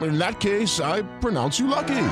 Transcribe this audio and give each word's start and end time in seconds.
In 0.00 0.18
that 0.18 0.40
case, 0.40 0.80
I 0.80 1.02
pronounce 1.20 1.58
you 1.58 1.68
lucky. 1.68 2.06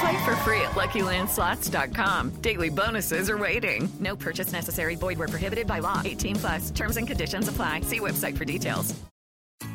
Play 0.00 0.24
for 0.24 0.36
free 0.44 0.60
at 0.60 0.72
LuckyLandSlots.com. 0.72 2.30
Daily 2.42 2.68
bonuses 2.68 3.30
are 3.30 3.38
waiting. 3.38 3.88
No 4.00 4.14
purchase 4.14 4.52
necessary. 4.52 4.94
Void 4.94 5.18
where 5.18 5.28
prohibited 5.28 5.66
by 5.66 5.78
law. 5.78 6.02
18 6.04 6.36
plus. 6.36 6.70
Terms 6.70 6.96
and 6.96 7.06
conditions 7.06 7.48
apply. 7.48 7.80
See 7.80 8.00
website 8.00 8.36
for 8.36 8.44
details. 8.44 8.94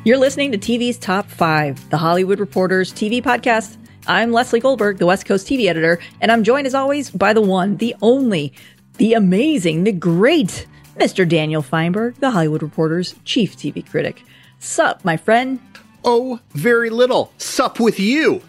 You're 0.04 0.18
listening 0.18 0.52
to 0.52 0.58
TV's 0.58 0.96
Top 0.98 1.28
5, 1.28 1.90
the 1.90 1.98
Hollywood 1.98 2.40
Reporters 2.40 2.92
TV 2.92 3.22
podcast. 3.22 3.76
I'm 4.06 4.32
Leslie 4.32 4.60
Goldberg, 4.60 4.98
the 4.98 5.06
West 5.06 5.26
Coast 5.26 5.46
TV 5.46 5.66
editor, 5.66 5.98
and 6.20 6.32
I'm 6.32 6.42
joined 6.44 6.66
as 6.66 6.74
always 6.74 7.10
by 7.10 7.32
the 7.32 7.40
one, 7.40 7.76
the 7.76 7.94
only, 8.02 8.52
the 8.96 9.14
amazing, 9.14 9.84
the 9.84 9.92
great 9.92 10.66
Mr. 10.96 11.28
Daniel 11.28 11.62
Feinberg, 11.62 12.16
the 12.16 12.30
Hollywood 12.30 12.62
Reporter's 12.62 13.14
chief 13.24 13.56
TV 13.56 13.88
critic. 13.88 14.22
Sup, 14.58 15.04
my 15.04 15.16
friend? 15.16 15.60
Oh, 16.04 16.40
very 16.50 16.90
little. 16.90 17.32
Sup 17.38 17.78
with 17.78 18.00
you. 18.00 18.42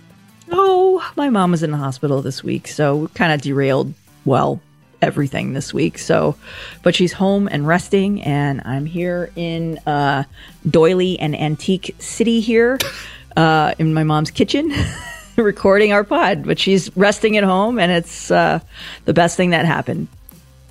Oh, 0.52 1.08
my 1.16 1.30
mom 1.30 1.52
was 1.52 1.64
in 1.64 1.72
the 1.72 1.78
hospital 1.78 2.22
this 2.22 2.44
week, 2.44 2.68
so 2.68 3.08
kind 3.16 3.32
of 3.32 3.42
derailed, 3.42 3.94
well, 4.26 4.60
everything 5.02 5.54
this 5.54 5.74
week. 5.74 5.98
So, 6.00 6.36
but 6.82 6.96
she's 6.96 7.14
home 7.14 7.48
and 7.52 7.68
resting, 7.68 8.22
and 8.22 8.62
I'm 8.66 8.86
here 8.86 9.32
in 9.36 9.78
uh, 9.80 10.24
Doily 10.70 11.20
and 11.20 11.36
Antique 11.40 11.96
City 12.00 12.40
here 12.40 12.80
uh, 13.38 13.74
in 13.80 13.94
my 13.94 14.04
mom's 14.04 14.32
kitchen. 14.32 14.74
recording 15.36 15.92
our 15.92 16.04
pod 16.04 16.46
but 16.46 16.60
she's 16.60 16.96
resting 16.96 17.38
at 17.38 17.44
home 17.44 17.80
and 17.80 17.92
it's 17.92 18.30
uh, 18.30 18.60
the 19.06 19.14
best 19.16 19.36
thing 19.36 19.50
that 19.50 19.66
happened 19.66 20.08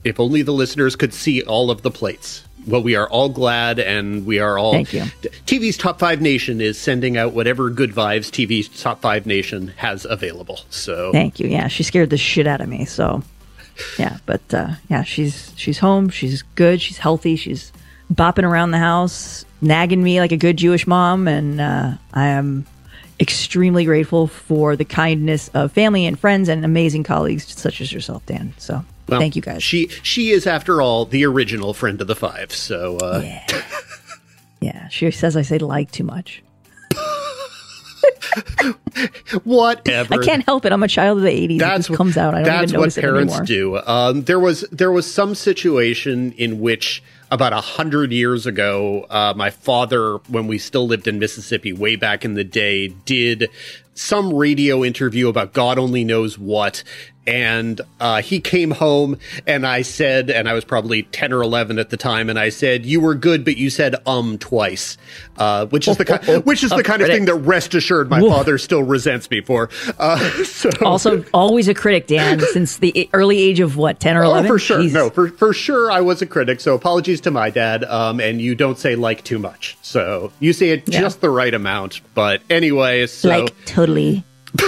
If 0.04 0.20
only 0.20 0.42
the 0.42 0.52
listeners 0.52 0.94
could 0.94 1.12
see 1.12 1.42
all 1.42 1.68
of 1.72 1.82
the 1.82 1.90
plates. 1.90 2.44
Well, 2.66 2.82
we 2.82 2.94
are 2.94 3.08
all 3.08 3.28
glad 3.28 3.78
and 3.78 4.24
we 4.24 4.38
are 4.38 4.58
all. 4.58 4.72
Thank 4.72 4.92
you. 4.92 5.02
TV's 5.46 5.76
Top 5.76 5.98
5 5.98 6.20
Nation 6.20 6.60
is 6.60 6.78
sending 6.78 7.16
out 7.16 7.32
whatever 7.32 7.70
good 7.70 7.92
vibes 7.92 8.30
TV's 8.30 8.68
Top 8.82 9.00
5 9.00 9.26
Nation 9.26 9.68
has 9.76 10.04
available. 10.04 10.60
So. 10.70 11.12
Thank 11.12 11.40
you. 11.40 11.48
Yeah, 11.48 11.68
she 11.68 11.82
scared 11.82 12.10
the 12.10 12.16
shit 12.16 12.46
out 12.46 12.60
of 12.60 12.68
me. 12.68 12.84
So, 12.84 13.22
yeah, 13.98 14.18
but 14.26 14.42
uh, 14.54 14.74
yeah, 14.88 15.02
she's 15.02 15.52
she's 15.56 15.78
home. 15.78 16.08
She's 16.08 16.42
good. 16.54 16.80
She's 16.80 16.98
healthy. 16.98 17.36
She's 17.36 17.72
bopping 18.12 18.44
around 18.44 18.70
the 18.70 18.78
house, 18.78 19.44
nagging 19.60 20.02
me 20.02 20.20
like 20.20 20.32
a 20.32 20.36
good 20.36 20.56
Jewish 20.56 20.86
mom, 20.86 21.26
and 21.28 21.60
uh, 21.60 21.92
I 22.12 22.28
am 22.28 22.66
extremely 23.20 23.84
grateful 23.84 24.26
for 24.26 24.76
the 24.76 24.84
kindness 24.84 25.48
of 25.54 25.72
family 25.72 26.06
and 26.06 26.18
friends 26.18 26.48
and 26.48 26.64
amazing 26.64 27.04
colleagues 27.04 27.46
such 27.56 27.80
as 27.80 27.92
yourself, 27.92 28.24
Dan. 28.26 28.52
So, 28.58 28.84
Well, 29.08 29.20
thank 29.20 29.36
you 29.36 29.42
guys. 29.42 29.62
She 29.62 29.88
she 30.02 30.30
is, 30.30 30.46
after 30.46 30.80
all, 30.80 31.04
the 31.04 31.24
original 31.26 31.74
friend 31.74 32.00
of 32.00 32.06
the 32.06 32.16
five. 32.16 32.52
So 32.52 32.96
uh, 32.98 33.20
yeah, 33.24 33.62
yeah. 34.60 34.88
She 34.88 35.10
says 35.10 35.36
I 35.36 35.42
say 35.42 35.58
like 35.58 35.90
too 35.90 36.04
much. 36.04 36.42
whatever. 39.44 40.14
I 40.14 40.24
can't 40.24 40.44
help 40.44 40.64
it. 40.64 40.72
I'm 40.72 40.82
a 40.82 40.88
child 40.88 41.18
of 41.18 41.24
the 41.24 41.30
'80s. 41.30 41.56
it 41.56 41.58
That's 41.58 41.76
just 41.78 41.90
what- 41.90 41.96
comes 41.96 42.16
out. 42.16 42.34
I 42.34 42.38
don't 42.38 42.44
that's 42.44 42.72
even 42.72 42.80
notice 42.80 42.96
what 42.96 43.02
parents 43.02 43.38
it 43.38 43.46
do. 43.46 43.76
Um, 43.78 44.22
there 44.24 44.40
was 44.40 44.62
there 44.72 44.92
was 44.92 45.12
some 45.12 45.34
situation 45.34 46.32
in 46.32 46.60
which 46.60 47.02
about 47.30 47.52
a 47.52 47.60
hundred 47.60 48.12
years 48.12 48.46
ago, 48.46 49.06
uh, 49.08 49.32
my 49.36 49.50
father, 49.50 50.16
when 50.28 50.46
we 50.46 50.58
still 50.58 50.86
lived 50.86 51.08
in 51.08 51.18
Mississippi, 51.18 51.72
way 51.72 51.96
back 51.96 52.24
in 52.24 52.34
the 52.34 52.44
day, 52.44 52.88
did 52.88 53.48
some 53.94 54.32
radio 54.34 54.84
interview 54.84 55.28
about 55.28 55.52
God 55.52 55.78
only 55.78 56.04
knows 56.04 56.38
what. 56.38 56.82
And 57.24 57.80
uh, 58.00 58.20
he 58.20 58.40
came 58.40 58.72
home, 58.72 59.16
and 59.46 59.64
I 59.64 59.82
said, 59.82 60.28
and 60.28 60.48
I 60.48 60.54
was 60.54 60.64
probably 60.64 61.04
ten 61.04 61.32
or 61.32 61.40
eleven 61.42 61.78
at 61.78 61.90
the 61.90 61.96
time, 61.96 62.28
and 62.28 62.36
I 62.36 62.48
said, 62.48 62.84
"You 62.84 63.00
were 63.00 63.14
good, 63.14 63.44
but 63.44 63.56
you 63.56 63.70
said 63.70 63.94
um 64.06 64.38
twice," 64.38 64.98
uh, 65.38 65.66
which 65.66 65.86
is 65.86 65.96
the 65.98 66.04
ki- 66.04 66.38
which 66.38 66.64
is 66.64 66.70
the 66.70 66.82
kind 66.82 67.00
of 67.00 67.06
thing 67.08 67.26
that 67.26 67.34
rest 67.34 67.74
assured 67.74 68.10
my 68.10 68.20
father 68.20 68.58
still 68.58 68.82
resents 68.82 69.30
me 69.30 69.40
for. 69.40 69.70
Uh, 70.00 70.18
so 70.44 70.68
Also, 70.84 71.24
always 71.32 71.68
a 71.68 71.74
critic, 71.74 72.08
Dan, 72.08 72.40
since 72.52 72.78
the 72.78 73.08
early 73.12 73.38
age 73.38 73.60
of 73.60 73.76
what, 73.76 74.00
10 74.00 74.16
or 74.16 74.24
11? 74.24 74.44
Oh, 74.46 74.54
for 74.54 74.58
sure. 74.58 74.78
Jeez. 74.80 74.92
No, 74.92 75.08
for 75.08 75.28
for 75.28 75.52
sure, 75.52 75.92
I 75.92 76.00
was 76.00 76.22
a 76.22 76.26
critic. 76.26 76.60
So 76.60 76.74
apologies 76.74 77.20
to 77.20 77.30
my 77.30 77.50
dad. 77.50 77.84
Um, 77.84 78.18
and 78.18 78.40
you 78.40 78.56
don't 78.56 78.78
say 78.78 78.96
like 78.96 79.22
too 79.22 79.38
much. 79.38 79.76
So 79.82 80.32
you 80.40 80.52
say 80.52 80.70
it 80.70 80.88
Yeah. 80.88 81.00
just 81.02 81.20
the 81.20 81.30
right 81.30 81.54
amount. 81.54 82.00
But 82.14 82.42
anyway, 82.50 83.06
so 83.06 83.28
Like, 83.28 83.64
totally. 83.64 84.24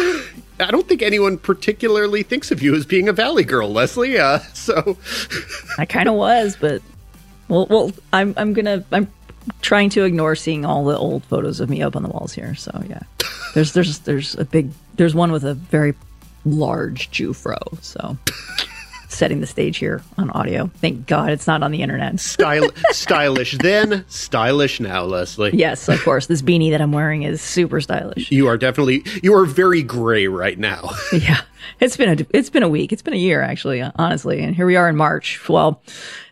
I 0.60 0.70
don't 0.70 0.86
think 0.86 1.02
anyone 1.02 1.38
particularly 1.38 2.22
thinks 2.22 2.50
of 2.50 2.62
you 2.62 2.74
as 2.74 2.86
being 2.86 3.08
a 3.08 3.12
valley 3.12 3.44
girl, 3.44 3.70
Leslie. 3.70 4.18
Uh, 4.18 4.38
so 4.54 4.96
I 5.78 5.84
kind 5.84 6.08
of 6.08 6.14
was, 6.14 6.56
but 6.56 6.82
well, 7.48 7.66
well, 7.68 7.92
I'm 8.12 8.34
I'm 8.36 8.52
gonna 8.52 8.84
I'm 8.92 9.10
trying 9.60 9.90
to 9.90 10.04
ignore 10.04 10.34
seeing 10.36 10.64
all 10.64 10.84
the 10.84 10.96
old 10.96 11.24
photos 11.24 11.60
of 11.60 11.68
me 11.68 11.82
up 11.82 11.96
on 11.96 12.02
the 12.02 12.08
walls 12.08 12.32
here. 12.32 12.54
So 12.54 12.82
yeah, 12.88 13.02
there's 13.54 13.72
there's 13.72 13.98
there's 14.00 14.34
a 14.36 14.44
big 14.44 14.70
there's 14.94 15.14
one 15.14 15.32
with 15.32 15.44
a 15.44 15.54
very 15.54 15.94
large 16.44 17.10
Jew 17.10 17.32
fro. 17.32 17.58
So 17.80 18.16
setting 19.14 19.40
the 19.40 19.46
stage 19.46 19.78
here 19.78 20.02
on 20.18 20.30
audio. 20.30 20.70
Thank 20.76 21.06
God 21.06 21.30
it's 21.30 21.46
not 21.46 21.62
on 21.62 21.70
the 21.70 21.82
internet. 21.82 22.20
style 22.20 22.70
stylish 22.90 23.56
then, 23.58 24.04
stylish 24.08 24.80
now, 24.80 25.04
Leslie. 25.04 25.50
Yes, 25.54 25.88
of 25.88 26.02
course. 26.02 26.26
This 26.26 26.42
beanie 26.42 26.70
that 26.70 26.80
I'm 26.80 26.92
wearing 26.92 27.22
is 27.22 27.40
super 27.40 27.80
stylish. 27.80 28.30
You 28.30 28.48
are 28.48 28.56
definitely 28.58 29.04
you 29.22 29.34
are 29.34 29.44
very 29.44 29.82
gray 29.82 30.26
right 30.26 30.58
now. 30.58 30.90
Yeah, 31.12 31.40
it's 31.80 31.96
been 31.96 32.20
a 32.20 32.26
it's 32.30 32.50
been 32.50 32.64
a 32.64 32.68
week. 32.68 32.92
It's 32.92 33.00
been 33.02 33.14
a 33.14 33.18
year 33.18 33.40
actually, 33.40 33.80
honestly. 33.82 34.42
And 34.42 34.54
here 34.54 34.66
we 34.66 34.76
are 34.76 34.88
in 34.88 34.96
March. 34.96 35.48
Well, 35.48 35.80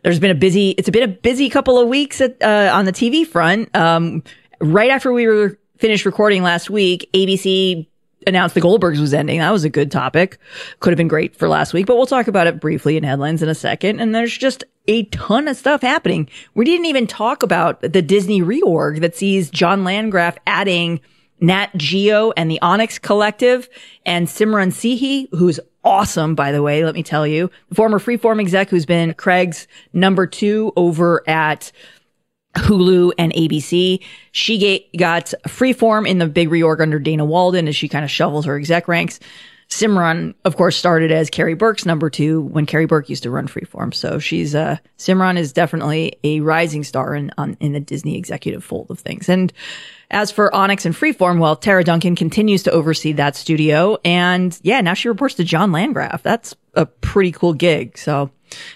there's 0.03 0.19
been 0.19 0.31
a 0.31 0.35
busy. 0.35 0.71
It's 0.71 0.91
been 0.91 1.05
a 1.05 1.09
busy 1.09 1.49
couple 1.49 1.79
of 1.79 1.89
weeks 1.89 2.21
at, 2.21 2.43
uh, 2.43 2.71
on 2.75 2.85
the 2.85 2.93
TV 2.93 3.27
front. 3.27 3.75
Um, 3.77 4.23
right 4.61 4.91
after 4.91 5.13
we 5.13 5.27
were 5.27 5.59
finished 5.79 6.05
recording 6.05 6.43
last 6.43 6.69
week, 6.69 7.09
ABC 7.15 7.87
announced 8.27 8.55
the 8.55 8.61
Goldbergs 8.61 9.01
was 9.01 9.15
ending. 9.15 9.39
That 9.39 9.51
was 9.51 9.65
a 9.65 9.71
good 9.71 9.91
topic. 9.91 10.39
Could 10.81 10.91
have 10.91 10.99
been 10.99 11.09
great 11.09 11.37
for 11.37 11.49
last 11.49 11.73
week, 11.73 11.87
but 11.87 11.97
we'll 11.97 12.07
talk 12.07 12.29
about 12.29 12.47
it 12.47 12.61
briefly 12.61 12.97
in 12.97 13.05
headlines 13.05 13.43
in 13.43 13.49
a 13.49 13.55
second. 13.55 14.01
And 14.01 14.15
there's 14.15 14.37
just 14.37 14.65
a 14.89 15.05
ton 15.05 15.49
of 15.49 15.57
stuff 15.57 15.83
happening. 15.83 16.29
We 16.55 16.65
didn't 16.65 16.87
even 16.87 17.07
talk 17.07 17.43
about 17.43 17.81
the 17.81 18.03
Disney 18.03 18.43
reorg 18.43 19.01
that 19.01 19.17
sees 19.17 19.51
John 19.51 19.85
Landgraf 19.85 20.37
adding 20.47 21.01
Nat 21.41 21.71
Geo 21.77 22.33
and 22.37 22.51
the 22.51 22.61
Onyx 22.63 22.99
Collective 22.99 23.69
and 24.07 24.29
Simran 24.29 24.69
Sethi, 24.69 25.29
who's 25.33 25.59
awesome, 25.85 26.35
by 26.35 26.53
the 26.53 26.63
way, 26.63 26.85
let 26.85 26.95
me 26.95 27.03
tell 27.03 27.27
you. 27.27 27.51
Former 27.75 27.99
Freeform 27.99 28.41
exec 28.41 28.71
who's 28.71 28.87
been 28.87 29.15
Craig's 29.15 29.67
number 29.93 30.27
two 30.27 30.73
over 30.77 31.29
at 31.29 31.73
Hulu 32.57 33.13
and 33.19 33.33
ABC. 33.33 34.01
She 34.33 34.59
ga- 34.59 34.91
got 34.97 35.33
Freeform 35.47 36.07
in 36.07 36.19
the 36.19 36.27
big 36.27 36.51
reorg 36.51 36.81
under 36.81 36.99
Dana 36.99 37.25
Walden 37.25 37.69
as 37.69 37.77
she 37.77 37.89
kind 37.89 38.05
of 38.05 38.11
shovels 38.11 38.45
her 38.47 38.57
exec 38.57 38.89
ranks. 38.89 39.21
Simran, 39.73 40.35
of 40.45 40.57
course, 40.57 40.77
started 40.77 41.11
as 41.11 41.31
Karey 41.31 41.57
Burke's 41.57 41.87
number 41.87 42.11
two 42.11 42.43
when 42.43 42.67
Karey 42.67 42.87
Burke 42.87 43.09
used 43.09 43.23
to 43.23 43.31
run 43.31 43.49
Freeform. 43.49 43.95
So 43.95 44.19
she's, 44.19 44.55
uh, 44.55 44.77
Simran 44.99 45.39
is 45.39 45.55
definitely 45.55 46.19
a 46.25 46.41
rising 46.41 46.85
star 46.85 47.15
in, 47.15 47.31
on, 47.39 47.57
in 47.59 47.73
the 47.73 47.81
Disney 47.81 48.19
executive 48.19 48.63
fold 48.63 48.91
of 48.91 48.99
things. 48.99 49.31
And 49.31 49.51
as 50.11 50.31
for 50.31 50.55
Onyx 50.55 50.85
and 50.85 50.95
Freeform, 50.95 51.39
well, 51.39 51.57
Tara 51.57 51.85
Duncan 51.85 52.17
continues 52.17 52.63
to 52.65 52.71
oversee 52.71 53.13
that 53.13 53.35
studio. 53.35 53.97
And 54.05 54.59
yeah, 54.63 54.83
now 54.83 54.93
she 54.93 55.09
reports 55.09 55.37
to 55.37 55.45
John 55.45 55.73
Landgraf. 55.73 56.23
That's 56.23 56.55
a 56.75 56.85
pretty 56.85 57.33
cool 57.33 57.55
gig. 57.55 57.97
So 57.97 58.31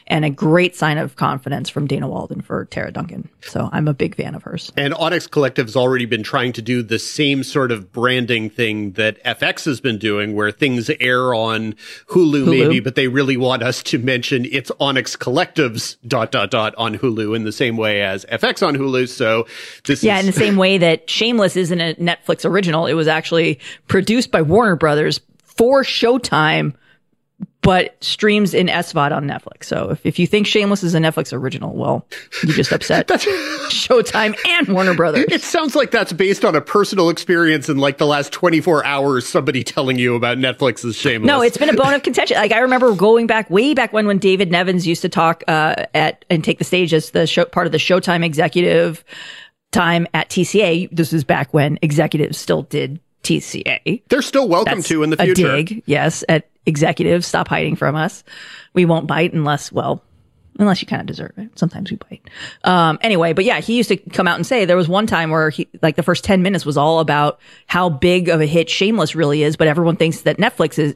and 0.06 0.24
a 0.24 0.30
great 0.30 0.76
sign 0.76 0.98
of 0.98 1.16
confidence 1.16 1.68
from 1.68 1.86
Dana 1.86 2.08
Walden 2.08 2.40
for 2.40 2.64
Tara 2.66 2.92
Duncan. 2.92 3.28
So 3.42 3.68
I'm 3.72 3.88
a 3.88 3.94
big 3.94 4.14
fan 4.14 4.34
of 4.34 4.42
hers. 4.42 4.72
And 4.76 4.94
Onyx 4.94 5.26
Collective's 5.26 5.76
already 5.76 6.06
been 6.06 6.22
trying 6.22 6.52
to 6.54 6.62
do 6.62 6.82
the 6.82 6.98
same 6.98 7.42
sort 7.42 7.70
of 7.72 7.92
branding 7.92 8.50
thing 8.50 8.92
that 8.92 9.22
FX 9.24 9.64
has 9.66 9.80
been 9.80 9.98
doing, 9.98 10.34
where 10.34 10.50
things 10.50 10.90
air 11.00 11.34
on 11.34 11.74
Hulu, 12.08 12.44
Hulu. 12.44 12.50
maybe, 12.50 12.80
but 12.80 12.94
they 12.94 13.08
really 13.08 13.36
want 13.36 13.62
us 13.62 13.82
to 13.84 13.98
mention 13.98 14.46
it's 14.50 14.70
Onyx 14.80 15.16
Collective's 15.16 15.96
dot 16.06 16.30
dot 16.32 16.50
dot 16.50 16.74
on 16.76 16.98
Hulu 16.98 17.34
in 17.34 17.44
the 17.44 17.52
same 17.52 17.76
way 17.76 18.02
as 18.02 18.24
FX 18.26 18.66
on 18.66 18.76
Hulu. 18.76 19.08
So 19.08 19.46
this 19.84 20.02
Yeah, 20.02 20.16
is 20.18 20.20
in 20.20 20.26
the 20.26 20.32
same 20.38 20.56
way 20.56 20.78
that 20.78 21.08
Shameless 21.08 21.56
isn't 21.56 21.80
a 21.80 21.94
Netflix 21.94 22.44
original, 22.48 22.86
it 22.86 22.94
was 22.94 23.08
actually 23.08 23.58
produced 23.88 24.30
by 24.30 24.42
Warner 24.42 24.76
Brothers 24.76 25.20
for 25.44 25.82
Showtime, 25.82 26.74
but 27.66 27.96
streams 28.02 28.54
in 28.54 28.68
SVOD 28.68 29.10
on 29.10 29.26
Netflix. 29.26 29.64
So 29.64 29.90
if, 29.90 30.06
if 30.06 30.20
you 30.20 30.26
think 30.28 30.46
Shameless 30.46 30.84
is 30.84 30.94
a 30.94 30.98
Netflix 30.98 31.32
original, 31.32 31.74
well, 31.74 32.06
you 32.44 32.52
just 32.52 32.70
upset 32.70 33.08
Showtime 33.08 34.38
and 34.46 34.68
Warner 34.68 34.94
Brothers. 34.94 35.24
It 35.28 35.42
sounds 35.42 35.74
like 35.74 35.90
that's 35.90 36.12
based 36.12 36.44
on 36.44 36.54
a 36.54 36.60
personal 36.60 37.10
experience 37.10 37.68
in 37.68 37.78
like 37.78 37.98
the 37.98 38.06
last 38.06 38.32
24 38.32 38.84
hours, 38.84 39.26
somebody 39.26 39.64
telling 39.64 39.98
you 39.98 40.14
about 40.14 40.38
Netflix's 40.38 40.94
Shameless. 40.94 41.26
No, 41.26 41.42
it's 41.42 41.56
been 41.56 41.68
a 41.68 41.74
bone 41.74 41.92
of 41.92 42.04
contention. 42.04 42.36
Like 42.36 42.52
I 42.52 42.60
remember 42.60 42.94
going 42.94 43.26
back 43.26 43.50
way 43.50 43.74
back 43.74 43.92
when 43.92 44.06
when 44.06 44.18
David 44.18 44.52
Nevins 44.52 44.86
used 44.86 45.02
to 45.02 45.08
talk 45.08 45.42
uh, 45.48 45.86
at 45.92 46.24
and 46.30 46.44
take 46.44 46.58
the 46.58 46.64
stage 46.64 46.94
as 46.94 47.10
the 47.10 47.26
show 47.26 47.46
part 47.46 47.66
of 47.66 47.72
the 47.72 47.78
Showtime 47.78 48.24
executive 48.24 49.04
time 49.72 50.06
at 50.14 50.30
TCA. 50.30 50.88
This 50.92 51.12
is 51.12 51.24
back 51.24 51.52
when 51.52 51.80
executives 51.82 52.38
still 52.38 52.62
did 52.62 53.00
TCA. 53.24 54.02
They're 54.08 54.22
still 54.22 54.48
welcome 54.48 54.76
That's 54.78 54.88
to 54.88 55.02
in 55.02 55.10
the 55.10 55.16
future. 55.16 55.50
a 55.50 55.64
dig, 55.64 55.82
yes, 55.86 56.22
at 56.28 56.48
executives. 56.66 57.26
Stop 57.26 57.48
hiding 57.48 57.76
from 57.76 57.94
us. 57.94 58.24
We 58.74 58.84
won't 58.84 59.06
bite 59.06 59.32
unless, 59.32 59.72
well, 59.72 60.02
unless 60.58 60.80
you 60.80 60.86
kind 60.86 61.00
of 61.00 61.06
deserve 61.06 61.32
it. 61.36 61.58
Sometimes 61.58 61.90
we 61.90 61.96
bite. 61.96 62.28
Um, 62.64 62.98
anyway, 63.02 63.32
but 63.32 63.44
yeah, 63.44 63.60
he 63.60 63.76
used 63.76 63.88
to 63.88 63.96
come 63.96 64.26
out 64.26 64.36
and 64.36 64.46
say 64.46 64.64
there 64.64 64.76
was 64.76 64.88
one 64.88 65.06
time 65.06 65.30
where 65.30 65.50
he, 65.50 65.68
like 65.82 65.96
the 65.96 66.02
first 66.02 66.24
10 66.24 66.42
minutes 66.42 66.64
was 66.64 66.76
all 66.76 67.00
about 67.00 67.40
how 67.66 67.88
big 67.88 68.28
of 68.28 68.40
a 68.40 68.46
hit 68.46 68.70
Shameless 68.70 69.14
really 69.14 69.42
is, 69.42 69.56
but 69.56 69.68
everyone 69.68 69.96
thinks 69.96 70.22
that 70.22 70.38
Netflix 70.38 70.78
is, 70.78 70.94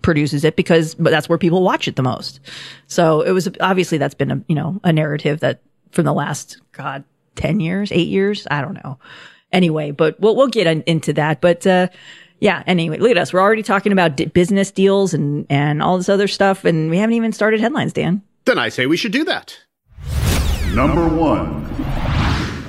produces 0.00 0.44
it 0.44 0.56
because 0.56 0.94
but 0.94 1.10
that's 1.10 1.28
where 1.28 1.36
people 1.36 1.62
watch 1.62 1.88
it 1.88 1.96
the 1.96 2.02
most. 2.02 2.40
So 2.86 3.20
it 3.20 3.32
was 3.32 3.48
obviously 3.60 3.98
that's 3.98 4.14
been 4.14 4.30
a, 4.30 4.42
you 4.48 4.54
know, 4.54 4.80
a 4.82 4.94
narrative 4.94 5.40
that 5.40 5.60
from 5.90 6.06
the 6.06 6.12
last, 6.12 6.60
God, 6.72 7.04
10 7.36 7.60
years, 7.60 7.92
eight 7.92 8.08
years. 8.08 8.46
I 8.50 8.62
don't 8.62 8.82
know. 8.82 8.98
Anyway, 9.52 9.90
but 9.90 10.18
we'll, 10.20 10.36
we'll 10.36 10.48
get 10.48 10.66
in, 10.66 10.82
into 10.86 11.12
that. 11.14 11.40
But, 11.40 11.66
uh, 11.66 11.88
yeah. 12.40 12.62
Anyway, 12.66 12.98
look 12.98 13.10
at 13.10 13.18
us. 13.18 13.32
We're 13.32 13.40
already 13.40 13.62
talking 13.62 13.92
about 13.92 14.16
d- 14.16 14.26
business 14.26 14.70
deals 14.70 15.14
and, 15.14 15.46
and 15.50 15.82
all 15.82 15.96
this 15.96 16.08
other 16.08 16.28
stuff. 16.28 16.64
And 16.64 16.90
we 16.90 16.98
haven't 16.98 17.14
even 17.14 17.32
started 17.32 17.60
headlines, 17.60 17.92
Dan. 17.92 18.22
Then 18.44 18.58
I 18.58 18.68
say 18.68 18.86
we 18.86 18.96
should 18.96 19.12
do 19.12 19.24
that. 19.24 19.58
Number 20.74 21.08
one. 21.08 21.64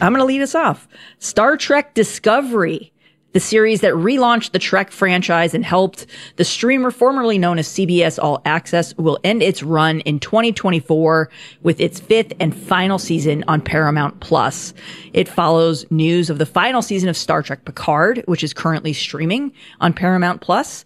I'm 0.02 0.14
going 0.14 0.20
to 0.20 0.26
lead 0.26 0.42
us 0.42 0.56
off. 0.56 0.88
Star 1.20 1.58
Trek 1.58 1.94
Discovery, 1.94 2.94
the 3.34 3.40
series 3.40 3.82
that 3.82 3.94
relaunched 3.94 4.52
the 4.52 4.60
Trek 4.60 4.92
franchise 4.92 5.54
and 5.54 5.64
helped 5.64 6.06
the 6.38 6.44
streamer 6.44 6.92
formerly 6.92 7.38
known 7.38 7.60
as 7.60 7.68
CBS 7.68 8.18
All 8.22 8.42
Access 8.46 8.96
will 8.98 9.20
end 9.24 9.44
its 9.44 9.62
run 9.62 10.00
in 10.02 10.20
2024 10.20 11.30
with 11.62 11.80
its 11.80 12.00
fifth 12.00 12.34
and 12.40 12.56
final 12.56 12.98
season 12.98 13.44
on 13.48 13.62
Paramount 13.62 14.20
Plus. 14.20 14.74
It 15.14 15.28
follows 15.28 15.86
news 15.92 16.30
of 16.30 16.40
the 16.40 16.46
final 16.46 16.82
season 16.82 17.10
of 17.10 17.18
Star 17.18 17.44
Trek 17.44 17.66
Picard, 17.66 18.24
which 18.26 18.44
is 18.44 18.54
currently 18.54 18.94
streaming 18.94 19.52
on 19.80 19.94
Paramount 19.94 20.42
Plus. 20.42 20.84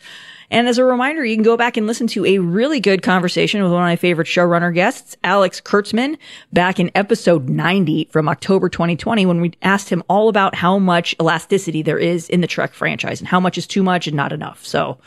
And 0.51 0.67
as 0.67 0.77
a 0.77 0.85
reminder, 0.85 1.25
you 1.25 1.35
can 1.35 1.43
go 1.43 1.57
back 1.57 1.77
and 1.77 1.87
listen 1.87 2.07
to 2.07 2.25
a 2.25 2.39
really 2.39 2.79
good 2.79 3.01
conversation 3.01 3.61
with 3.63 3.71
one 3.71 3.81
of 3.81 3.87
my 3.87 3.95
favorite 3.95 4.27
showrunner 4.27 4.73
guests, 4.73 5.15
Alex 5.23 5.61
Kurtzman, 5.61 6.17
back 6.51 6.79
in 6.79 6.91
episode 6.95 7.49
90 7.49 8.09
from 8.11 8.27
October 8.27 8.69
2020 8.69 9.25
when 9.25 9.41
we 9.41 9.53
asked 9.61 9.89
him 9.89 10.03
all 10.07 10.29
about 10.29 10.55
how 10.55 10.77
much 10.77 11.15
elasticity 11.19 11.81
there 11.81 11.99
is 11.99 12.29
in 12.29 12.41
the 12.41 12.47
Trek 12.47 12.73
franchise 12.73 13.19
and 13.19 13.27
how 13.27 13.39
much 13.39 13.57
is 13.57 13.67
too 13.67 13.83
much 13.83 14.07
and 14.07 14.15
not 14.15 14.33
enough. 14.33 14.65
So 14.65 14.97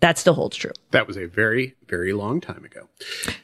that 0.00 0.18
still 0.18 0.34
holds 0.34 0.56
true. 0.56 0.72
That 0.92 1.06
was 1.06 1.16
a 1.16 1.26
very, 1.26 1.74
very 1.86 2.12
long 2.12 2.40
time 2.40 2.64
ago. 2.64 2.88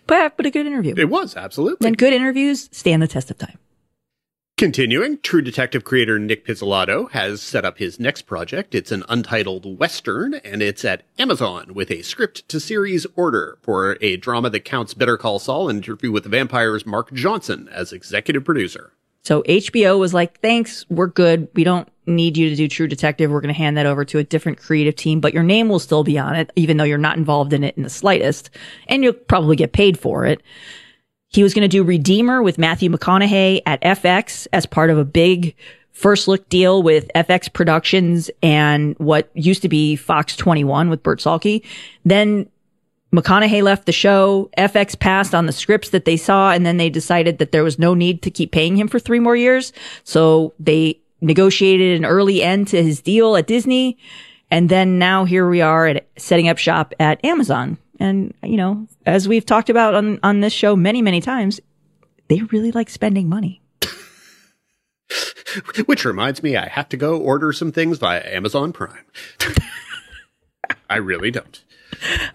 But, 0.06 0.36
but 0.36 0.46
a 0.46 0.50
good 0.50 0.66
interview. 0.66 0.94
It 0.96 1.08
was, 1.08 1.36
absolutely. 1.36 1.86
And 1.86 1.98
good 1.98 2.12
interviews 2.12 2.68
stand 2.72 3.02
the 3.02 3.08
test 3.08 3.30
of 3.30 3.38
time. 3.38 3.58
Continuing, 4.64 5.18
True 5.18 5.42
Detective 5.42 5.84
creator 5.84 6.18
Nic 6.18 6.46
Pizzolatto 6.46 7.10
has 7.10 7.42
set 7.42 7.66
up 7.66 7.76
his 7.76 8.00
next 8.00 8.22
project. 8.22 8.74
It's 8.74 8.90
an 8.90 9.04
untitled 9.10 9.78
Western, 9.78 10.32
and 10.36 10.62
it's 10.62 10.86
at 10.86 11.02
Amazon 11.18 11.74
with 11.74 11.90
a 11.90 12.00
script 12.00 12.48
to 12.48 12.58
series 12.58 13.06
order 13.14 13.58
for 13.60 13.98
a 14.00 14.16
drama 14.16 14.48
that 14.48 14.64
counts 14.64 14.94
Better 14.94 15.18
Call 15.18 15.38
Saul 15.38 15.68
and 15.68 15.84
Interview 15.84 16.10
with 16.10 16.22
the 16.22 16.30
Vampire's 16.30 16.86
Mark 16.86 17.12
Johnson 17.12 17.68
as 17.72 17.92
executive 17.92 18.46
producer. 18.46 18.94
So 19.22 19.42
HBO 19.42 19.98
was 19.98 20.14
like, 20.14 20.40
thanks, 20.40 20.86
we're 20.88 21.08
good. 21.08 21.48
We 21.52 21.62
don't 21.62 21.86
need 22.06 22.38
you 22.38 22.48
to 22.48 22.56
do 22.56 22.66
True 22.66 22.88
Detective. 22.88 23.30
We're 23.30 23.42
going 23.42 23.52
to 23.52 23.60
hand 23.60 23.76
that 23.76 23.84
over 23.84 24.06
to 24.06 24.18
a 24.18 24.24
different 24.24 24.56
creative 24.56 24.96
team, 24.96 25.20
but 25.20 25.34
your 25.34 25.42
name 25.42 25.68
will 25.68 25.78
still 25.78 26.04
be 26.04 26.18
on 26.18 26.36
it, 26.36 26.50
even 26.56 26.78
though 26.78 26.84
you're 26.84 26.96
not 26.96 27.18
involved 27.18 27.52
in 27.52 27.64
it 27.64 27.76
in 27.76 27.82
the 27.82 27.90
slightest. 27.90 28.48
And 28.88 29.04
you'll 29.04 29.12
probably 29.12 29.56
get 29.56 29.74
paid 29.74 29.98
for 29.98 30.24
it. 30.24 30.40
He 31.34 31.42
was 31.42 31.52
going 31.52 31.62
to 31.62 31.68
do 31.68 31.82
Redeemer 31.82 32.44
with 32.44 32.58
Matthew 32.58 32.88
McConaughey 32.88 33.60
at 33.66 33.82
FX 33.82 34.46
as 34.52 34.66
part 34.66 34.88
of 34.88 34.98
a 34.98 35.04
big 35.04 35.56
first 35.90 36.28
look 36.28 36.48
deal 36.48 36.80
with 36.80 37.10
FX 37.12 37.52
Productions 37.52 38.30
and 38.40 38.96
what 39.00 39.30
used 39.34 39.60
to 39.62 39.68
be 39.68 39.96
Fox 39.96 40.36
21 40.36 40.90
with 40.90 41.02
Bert 41.02 41.18
Salke. 41.18 41.64
Then 42.04 42.48
McConaughey 43.12 43.64
left 43.64 43.86
the 43.86 43.90
show. 43.90 44.48
FX 44.56 44.96
passed 44.96 45.34
on 45.34 45.46
the 45.46 45.52
scripts 45.52 45.90
that 45.90 46.04
they 46.04 46.16
saw, 46.16 46.52
and 46.52 46.64
then 46.64 46.76
they 46.76 46.88
decided 46.88 47.38
that 47.38 47.50
there 47.50 47.64
was 47.64 47.80
no 47.80 47.94
need 47.94 48.22
to 48.22 48.30
keep 48.30 48.52
paying 48.52 48.76
him 48.76 48.86
for 48.86 49.00
three 49.00 49.18
more 49.18 49.34
years. 49.34 49.72
So 50.04 50.54
they 50.60 51.00
negotiated 51.20 51.98
an 51.98 52.04
early 52.04 52.44
end 52.44 52.68
to 52.68 52.80
his 52.80 53.00
deal 53.00 53.34
at 53.34 53.48
Disney. 53.48 53.98
And 54.52 54.68
then 54.68 55.00
now 55.00 55.24
here 55.24 55.48
we 55.48 55.60
are 55.60 55.88
at 55.88 56.06
setting 56.16 56.48
up 56.48 56.58
shop 56.58 56.94
at 57.00 57.24
Amazon. 57.24 57.78
And, 58.00 58.34
you 58.42 58.56
know, 58.56 58.86
as 59.06 59.28
we've 59.28 59.46
talked 59.46 59.70
about 59.70 59.94
on, 59.94 60.18
on 60.22 60.40
this 60.40 60.52
show 60.52 60.74
many, 60.74 61.02
many 61.02 61.20
times, 61.20 61.60
they 62.28 62.42
really 62.42 62.72
like 62.72 62.90
spending 62.90 63.28
money. 63.28 63.62
Which 65.86 66.04
reminds 66.04 66.42
me, 66.42 66.56
I 66.56 66.68
have 66.68 66.88
to 66.90 66.96
go 66.96 67.18
order 67.18 67.52
some 67.52 67.70
things 67.70 67.98
via 67.98 68.20
Amazon 68.24 68.72
Prime. 68.72 69.04
I 70.90 70.96
really 70.96 71.30
don't. 71.30 71.62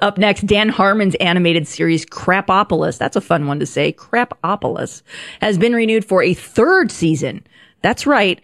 Up 0.01 0.17
next, 0.17 0.45
Dan 0.45 0.69
Harmon's 0.69 1.15
animated 1.15 1.67
series 1.67 2.05
Krapopolis. 2.05 2.97
That's 2.97 3.15
a 3.15 3.21
fun 3.21 3.47
one 3.47 3.59
to 3.59 3.65
say. 3.65 3.91
Krapopolis 3.91 5.01
has 5.41 5.57
been 5.57 5.73
renewed 5.73 6.05
for 6.05 6.23
a 6.23 6.33
third 6.33 6.91
season. 6.91 7.45
That's 7.81 8.07
right. 8.07 8.44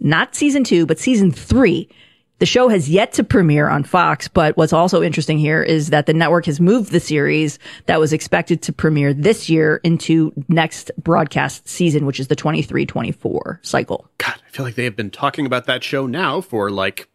Not 0.00 0.34
season 0.34 0.64
two, 0.64 0.86
but 0.86 0.98
season 0.98 1.32
three. 1.32 1.88
The 2.38 2.46
show 2.46 2.68
has 2.68 2.88
yet 2.88 3.14
to 3.14 3.24
premiere 3.24 3.68
on 3.68 3.82
Fox, 3.82 4.28
but 4.28 4.56
what's 4.56 4.72
also 4.72 5.02
interesting 5.02 5.38
here 5.38 5.60
is 5.60 5.90
that 5.90 6.06
the 6.06 6.14
network 6.14 6.46
has 6.46 6.60
moved 6.60 6.92
the 6.92 7.00
series 7.00 7.58
that 7.86 7.98
was 7.98 8.12
expected 8.12 8.62
to 8.62 8.72
premiere 8.72 9.12
this 9.12 9.50
year 9.50 9.80
into 9.82 10.32
next 10.46 10.92
broadcast 10.96 11.68
season, 11.68 12.06
which 12.06 12.20
is 12.20 12.28
the 12.28 12.36
23-24 12.36 13.58
cycle. 13.66 14.08
God, 14.18 14.36
I 14.46 14.50
feel 14.50 14.64
like 14.64 14.76
they 14.76 14.84
have 14.84 14.94
been 14.94 15.10
talking 15.10 15.46
about 15.46 15.66
that 15.66 15.82
show 15.82 16.06
now 16.06 16.40
for 16.40 16.70
like 16.70 17.08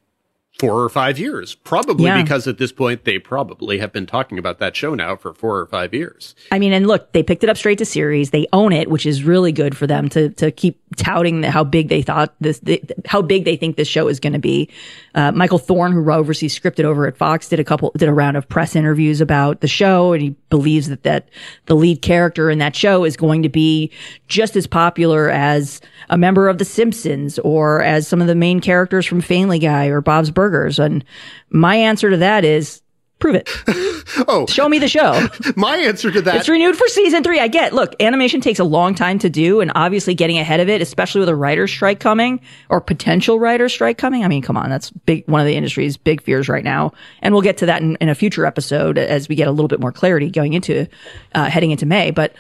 four 0.68 0.82
or 0.82 0.90
five 0.90 1.20
years. 1.20 1.56
Probably 1.56 2.06
Yeah. 2.06 2.22
because 2.22 2.48
at 2.48 2.58
this 2.58 2.72
point 2.72 3.04
they 3.04 3.20
probably 3.20 3.80
have 3.80 3.92
been 3.92 4.06
talking 4.06 4.38
about 4.38 4.60
that 4.60 4.76
show 4.76 4.96
now 4.96 5.16
for 5.16 5.34
four 5.34 5.60
or 5.60 5.66
five 5.66 5.94
years. 5.94 6.36
I 6.52 6.60
mean, 6.60 6.74
and 6.74 6.88
look, 6.88 7.12
they 7.12 7.24
picked 7.24 7.44
it 7.44 7.50
up 7.50 7.58
straight 7.58 7.78
to 7.80 7.86
series. 7.86 8.30
They 8.30 8.48
own 8.54 8.72
it, 8.72 8.90
which 8.90 9.06
is 9.06 9.24
really 9.24 9.52
good 9.52 9.76
for 9.76 9.88
them 9.88 10.10
to 10.10 10.30
to 10.30 10.52
keep 10.52 10.80
touting 10.96 11.44
how 11.44 11.64
big 11.64 11.90
they 11.90 12.02
thought 12.02 12.34
this, 12.40 12.60
the, 12.60 12.82
how 13.06 13.22
big 13.22 13.46
they 13.46 13.56
think 13.56 13.76
this 13.78 13.88
show 13.88 14.08
is 14.08 14.20
going 14.20 14.34
to 14.34 14.40
be. 14.40 14.70
Uh, 15.16 15.32
Michael 15.32 15.58
Thorne, 15.58 15.92
who 15.92 16.12
oversees 16.12 16.58
scripted 16.58 16.84
over 16.86 17.08
at 17.08 17.18
Fox, 17.18 17.50
did 17.50 17.60
a 17.60 17.64
couple, 17.64 17.92
did 17.98 18.08
a 18.08 18.14
round 18.14 18.38
of 18.38 18.48
press 18.48 18.76
interviews 18.76 19.20
about 19.22 19.62
the 19.62 19.68
show, 19.68 20.14
and 20.14 20.22
he 20.22 20.36
believes 20.54 20.88
that 20.88 21.02
that 21.02 21.30
the 21.66 21.76
lead 21.76 22.04
character 22.04 22.52
in 22.52 22.60
that 22.60 22.76
show 22.76 23.04
is 23.06 23.18
going 23.18 23.42
to 23.42 23.50
be 23.50 23.92
just 24.28 24.56
as 24.56 24.68
popular 24.68 25.28
as 25.32 25.82
a 26.12 26.18
member 26.18 26.48
of 26.48 26.60
The 26.60 26.66
Simpsons 26.66 27.40
or 27.40 27.82
as 27.82 28.08
some 28.08 28.22
of 28.22 28.28
the 28.28 28.36
main 28.36 28.60
characters 28.60 29.08
from 29.08 29.20
Family 29.20 29.58
Guy 29.58 29.88
or 29.88 30.00
Bob's 30.00 30.30
Burgers. 30.30 30.78
And 30.78 31.04
my 31.50 31.76
answer 31.76 32.12
to 32.12 32.18
that 32.18 32.46
is. 32.46 32.83
Prove 33.24 33.36
it. 33.36 33.50
Oh, 34.28 34.46
Show 34.46 34.70
me 34.70 34.78
the 34.80 34.88
show. 34.88 35.28
my 35.56 35.78
answer 35.78 36.12
to 36.12 36.22
that 36.22 36.36
It's 36.36 36.50
renewed 36.50 36.76
for 36.76 36.88
season 36.88 37.24
three. 37.24 37.40
I 37.40 37.48
get. 37.48 37.74
Look, 37.74 37.96
animation 38.02 38.42
takes 38.42 38.60
a 38.60 38.64
long 38.64 38.94
time 38.94 39.18
to 39.20 39.30
do, 39.30 39.60
and 39.60 39.72
obviously 39.74 40.14
getting 40.14 40.38
ahead 40.38 40.60
of 40.60 40.70
it, 40.70 40.82
especially 40.82 41.20
with 41.20 41.30
a 41.30 41.36
writer's 41.36 41.72
strike 41.72 42.00
coming 42.00 42.42
or 42.70 42.80
potential 42.80 43.40
writer's 43.40 43.74
strike 43.74 43.98
coming. 43.98 44.24
I 44.24 44.28
mean, 44.28 44.42
come 44.42 44.58
on, 44.58 44.70
that's 44.70 44.92
big. 44.92 45.28
One 45.28 45.40
of 45.42 45.48
the 45.48 45.56
industry's 45.56 45.98
big 45.98 46.22
fears 46.22 46.48
right 46.48 46.64
now, 46.64 46.92
and 47.22 47.34
we'll 47.34 47.42
get 47.42 47.58
to 47.60 47.66
that 47.66 47.82
in, 47.82 47.96
in 48.02 48.10
a 48.10 48.16
future 48.16 48.46
episode 48.46 48.98
as 48.98 49.30
we 49.30 49.36
get 49.36 49.48
a 49.48 49.52
little 49.52 49.70
bit 49.70 49.80
more 49.80 49.94
clarity 49.94 50.30
going 50.30 50.54
into 50.54 50.88
uh, 51.34 51.46
heading 51.46 51.72
into 51.72 51.86
May. 51.86 52.12
But 52.12 52.34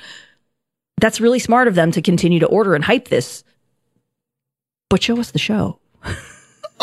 that's 1.00 1.22
really 1.22 1.40
smart 1.40 1.68
of 1.68 1.76
them 1.76 1.92
to 1.92 2.02
continue 2.02 2.40
to 2.40 2.48
order 2.48 2.76
and 2.76 2.84
hype 2.84 3.08
this. 3.08 3.44
But 4.90 5.02
show 5.02 5.18
us 5.20 5.32
the 5.32 5.40
show. 5.40 5.80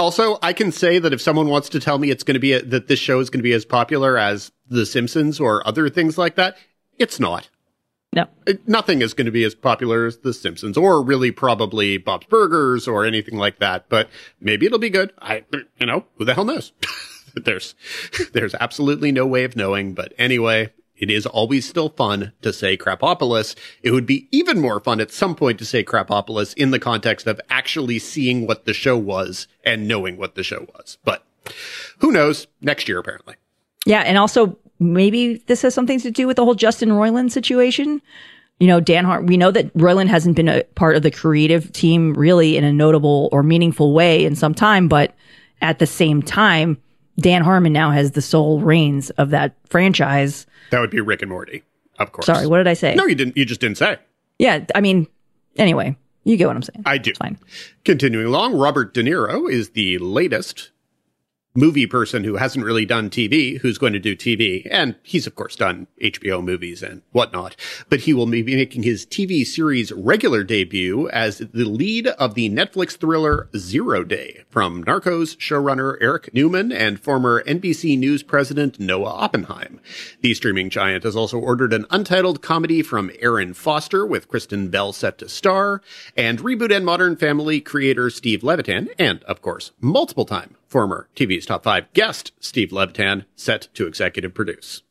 Also, 0.00 0.38
I 0.42 0.54
can 0.54 0.72
say 0.72 0.98
that 0.98 1.12
if 1.12 1.20
someone 1.20 1.48
wants 1.48 1.68
to 1.68 1.78
tell 1.78 1.98
me 1.98 2.10
it's 2.10 2.22
going 2.24 2.34
to 2.34 2.40
be 2.40 2.54
a, 2.54 2.62
that 2.62 2.88
this 2.88 2.98
show 2.98 3.20
is 3.20 3.28
going 3.28 3.40
to 3.40 3.44
be 3.44 3.52
as 3.52 3.66
popular 3.66 4.16
as 4.16 4.50
The 4.66 4.86
Simpsons 4.86 5.38
or 5.38 5.66
other 5.68 5.90
things 5.90 6.16
like 6.16 6.36
that, 6.36 6.56
it's 6.96 7.20
not. 7.20 7.50
No. 8.14 8.26
It- 8.46 8.66
nothing 8.66 9.02
is 9.02 9.12
going 9.12 9.26
to 9.26 9.30
be 9.30 9.44
as 9.44 9.54
popular 9.54 10.06
as 10.06 10.16
The 10.18 10.32
Simpsons 10.32 10.78
or 10.78 11.02
really 11.02 11.30
probably 11.30 11.98
Bob's 11.98 12.26
Burgers 12.28 12.88
or 12.88 13.04
anything 13.04 13.36
like 13.36 13.58
that, 13.58 13.90
but 13.90 14.08
maybe 14.40 14.64
it'll 14.64 14.78
be 14.78 14.88
good. 14.88 15.12
I, 15.20 15.44
you 15.78 15.86
know, 15.86 16.06
who 16.16 16.24
the 16.24 16.32
hell 16.32 16.46
knows? 16.46 16.72
there's, 17.34 17.74
there's 18.32 18.54
absolutely 18.54 19.12
no 19.12 19.26
way 19.26 19.44
of 19.44 19.54
knowing, 19.54 19.92
but 19.92 20.14
anyway, 20.16 20.72
it 21.00 21.10
is 21.10 21.26
always 21.26 21.68
still 21.68 21.88
fun 21.88 22.32
to 22.42 22.52
say 22.52 22.76
Krapopolis. 22.76 23.56
It 23.82 23.90
would 23.90 24.06
be 24.06 24.28
even 24.30 24.60
more 24.60 24.78
fun 24.80 25.00
at 25.00 25.10
some 25.10 25.34
point 25.34 25.58
to 25.58 25.64
say 25.64 25.82
Krapopolis 25.82 26.54
in 26.54 26.70
the 26.70 26.78
context 26.78 27.26
of 27.26 27.40
actually 27.48 27.98
seeing 27.98 28.46
what 28.46 28.66
the 28.66 28.74
show 28.74 28.96
was 28.96 29.48
and 29.64 29.88
knowing 29.88 30.18
what 30.18 30.34
the 30.34 30.42
show 30.42 30.66
was. 30.74 30.98
But 31.02 31.24
who 31.98 32.12
knows? 32.12 32.46
Next 32.60 32.86
year, 32.86 32.98
apparently. 32.98 33.34
Yeah, 33.86 34.00
and 34.00 34.18
also 34.18 34.58
maybe 34.78 35.36
this 35.46 35.62
has 35.62 35.74
something 35.74 36.00
to 36.00 36.10
do 36.10 36.26
with 36.26 36.36
the 36.36 36.44
whole 36.44 36.54
Justin 36.54 36.90
Roiland 36.90 37.30
situation. 37.30 38.02
You 38.58 38.66
know, 38.66 38.78
Dan 38.78 39.06
Hart, 39.06 39.24
we 39.24 39.38
know 39.38 39.50
that 39.50 39.72
Roiland 39.74 40.08
hasn't 40.08 40.36
been 40.36 40.48
a 40.48 40.64
part 40.74 40.96
of 40.96 41.02
the 41.02 41.10
creative 41.10 41.72
team 41.72 42.12
really 42.12 42.58
in 42.58 42.64
a 42.64 42.72
notable 42.72 43.30
or 43.32 43.42
meaningful 43.42 43.94
way 43.94 44.22
in 44.22 44.36
some 44.36 44.54
time, 44.54 44.86
but 44.86 45.14
at 45.62 45.78
the 45.78 45.86
same 45.86 46.22
time, 46.22 46.76
Dan 47.20 47.42
Harmon 47.42 47.72
now 47.72 47.90
has 47.90 48.12
the 48.12 48.22
sole 48.22 48.60
reins 48.60 49.10
of 49.10 49.30
that 49.30 49.54
franchise. 49.66 50.46
That 50.70 50.80
would 50.80 50.90
be 50.90 51.00
Rick 51.00 51.22
and 51.22 51.30
Morty, 51.30 51.62
of 51.98 52.12
course. 52.12 52.26
Sorry, 52.26 52.46
what 52.46 52.58
did 52.58 52.68
I 52.68 52.74
say? 52.74 52.94
No, 52.94 53.06
you 53.06 53.14
didn't. 53.14 53.36
You 53.36 53.44
just 53.44 53.60
didn't 53.60 53.78
say. 53.78 53.98
Yeah, 54.38 54.64
I 54.74 54.80
mean, 54.80 55.06
anyway, 55.56 55.96
you 56.24 56.36
get 56.36 56.46
what 56.46 56.56
I'm 56.56 56.62
saying. 56.62 56.82
I 56.86 56.98
do. 56.98 57.10
It's 57.10 57.18
fine. 57.18 57.38
Continuing 57.84 58.26
along, 58.26 58.54
Robert 58.56 58.94
De 58.94 59.02
Niro 59.02 59.50
is 59.50 59.70
the 59.70 59.98
latest 59.98 60.70
movie 61.54 61.86
person 61.86 62.22
who 62.22 62.36
hasn't 62.36 62.64
really 62.64 62.86
done 62.86 63.10
TV, 63.10 63.58
who's 63.58 63.78
going 63.78 63.92
to 63.92 63.98
do 63.98 64.14
TV. 64.14 64.66
And 64.70 64.94
he's, 65.02 65.26
of 65.26 65.34
course, 65.34 65.56
done 65.56 65.88
HBO 66.00 66.42
movies 66.42 66.82
and 66.82 67.02
whatnot. 67.10 67.56
But 67.88 68.00
he 68.00 68.14
will 68.14 68.26
be 68.26 68.42
making 68.42 68.84
his 68.84 69.04
TV 69.04 69.44
series 69.44 69.90
regular 69.90 70.44
debut 70.44 71.08
as 71.08 71.38
the 71.38 71.64
lead 71.64 72.06
of 72.06 72.34
the 72.34 72.48
Netflix 72.50 72.96
thriller 72.96 73.48
Zero 73.56 74.04
Day 74.04 74.44
from 74.48 74.84
Narcos 74.84 75.36
showrunner 75.36 75.96
Eric 76.00 76.32
Newman 76.32 76.70
and 76.70 77.00
former 77.00 77.42
NBC 77.42 77.98
News 77.98 78.22
president 78.22 78.78
Noah 78.78 79.10
Oppenheim. 79.10 79.80
The 80.20 80.34
streaming 80.34 80.70
giant 80.70 81.02
has 81.02 81.16
also 81.16 81.38
ordered 81.38 81.72
an 81.72 81.86
untitled 81.90 82.42
comedy 82.42 82.80
from 82.80 83.10
Erin 83.20 83.54
Foster 83.54 84.06
with 84.06 84.28
Kristen 84.28 84.68
Bell 84.68 84.92
set 84.92 85.18
to 85.18 85.28
star 85.28 85.82
and 86.16 86.38
reboot 86.38 86.74
and 86.74 86.86
modern 86.86 87.16
family 87.16 87.60
creator 87.60 88.08
Steve 88.08 88.44
Levitan 88.44 88.88
and, 88.98 89.24
of 89.24 89.42
course, 89.42 89.72
multiple 89.80 90.24
time 90.24 90.54
former 90.70 91.08
TV's 91.16 91.44
top 91.44 91.64
five 91.64 91.92
guest 91.92 92.32
Steve 92.40 92.72
Levitan 92.72 93.24
set 93.34 93.68
to 93.74 93.86
executive 93.86 94.32
produce. 94.32 94.82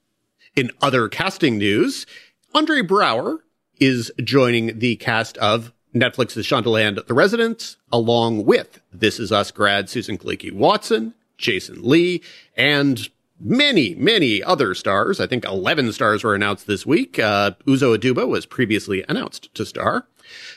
In 0.56 0.72
other 0.82 1.08
casting 1.08 1.58
news, 1.58 2.06
Andre 2.54 2.82
Braugher 2.82 3.38
is 3.80 4.12
joining 4.22 4.78
the 4.80 4.98
cast 4.98 5.38
of 5.38 5.72
Netflix's 5.96 6.46
Shondaland 6.46 7.08
The 7.08 7.14
Residence, 7.14 7.78
along 7.92 8.46
with 8.46 8.82
This 8.92 9.20
Is 9.20 9.32
Us 9.32 9.52
grad 9.52 9.90
Susan 9.90 10.18
Kelechi 10.18 10.52
Watson, 10.52 11.14
Jason 11.38 11.82
Lee, 11.82 12.22
and 12.58 13.10
many, 13.40 13.96
many 13.96 14.44
other 14.44 14.76
stars. 14.76 15.22
I 15.22 15.28
think 15.28 15.46
11 15.46 15.94
stars 15.94 16.24
were 16.26 16.36
announced 16.36 16.68
this 16.68 16.86
week. 16.86 17.18
Uh, 17.18 17.52
Uzo 17.66 17.98
Aduba 17.98 18.28
was 18.28 18.46
previously 18.46 19.06
announced 19.08 19.54
to 19.56 19.66
star. 19.66 20.06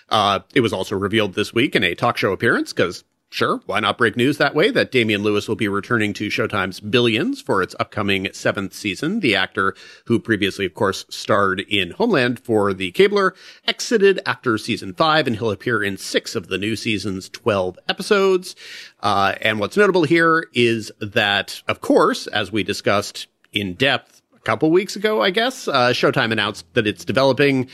Uh, 0.08 0.40
it 0.52 0.60
was 0.60 0.72
also 0.72 0.96
revealed 0.96 1.34
this 1.34 1.54
week 1.54 1.76
in 1.76 1.84
a 1.84 1.94
talk 1.94 2.18
show 2.18 2.32
appearance 2.32 2.72
because 2.72 3.04
Sure, 3.32 3.62
why 3.64 3.80
not 3.80 3.96
break 3.96 4.14
news 4.14 4.36
that 4.36 4.54
way 4.54 4.70
that 4.70 4.92
Damian 4.92 5.22
Lewis 5.22 5.48
will 5.48 5.56
be 5.56 5.66
returning 5.66 6.12
to 6.12 6.28
Showtime's 6.28 6.80
Billions 6.80 7.40
for 7.40 7.62
its 7.62 7.74
upcoming 7.80 8.28
seventh 8.34 8.74
season. 8.74 9.20
The 9.20 9.34
actor, 9.34 9.74
who 10.04 10.20
previously, 10.20 10.66
of 10.66 10.74
course, 10.74 11.06
starred 11.08 11.60
in 11.60 11.92
Homeland 11.92 12.40
for 12.40 12.74
the 12.74 12.90
Cabler, 12.90 13.34
exited 13.66 14.20
after 14.26 14.58
season 14.58 14.92
five, 14.92 15.26
and 15.26 15.36
he'll 15.36 15.50
appear 15.50 15.82
in 15.82 15.96
six 15.96 16.34
of 16.34 16.48
the 16.48 16.58
new 16.58 16.76
season's 16.76 17.30
12 17.30 17.78
episodes. 17.88 18.54
Uh, 19.00 19.34
and 19.40 19.58
what's 19.58 19.78
notable 19.78 20.04
here 20.04 20.46
is 20.52 20.92
that, 21.00 21.62
of 21.68 21.80
course, 21.80 22.26
as 22.26 22.52
we 22.52 22.62
discussed 22.62 23.28
in 23.50 23.72
depth 23.72 24.20
a 24.36 24.40
couple 24.40 24.70
weeks 24.70 24.94
ago, 24.94 25.22
I 25.22 25.30
guess, 25.30 25.68
uh, 25.68 25.94
Showtime 25.94 26.32
announced 26.32 26.66
that 26.74 26.86
it's 26.86 27.06
developing 27.06 27.68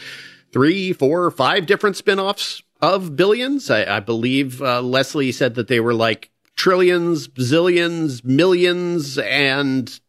three, 0.52 0.92
four, 0.92 1.32
five 1.32 1.66
different 1.66 1.96
spin-offs 1.96 2.62
of 2.80 3.16
billions. 3.16 3.70
I, 3.70 3.96
I 3.96 4.00
believe 4.00 4.62
uh, 4.62 4.80
Leslie 4.82 5.32
said 5.32 5.54
that 5.56 5.68
they 5.68 5.80
were 5.80 5.94
like 5.94 6.30
trillions, 6.56 7.28
zillions, 7.28 8.24
millions, 8.24 9.18
and 9.18 10.00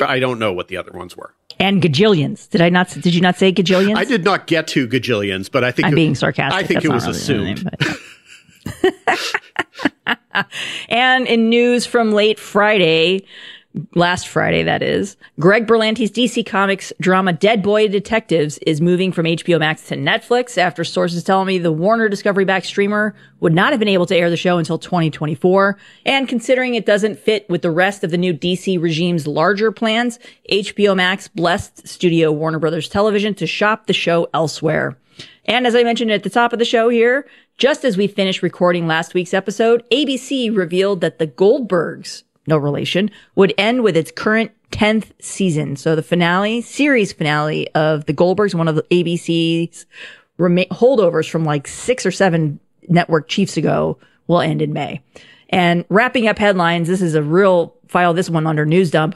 I 0.00 0.18
don't 0.18 0.38
know 0.38 0.52
what 0.52 0.68
the 0.68 0.76
other 0.76 0.92
ones 0.92 1.16
were. 1.16 1.34
And 1.60 1.80
gajillions. 1.80 2.50
Did 2.50 2.60
I 2.60 2.68
not? 2.68 2.88
Did 2.90 3.14
you 3.14 3.20
not 3.20 3.36
say 3.36 3.52
gajillions? 3.52 3.96
I 3.96 4.04
did 4.04 4.24
not 4.24 4.46
get 4.48 4.66
to 4.68 4.88
gajillions, 4.88 5.50
but 5.50 5.62
I 5.62 5.70
think 5.70 5.86
I'm 5.86 5.92
it- 5.92 5.96
being 5.96 6.14
sarcastic. 6.14 6.64
I 6.64 6.66
think 6.66 6.82
That's 6.82 7.04
it 7.06 7.08
was 7.08 7.28
really 7.30 7.52
assumed. 7.52 7.64
name, 7.64 7.96
and 10.88 11.26
in 11.26 11.48
news 11.48 11.86
from 11.86 12.12
late 12.12 12.38
Friday, 12.38 13.24
last 13.94 14.28
Friday, 14.28 14.62
that 14.62 14.82
is, 14.82 15.16
Greg 15.40 15.66
Berlanti's 15.66 16.10
DC 16.10 16.46
Comics 16.46 16.92
drama 17.00 17.32
Dead 17.32 17.62
Boy 17.62 17.88
Detectives 17.88 18.58
is 18.58 18.80
moving 18.80 19.12
from 19.12 19.26
HBO 19.26 19.58
Max 19.58 19.86
to 19.88 19.96
Netflix 19.96 20.56
after 20.56 20.84
sources 20.84 21.24
tell 21.24 21.44
me 21.44 21.58
the 21.58 21.72
Warner 21.72 22.08
Discovery 22.08 22.44
back 22.44 22.64
streamer 22.64 23.14
would 23.40 23.52
not 23.52 23.72
have 23.72 23.78
been 23.78 23.88
able 23.88 24.06
to 24.06 24.16
air 24.16 24.30
the 24.30 24.36
show 24.36 24.58
until 24.58 24.78
2024. 24.78 25.76
And 26.06 26.28
considering 26.28 26.74
it 26.74 26.86
doesn't 26.86 27.18
fit 27.18 27.48
with 27.48 27.62
the 27.62 27.70
rest 27.70 28.04
of 28.04 28.10
the 28.10 28.18
new 28.18 28.32
DC 28.32 28.80
regime's 28.80 29.26
larger 29.26 29.72
plans, 29.72 30.18
HBO 30.50 30.96
Max 30.96 31.28
blessed 31.28 31.86
studio 31.86 32.30
Warner 32.30 32.58
Brothers 32.58 32.88
Television 32.88 33.34
to 33.34 33.46
shop 33.46 33.86
the 33.86 33.92
show 33.92 34.28
elsewhere. 34.32 34.96
And 35.46 35.66
as 35.66 35.74
I 35.74 35.82
mentioned 35.82 36.10
at 36.10 36.22
the 36.22 36.30
top 36.30 36.52
of 36.52 36.58
the 36.58 36.64
show 36.64 36.88
here, 36.88 37.28
just 37.58 37.84
as 37.84 37.96
we 37.96 38.06
finished 38.06 38.42
recording 38.42 38.86
last 38.86 39.14
week's 39.14 39.34
episode, 39.34 39.84
ABC 39.90 40.54
revealed 40.56 41.00
that 41.02 41.18
the 41.18 41.26
Goldbergs, 41.26 42.24
no 42.46 42.56
relation, 42.56 43.10
would 43.34 43.54
end 43.56 43.82
with 43.82 43.96
its 43.96 44.10
current 44.10 44.52
10th 44.70 45.10
season. 45.20 45.76
So 45.76 45.94
the 45.94 46.02
finale, 46.02 46.60
series 46.60 47.12
finale 47.12 47.68
of 47.74 48.06
the 48.06 48.14
Goldbergs, 48.14 48.54
one 48.54 48.68
of 48.68 48.74
the 48.74 48.82
ABC's 48.90 49.86
rema- 50.36 50.66
holdovers 50.66 51.28
from 51.28 51.44
like 51.44 51.68
six 51.68 52.04
or 52.04 52.10
seven 52.10 52.58
network 52.88 53.28
chiefs 53.28 53.56
ago, 53.56 53.98
will 54.26 54.40
end 54.40 54.62
in 54.62 54.72
May. 54.72 55.00
And 55.50 55.84
wrapping 55.88 56.26
up 56.26 56.38
headlines, 56.38 56.88
this 56.88 57.02
is 57.02 57.14
a 57.14 57.22
real 57.22 57.74
file 57.86 58.14
this 58.14 58.30
one 58.30 58.46
under 58.46 58.66
news 58.66 58.90
dump. 58.90 59.14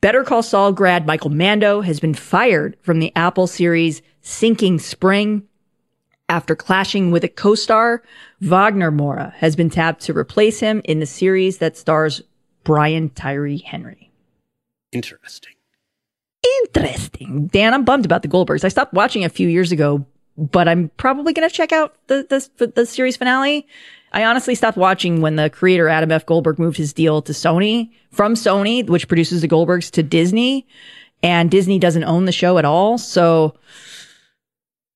Better 0.00 0.24
Call 0.24 0.42
Saul 0.42 0.72
grad 0.72 1.06
Michael 1.06 1.30
Mando 1.30 1.82
has 1.82 2.00
been 2.00 2.14
fired 2.14 2.76
from 2.80 3.00
the 3.00 3.12
Apple 3.14 3.46
series 3.46 4.00
Sinking 4.22 4.78
Spring 4.78 5.46
after 6.30 6.56
clashing 6.56 7.10
with 7.10 7.24
a 7.24 7.28
co-star. 7.28 8.02
Wagner 8.40 8.90
Moura 8.90 9.34
has 9.34 9.56
been 9.56 9.68
tapped 9.68 10.00
to 10.02 10.16
replace 10.16 10.60
him 10.60 10.80
in 10.84 11.00
the 11.00 11.06
series 11.06 11.58
that 11.58 11.76
stars 11.76 12.22
Brian 12.70 13.10
Tyree 13.10 13.58
Henry. 13.58 14.12
Interesting. 14.92 15.54
Interesting. 16.62 17.48
Dan, 17.48 17.74
I'm 17.74 17.84
bummed 17.84 18.04
about 18.04 18.22
the 18.22 18.28
Goldbergs. 18.28 18.64
I 18.64 18.68
stopped 18.68 18.94
watching 18.94 19.24
a 19.24 19.28
few 19.28 19.48
years 19.48 19.72
ago, 19.72 20.06
but 20.38 20.68
I'm 20.68 20.88
probably 20.96 21.32
going 21.32 21.48
to 21.48 21.52
check 21.52 21.72
out 21.72 21.96
the, 22.06 22.48
the, 22.58 22.68
the 22.68 22.86
series 22.86 23.16
finale. 23.16 23.66
I 24.12 24.24
honestly 24.24 24.54
stopped 24.54 24.76
watching 24.76 25.20
when 25.20 25.34
the 25.34 25.50
creator 25.50 25.88
Adam 25.88 26.12
F. 26.12 26.26
Goldberg 26.26 26.60
moved 26.60 26.76
his 26.76 26.92
deal 26.92 27.20
to 27.22 27.32
Sony 27.32 27.90
from 28.12 28.34
Sony, 28.34 28.86
which 28.88 29.08
produces 29.08 29.40
the 29.40 29.48
Goldbergs 29.48 29.90
to 29.90 30.04
Disney 30.04 30.64
and 31.24 31.50
Disney 31.50 31.80
doesn't 31.80 32.04
own 32.04 32.24
the 32.24 32.32
show 32.32 32.56
at 32.56 32.64
all. 32.64 32.98
So 32.98 33.56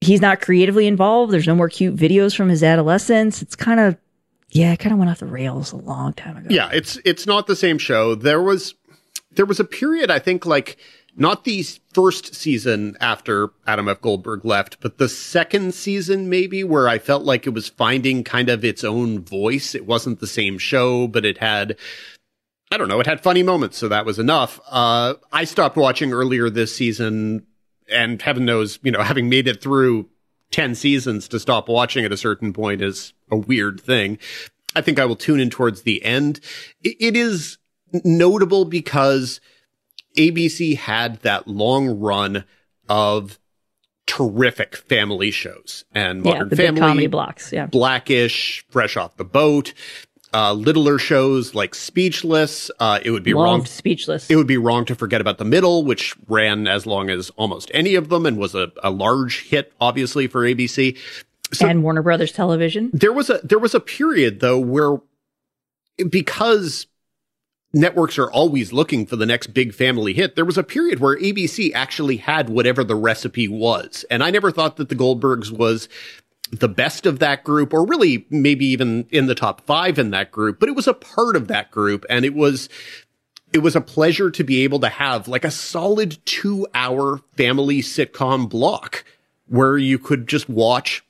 he's 0.00 0.20
not 0.20 0.40
creatively 0.40 0.86
involved. 0.86 1.32
There's 1.32 1.48
no 1.48 1.56
more 1.56 1.68
cute 1.68 1.96
videos 1.96 2.36
from 2.36 2.50
his 2.50 2.62
adolescence. 2.62 3.42
It's 3.42 3.56
kind 3.56 3.80
of, 3.80 3.96
yeah, 4.54 4.72
it 4.72 4.78
kind 4.78 4.92
of 4.92 5.00
went 5.00 5.10
off 5.10 5.18
the 5.18 5.26
rails 5.26 5.72
a 5.72 5.76
long 5.76 6.12
time 6.12 6.36
ago. 6.36 6.46
Yeah, 6.48 6.70
it's 6.72 6.96
it's 7.04 7.26
not 7.26 7.48
the 7.48 7.56
same 7.56 7.76
show. 7.76 8.14
There 8.14 8.40
was 8.40 8.74
there 9.32 9.44
was 9.46 9.58
a 9.58 9.64
period 9.64 10.12
I 10.12 10.20
think 10.20 10.46
like 10.46 10.76
not 11.16 11.42
the 11.42 11.64
first 11.92 12.36
season 12.36 12.96
after 13.00 13.50
Adam 13.66 13.88
F. 13.88 14.00
Goldberg 14.00 14.44
left, 14.44 14.80
but 14.80 14.98
the 14.98 15.08
second 15.08 15.74
season 15.74 16.28
maybe 16.30 16.62
where 16.62 16.88
I 16.88 16.98
felt 16.98 17.24
like 17.24 17.46
it 17.48 17.50
was 17.50 17.68
finding 17.68 18.22
kind 18.22 18.48
of 18.48 18.64
its 18.64 18.84
own 18.84 19.24
voice. 19.24 19.74
It 19.74 19.86
wasn't 19.86 20.20
the 20.20 20.26
same 20.28 20.58
show, 20.58 21.08
but 21.08 21.24
it 21.24 21.38
had 21.38 21.76
I 22.70 22.76
don't 22.76 22.88
know, 22.88 23.00
it 23.00 23.06
had 23.06 23.20
funny 23.22 23.42
moments, 23.42 23.76
so 23.76 23.88
that 23.88 24.06
was 24.06 24.20
enough. 24.20 24.60
Uh 24.70 25.14
I 25.32 25.44
stopped 25.44 25.76
watching 25.76 26.12
earlier 26.12 26.48
this 26.48 26.74
season 26.76 27.44
and 27.90 28.22
heaven 28.22 28.44
knows, 28.44 28.78
you 28.84 28.92
know, 28.92 29.02
having 29.02 29.28
made 29.28 29.48
it 29.48 29.60
through 29.60 30.08
10 30.54 30.76
seasons 30.76 31.26
to 31.26 31.40
stop 31.40 31.68
watching 31.68 32.04
at 32.04 32.12
a 32.12 32.16
certain 32.16 32.52
point 32.52 32.80
is 32.80 33.12
a 33.28 33.36
weird 33.36 33.80
thing. 33.80 34.18
I 34.76 34.82
think 34.82 35.00
I 35.00 35.04
will 35.04 35.16
tune 35.16 35.40
in 35.40 35.50
towards 35.50 35.82
the 35.82 36.04
end. 36.04 36.38
It, 36.80 37.16
is 37.16 37.58
notable 38.04 38.64
because 38.64 39.40
ABC 40.16 40.76
had 40.76 41.16
that 41.22 41.48
long 41.48 41.98
run 41.98 42.44
of 42.88 43.40
terrific 44.06 44.76
family 44.76 45.32
shows 45.32 45.84
and 45.92 46.24
Yeah, 46.24 46.34
Modern 46.34 46.48
big 46.50 46.58
Family, 46.58 46.80
comedy 46.80 47.06
blocks. 47.08 47.52
Yeah. 47.52 47.66
Blackish, 47.66 48.64
Fresh 48.70 48.96
Off 48.96 49.16
the 49.16 49.24
Boat. 49.24 49.74
Uh, 50.34 50.52
littler 50.52 50.98
shows 50.98 51.54
like 51.54 51.74
Speechless. 51.74 52.70
Uh, 52.80 52.98
it 53.02 53.10
would 53.12 53.22
be 53.22 53.32
Loved 53.32 53.44
wrong. 53.44 53.66
Speechless. 53.66 54.28
It 54.28 54.36
would 54.36 54.46
be 54.46 54.58
wrong 54.58 54.84
to 54.86 54.94
forget 54.94 55.20
about 55.20 55.38
The 55.38 55.44
Middle, 55.44 55.84
which 55.84 56.14
ran 56.28 56.66
as 56.66 56.86
long 56.86 57.08
as 57.08 57.30
almost 57.30 57.70
any 57.72 57.94
of 57.94 58.08
them 58.08 58.26
and 58.26 58.36
was 58.36 58.54
a, 58.54 58.72
a 58.82 58.90
large 58.90 59.48
hit, 59.48 59.72
obviously, 59.80 60.26
for 60.26 60.42
ABC. 60.42 60.98
So 61.52 61.68
and 61.68 61.82
Warner 61.82 62.02
Brothers 62.02 62.32
Television. 62.32 62.90
there 62.92 63.12
was 63.12 63.30
a 63.30 63.38
there 63.44 63.58
was 63.58 63.74
a 63.74 63.80
period 63.80 64.40
though 64.40 64.58
where 64.58 64.96
because 66.10 66.86
networks 67.72 68.18
are 68.18 68.30
always 68.30 68.72
looking 68.72 69.04
for 69.06 69.16
the 69.16 69.26
next 69.26 69.48
big 69.48 69.74
family 69.74 70.14
hit, 70.14 70.36
there 70.36 70.44
was 70.44 70.56
a 70.56 70.62
period 70.62 71.00
where 71.00 71.18
ABC 71.18 71.72
actually 71.74 72.16
had 72.18 72.48
whatever 72.48 72.84
the 72.84 72.94
recipe 72.94 73.48
was. 73.48 74.04
And 74.10 74.22
I 74.22 74.30
never 74.30 74.50
thought 74.50 74.76
that 74.76 74.88
the 74.88 74.94
Goldbergs 74.94 75.50
was 75.50 75.88
the 76.60 76.68
best 76.68 77.06
of 77.06 77.18
that 77.18 77.44
group, 77.44 77.72
or 77.72 77.86
really 77.86 78.26
maybe 78.30 78.66
even 78.66 79.06
in 79.10 79.26
the 79.26 79.34
top 79.34 79.60
five 79.62 79.98
in 79.98 80.10
that 80.10 80.30
group, 80.30 80.60
but 80.60 80.68
it 80.68 80.74
was 80.74 80.86
a 80.86 80.94
part 80.94 81.36
of 81.36 81.48
that 81.48 81.70
group. 81.70 82.04
And 82.08 82.24
it 82.24 82.34
was, 82.34 82.68
it 83.52 83.58
was 83.58 83.76
a 83.76 83.80
pleasure 83.80 84.30
to 84.30 84.44
be 84.44 84.62
able 84.64 84.80
to 84.80 84.88
have 84.88 85.28
like 85.28 85.44
a 85.44 85.50
solid 85.50 86.18
two 86.26 86.66
hour 86.74 87.20
family 87.36 87.80
sitcom 87.80 88.48
block 88.48 89.04
where 89.46 89.78
you 89.78 89.98
could 89.98 90.26
just 90.26 90.48
watch. 90.48 91.04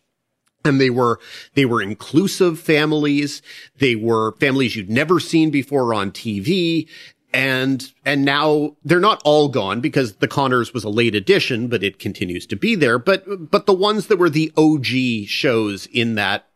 And 0.66 0.80
they 0.80 0.88
were 0.88 1.20
they 1.52 1.66
were 1.66 1.82
inclusive 1.82 2.58
families. 2.58 3.42
They 3.80 3.94
were 3.94 4.32
families 4.36 4.74
you'd 4.74 4.88
never 4.88 5.20
seen 5.20 5.50
before 5.50 5.92
on 5.92 6.10
TV 6.10 6.88
and 7.34 7.92
and 8.04 8.24
now 8.24 8.76
they're 8.84 9.00
not 9.00 9.20
all 9.24 9.48
gone 9.48 9.80
because 9.80 10.14
the 10.16 10.28
Connors 10.28 10.72
was 10.72 10.84
a 10.84 10.88
late 10.88 11.14
addition 11.14 11.68
but 11.68 11.82
it 11.82 11.98
continues 11.98 12.46
to 12.46 12.56
be 12.56 12.74
there 12.74 12.98
but 12.98 13.50
but 13.50 13.66
the 13.66 13.74
ones 13.74 14.06
that 14.06 14.18
were 14.18 14.30
the 14.30 14.52
OG 14.56 15.26
shows 15.26 15.86
in 15.86 16.14
that 16.14 16.46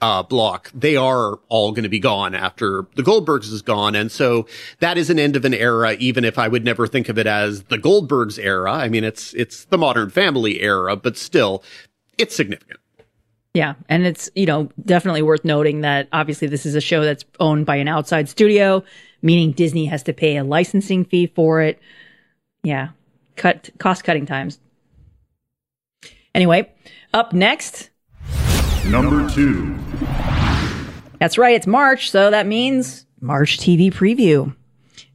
uh, 0.00 0.22
block, 0.22 0.70
they 0.74 0.96
are 0.96 1.38
all 1.48 1.72
going 1.72 1.84
to 1.84 1.88
be 1.88 1.98
gone 1.98 2.34
after 2.34 2.86
the 2.96 3.02
Goldbergs 3.02 3.50
is 3.50 3.62
gone. 3.62 3.94
And 3.94 4.12
so 4.12 4.46
that 4.80 4.98
is 4.98 5.08
an 5.08 5.18
end 5.18 5.36
of 5.36 5.44
an 5.44 5.54
era, 5.54 5.94
even 5.94 6.24
if 6.24 6.38
I 6.38 6.48
would 6.48 6.64
never 6.64 6.86
think 6.86 7.08
of 7.08 7.18
it 7.18 7.26
as 7.26 7.64
the 7.64 7.78
Goldbergs 7.78 8.38
era. 8.38 8.72
I 8.72 8.88
mean, 8.88 9.04
it's, 9.04 9.32
it's 9.34 9.64
the 9.64 9.78
modern 9.78 10.10
family 10.10 10.60
era, 10.60 10.96
but 10.96 11.16
still 11.16 11.62
it's 12.18 12.36
significant. 12.36 12.80
Yeah. 13.54 13.74
And 13.88 14.06
it's, 14.06 14.28
you 14.34 14.44
know, 14.44 14.68
definitely 14.84 15.22
worth 15.22 15.44
noting 15.44 15.80
that 15.80 16.08
obviously 16.12 16.46
this 16.46 16.66
is 16.66 16.74
a 16.74 16.80
show 16.80 17.02
that's 17.02 17.24
owned 17.40 17.64
by 17.64 17.76
an 17.76 17.88
outside 17.88 18.28
studio, 18.28 18.84
meaning 19.26 19.52
Disney 19.52 19.86
has 19.86 20.02
to 20.04 20.12
pay 20.12 20.36
a 20.36 20.44
licensing 20.44 21.04
fee 21.04 21.26
for 21.26 21.60
it. 21.60 21.78
Yeah. 22.62 22.90
Cut 23.36 23.70
cost 23.78 24.04
cutting 24.04 24.24
times. 24.24 24.58
Anyway, 26.34 26.72
up 27.12 27.32
next, 27.32 27.90
Number 28.88 29.28
two. 29.30 29.76
That's 31.18 31.38
right. 31.38 31.56
It's 31.56 31.66
March. 31.66 32.10
So 32.10 32.30
that 32.30 32.46
means 32.46 33.04
March 33.20 33.58
TV 33.58 33.92
preview. 33.92 34.54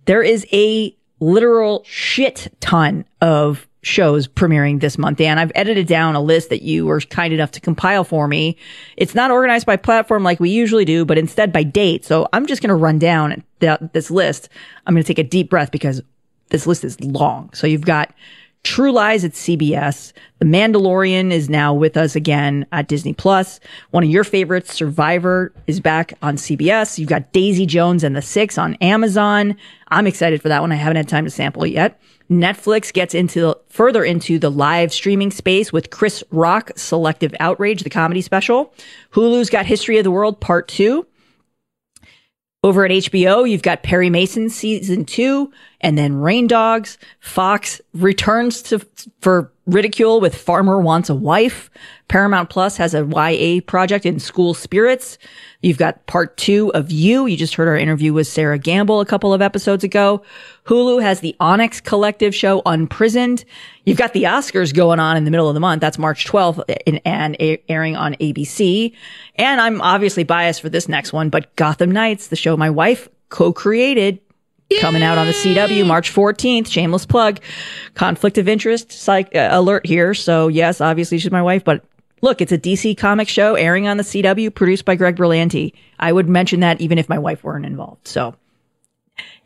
There 0.05 0.21
is 0.21 0.45
a 0.51 0.95
literal 1.21 1.83
shit 1.85 2.53
ton 2.59 3.05
of 3.21 3.67
shows 3.83 4.27
premiering 4.27 4.79
this 4.79 4.97
month. 4.97 5.17
Dan, 5.17 5.39
I've 5.39 5.51
edited 5.55 5.87
down 5.87 6.15
a 6.15 6.21
list 6.21 6.49
that 6.49 6.61
you 6.61 6.85
were 6.85 7.01
kind 7.01 7.33
enough 7.33 7.51
to 7.51 7.59
compile 7.61 8.03
for 8.03 8.27
me. 8.27 8.57
It's 8.97 9.15
not 9.15 9.31
organized 9.31 9.65
by 9.65 9.75
platform 9.75 10.23
like 10.23 10.39
we 10.39 10.49
usually 10.49 10.85
do, 10.85 11.03
but 11.05 11.17
instead 11.17 11.51
by 11.51 11.63
date. 11.63 12.05
So 12.05 12.27
I'm 12.33 12.45
just 12.45 12.61
going 12.61 12.69
to 12.69 12.75
run 12.75 12.99
down 12.99 13.43
th- 13.59 13.79
this 13.93 14.11
list. 14.11 14.49
I'm 14.85 14.93
going 14.93 15.03
to 15.03 15.07
take 15.07 15.19
a 15.19 15.27
deep 15.27 15.49
breath 15.49 15.71
because 15.71 16.01
this 16.49 16.67
list 16.67 16.83
is 16.83 16.99
long. 17.01 17.49
So 17.53 17.65
you've 17.65 17.85
got 17.85 18.13
True 18.63 18.91
Lies 18.91 19.25
at 19.25 19.31
CBS. 19.31 20.13
The 20.37 20.45
Mandalorian 20.45 21.31
is 21.31 21.49
now 21.49 21.73
with 21.73 21.97
us 21.97 22.15
again 22.15 22.67
at 22.71 22.87
Disney 22.87 23.13
Plus. 23.13 23.59
One 23.89 24.03
of 24.03 24.09
your 24.09 24.23
favorites, 24.23 24.73
Survivor, 24.73 25.51
is 25.65 25.79
back 25.79 26.13
on 26.21 26.35
CBS. 26.35 26.99
You've 26.99 27.09
got 27.09 27.31
Daisy 27.31 27.65
Jones 27.65 28.03
and 28.03 28.15
the 28.15 28.21
Six 28.21 28.59
on 28.59 28.75
Amazon. 28.75 29.55
I'm 29.87 30.05
excited 30.05 30.41
for 30.41 30.49
that 30.49 30.61
one. 30.61 30.71
I 30.71 30.75
haven't 30.75 30.97
had 30.97 31.09
time 31.09 31.25
to 31.25 31.31
sample 31.31 31.63
it 31.63 31.71
yet. 31.71 31.99
Netflix 32.31 32.93
gets 32.93 33.13
into 33.13 33.57
further 33.67 34.05
into 34.05 34.39
the 34.39 34.49
live 34.49 34.93
streaming 34.93 35.31
space 35.31 35.73
with 35.73 35.89
Chris 35.89 36.23
Rock 36.31 36.71
Selective 36.77 37.35
Outrage, 37.41 37.83
the 37.83 37.89
comedy 37.89 38.21
special. 38.21 38.73
Hulu's 39.11 39.49
got 39.49 39.65
History 39.65 39.97
of 39.97 40.05
the 40.05 40.11
World 40.11 40.39
Part 40.39 40.69
2. 40.69 41.05
Over 42.63 42.85
at 42.85 42.91
HBO, 42.91 43.49
you've 43.49 43.63
got 43.63 43.83
Perry 43.83 44.09
Mason 44.09 44.49
season 44.49 45.03
two 45.03 45.51
and 45.81 45.97
then 45.97 46.15
Rain 46.15 46.47
Dogs. 46.47 46.97
Fox 47.19 47.81
returns 47.93 48.61
to 48.63 48.79
for 49.19 49.51
ridicule 49.67 50.19
with 50.19 50.35
Farmer 50.35 50.79
Wants 50.79 51.09
a 51.09 51.15
Wife. 51.15 51.69
Paramount 52.07 52.49
Plus 52.49 52.75
has 52.77 52.93
a 52.93 53.05
YA 53.05 53.61
project 53.65 54.05
in 54.05 54.19
School 54.19 54.53
Spirits. 54.53 55.17
You've 55.61 55.77
got 55.77 56.05
part 56.07 56.35
two 56.35 56.73
of 56.73 56.91
You. 56.91 57.25
You 57.25 57.37
just 57.37 57.55
heard 57.55 57.67
our 57.67 57.77
interview 57.77 58.11
with 58.11 58.27
Sera 58.27 58.57
Gamble 58.57 58.99
a 58.99 59.05
couple 59.05 59.33
of 59.33 59.41
episodes 59.41 59.83
ago. 59.83 60.23
Hulu 60.65 61.01
has 61.01 61.19
the 61.21 61.35
Onyx 61.39 61.79
Collective 61.79 62.35
show 62.35 62.61
Unprisoned. 62.65 63.45
You've 63.85 63.97
got 63.97 64.13
the 64.13 64.23
Oscars 64.23 64.73
going 64.73 64.99
on 64.99 65.15
in 65.15 65.23
the 65.23 65.31
middle 65.31 65.47
of 65.47 65.53
the 65.53 65.59
month. 65.59 65.79
That's 65.79 65.97
March 65.97 66.25
12th 66.25 66.63
and 67.05 67.37
airing 67.69 67.95
on 67.95 68.15
ABC. 68.15 68.93
And 69.35 69.61
I'm 69.61 69.79
obviously 69.81 70.23
biased 70.23 70.61
for 70.61 70.69
this 70.69 70.89
next 70.89 71.13
one, 71.13 71.29
but 71.29 71.55
Gotham 71.55 71.91
Knights, 71.91 72.27
the 72.27 72.35
show 72.35 72.57
my 72.57 72.69
wife 72.69 73.07
co-created, 73.29 74.19
coming 74.79 75.03
out 75.03 75.17
on 75.17 75.27
the 75.27 75.33
CW 75.33 75.85
March 75.85 76.13
14th. 76.13 76.71
Shameless 76.71 77.05
plug. 77.05 77.39
Conflict 77.93 78.37
of 78.37 78.47
interest 78.47 78.91
psych 78.91 79.35
uh, 79.35 79.49
alert 79.51 79.85
here. 79.85 80.13
So 80.13 80.47
yes, 80.47 80.81
obviously 80.81 81.17
she's 81.17 81.31
my 81.31 81.41
wife, 81.41 81.63
but 81.63 81.83
look, 82.21 82.41
it's 82.41 82.51
a 82.51 82.57
DC 82.57 82.97
comic 82.97 83.27
show 83.27 83.55
airing 83.55 83.87
on 83.87 83.97
the 83.97 84.03
CW, 84.03 84.53
produced 84.53 84.85
by 84.85 84.95
Greg 84.95 85.15
Berlanti. 85.15 85.73
I 85.99 86.11
would 86.11 86.29
mention 86.29 86.61
that 86.61 86.81
even 86.81 86.97
if 86.97 87.09
my 87.09 87.19
wife 87.19 87.43
weren't 87.43 87.65
involved. 87.65 88.07
So. 88.07 88.35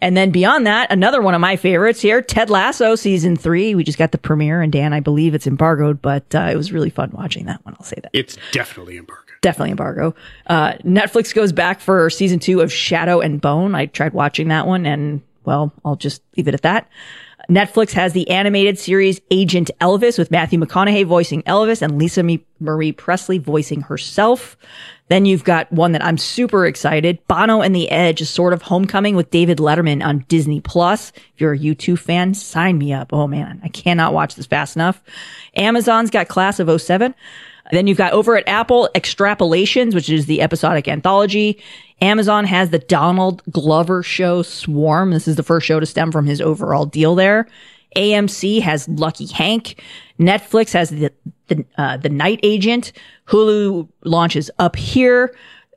And 0.01 0.15
then 0.15 0.29
beyond 0.29 0.67
that, 0.67 0.91
another 0.91 1.21
one 1.21 1.33
of 1.33 1.41
my 1.41 1.55
favorites 1.55 2.01
here, 2.01 2.21
Ted 2.21 2.49
Lasso 2.49 2.95
season 2.95 3.35
three. 3.35 3.75
We 3.75 3.83
just 3.83 3.97
got 3.97 4.11
the 4.11 4.17
premiere, 4.17 4.61
and 4.61 4.71
Dan, 4.71 4.93
I 4.93 4.99
believe 4.99 5.33
it's 5.33 5.47
embargoed, 5.47 6.01
but 6.01 6.35
uh, 6.35 6.49
it 6.51 6.55
was 6.55 6.71
really 6.71 6.89
fun 6.89 7.11
watching 7.13 7.45
that 7.45 7.65
one. 7.65 7.75
I'll 7.79 7.85
say 7.85 7.97
that. 8.03 8.11
It's 8.13 8.37
definitely 8.51 8.97
embargoed. 8.97 9.24
Definitely 9.45 9.69
embargo. 9.69 10.15
Uh, 10.47 10.73
Netflix 10.83 11.31
goes 11.31 11.51
back 11.51 11.79
for 11.79 12.09
season 12.09 12.39
two 12.39 12.61
of 12.61 12.73
Shadow 12.73 13.19
and 13.19 13.39
Bone. 13.39 13.75
I 13.75 13.85
tried 13.85 14.13
watching 14.13 14.47
that 14.47 14.65
one, 14.65 14.87
and 14.87 15.21
well, 15.43 15.71
I'll 15.85 15.97
just 15.97 16.23
leave 16.35 16.47
it 16.47 16.55
at 16.55 16.63
that. 16.63 16.89
Netflix 17.47 17.91
has 17.91 18.13
the 18.13 18.27
animated 18.31 18.79
series 18.79 19.21
Agent 19.29 19.69
Elvis 19.79 20.17
with 20.17 20.31
Matthew 20.31 20.59
McConaughey 20.59 21.05
voicing 21.05 21.43
Elvis 21.43 21.83
and 21.83 21.99
Lisa 21.99 22.23
Marie 22.59 22.91
Presley 22.91 23.37
voicing 23.37 23.81
herself. 23.81 24.57
Then 25.09 25.25
you've 25.25 25.43
got 25.43 25.71
one 25.71 25.91
that 25.91 26.03
I'm 26.03 26.17
super 26.17 26.65
excited. 26.65 27.19
Bono 27.27 27.61
and 27.61 27.75
the 27.75 27.91
Edge, 27.91 28.21
a 28.21 28.25
sort 28.25 28.51
of 28.51 28.63
homecoming 28.63 29.15
with 29.15 29.29
David 29.29 29.59
Letterman 29.59 30.03
on 30.03 30.25
Disney 30.27 30.59
Plus. 30.59 31.11
If 31.11 31.41
you're 31.41 31.53
a 31.53 31.59
U2 31.59 31.99
fan, 31.99 32.33
sign 32.33 32.79
me 32.79 32.93
up. 32.93 33.13
Oh 33.13 33.27
man, 33.27 33.61
I 33.63 33.67
cannot 33.67 34.15
watch 34.15 34.33
this 34.33 34.47
fast 34.47 34.75
enough. 34.75 35.03
Amazon's 35.55 36.09
got 36.09 36.29
Class 36.29 36.59
of 36.59 36.81
07. 36.81 37.13
Then 37.71 37.87
you've 37.87 37.97
got 37.97 38.13
over 38.13 38.37
at 38.37 38.47
Apple 38.47 38.89
Extrapolations, 38.95 39.93
which 39.95 40.09
is 40.09 40.25
the 40.27 40.41
episodic 40.41 40.87
anthology. 40.87 41.61
Amazon 42.01 42.45
has 42.45 42.69
the 42.69 42.79
Donald 42.79 43.41
Glover 43.51 44.03
show 44.03 44.41
Swarm. 44.41 45.11
This 45.11 45.27
is 45.27 45.35
the 45.35 45.43
first 45.43 45.65
show 45.65 45.79
to 45.79 45.85
stem 45.85 46.11
from 46.11 46.25
his 46.25 46.41
overall 46.41 46.85
deal 46.85 47.15
there. 47.15 47.47
AMC 47.95 48.61
has 48.61 48.87
Lucky 48.89 49.27
Hank. 49.27 49.81
Netflix 50.19 50.73
has 50.73 50.89
the 50.89 51.11
the, 51.47 51.63
uh, 51.77 51.97
the 51.97 52.09
Night 52.09 52.39
Agent. 52.43 52.91
Hulu 53.27 53.87
launches 54.03 54.49
Up 54.59 54.75
Here. 54.75 55.35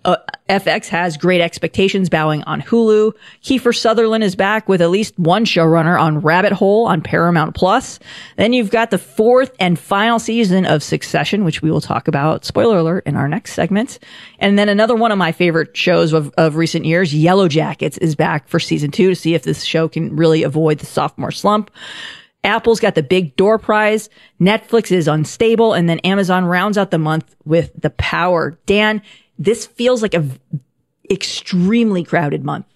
Uh, 0.09 0.17
FX 0.49 0.89
has 0.89 1.19
Great 1.19 1.43
Expectations 1.43 2.09
bowing 2.09 2.43
on 2.45 2.63
Hulu. 2.63 3.13
Kiefer 3.43 3.77
Sutherland 3.77 4.25
is 4.25 4.35
back 4.35 4.67
with 4.67 4.81
at 4.81 4.89
least 4.89 5.19
one 5.19 5.45
showrunner 5.45 6.01
on 6.01 6.21
Rabbit 6.21 6.53
Hole 6.53 6.87
on 6.87 7.03
Paramount 7.03 7.55
Plus. 7.55 7.99
Then 8.39 8.55
you've 8.55 8.71
got 8.71 8.91
the 8.91 8.97
fourth 8.97 9.55
and 9.61 9.79
final 9.79 10.19
season 10.19 10.65
of 10.65 10.83
Succession, 10.83 11.45
which 11.45 11.61
we 11.61 11.71
will 11.71 11.83
talk 11.83 12.09
about, 12.09 12.47
spoiler 12.47 12.79
alert, 12.79 13.07
in 13.07 13.17
our 13.17 13.29
next 13.29 13.53
segment. 13.53 13.99
And 14.39 14.59
then 14.59 14.71
another 14.71 14.95
one 14.95 15.13
of 15.13 15.19
my 15.19 15.31
favorite 15.31 15.77
shows 15.77 16.15
of, 16.15 16.33
of 16.39 16.57
recent 16.57 16.87
years, 16.87 17.15
Yellow 17.15 17.47
Jackets, 17.47 17.99
is 17.99 18.17
back 18.17 18.49
for 18.49 18.59
season 18.59 18.91
two 18.91 19.11
to 19.11 19.15
see 19.15 19.35
if 19.35 19.43
this 19.43 19.63
show 19.63 19.91
can 19.91 20.17
really 20.17 20.43
avoid 20.43 20.79
the 20.79 20.87
sophomore 20.87 21.33
slump. 21.33 21.71
Apple's 22.45 22.81
got 22.81 22.95
the 22.95 23.03
big 23.03 23.37
door 23.37 23.59
prize. 23.59 24.09
Netflix 24.41 24.91
is 24.91 25.07
unstable. 25.07 25.75
And 25.75 25.87
then 25.87 25.99
Amazon 25.99 26.47
rounds 26.47 26.79
out 26.79 26.91
the 26.91 26.99
month 26.99 27.37
with 27.45 27.73
The 27.79 27.91
Power. 27.91 28.59
Dan, 28.65 29.03
this 29.39 29.67
feels 29.67 30.03
like 30.03 30.15
a 30.15 30.21
v- 30.21 30.41
extremely 31.11 32.05
crowded 32.05 32.45
month. 32.45 32.67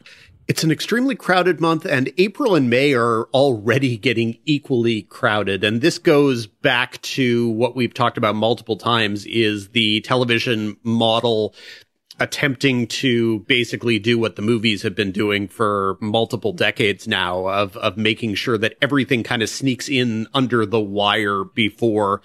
It's 0.49 0.65
an 0.65 0.73
extremely 0.73 1.15
crowded 1.15 1.61
month, 1.61 1.85
and 1.85 2.13
April 2.19 2.55
and 2.55 2.69
May 2.69 2.95
are 2.95 3.25
already 3.33 3.97
getting 3.97 4.39
equally 4.45 5.03
crowded. 5.03 5.65
And 5.65 5.81
this 5.81 5.99
goes 5.99 6.47
back 6.47 7.01
to 7.03 7.49
what 7.51 7.77
we've 7.77 7.95
talked 7.95 8.19
about 8.19 8.35
multiple 8.35 8.77
times 8.77 9.25
is 9.25 9.69
the 9.69 10.01
television 10.01 10.77
model 10.83 11.55
attempting 12.21 12.87
to 12.87 13.41
basically 13.41 13.99
do 13.99 14.19
what 14.19 14.37
the 14.37 14.43
movies 14.43 14.83
have 14.83 14.95
been 14.95 15.13
doing 15.13 15.49
for 15.49 15.97
multiple 16.01 16.53
decades 16.53 17.09
now 17.09 17.47
of 17.47 17.77
of 17.79 17.97
making 17.97 18.35
sure 18.35 18.59
that 18.59 18.77
everything 18.83 19.23
kind 19.23 19.43
of 19.43 19.49
sneaks 19.49 19.89
in 19.89 20.27
under 20.35 20.67
the 20.67 20.81
wire 20.81 21.45
before 21.45 22.21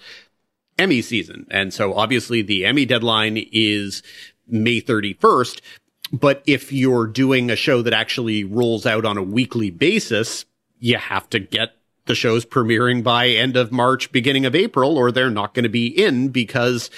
Emmy 0.78 1.02
season. 1.02 1.46
And 1.50 1.74
so 1.74 1.94
obviously 1.94 2.42
the 2.42 2.64
Emmy 2.64 2.86
deadline 2.86 3.44
is 3.52 4.02
May 4.46 4.80
31st. 4.80 5.60
but 6.12 6.42
if 6.46 6.72
you're 6.72 7.06
doing 7.06 7.50
a 7.50 7.56
show 7.56 7.82
that 7.82 7.92
actually 7.92 8.42
rolls 8.42 8.86
out 8.86 9.04
on 9.04 9.18
a 9.18 9.22
weekly 9.22 9.68
basis, 9.68 10.46
you 10.78 10.96
have 10.96 11.28
to 11.30 11.38
get 11.38 11.74
the 12.06 12.14
shows 12.14 12.46
premiering 12.46 13.02
by 13.02 13.28
end 13.28 13.56
of 13.56 13.70
March, 13.70 14.10
beginning 14.10 14.46
of 14.46 14.54
April, 14.54 14.96
or 14.96 15.12
they're 15.12 15.30
not 15.30 15.52
going 15.52 15.64
to 15.64 15.68
be 15.68 15.86
in 15.86 16.30
because 16.30 16.90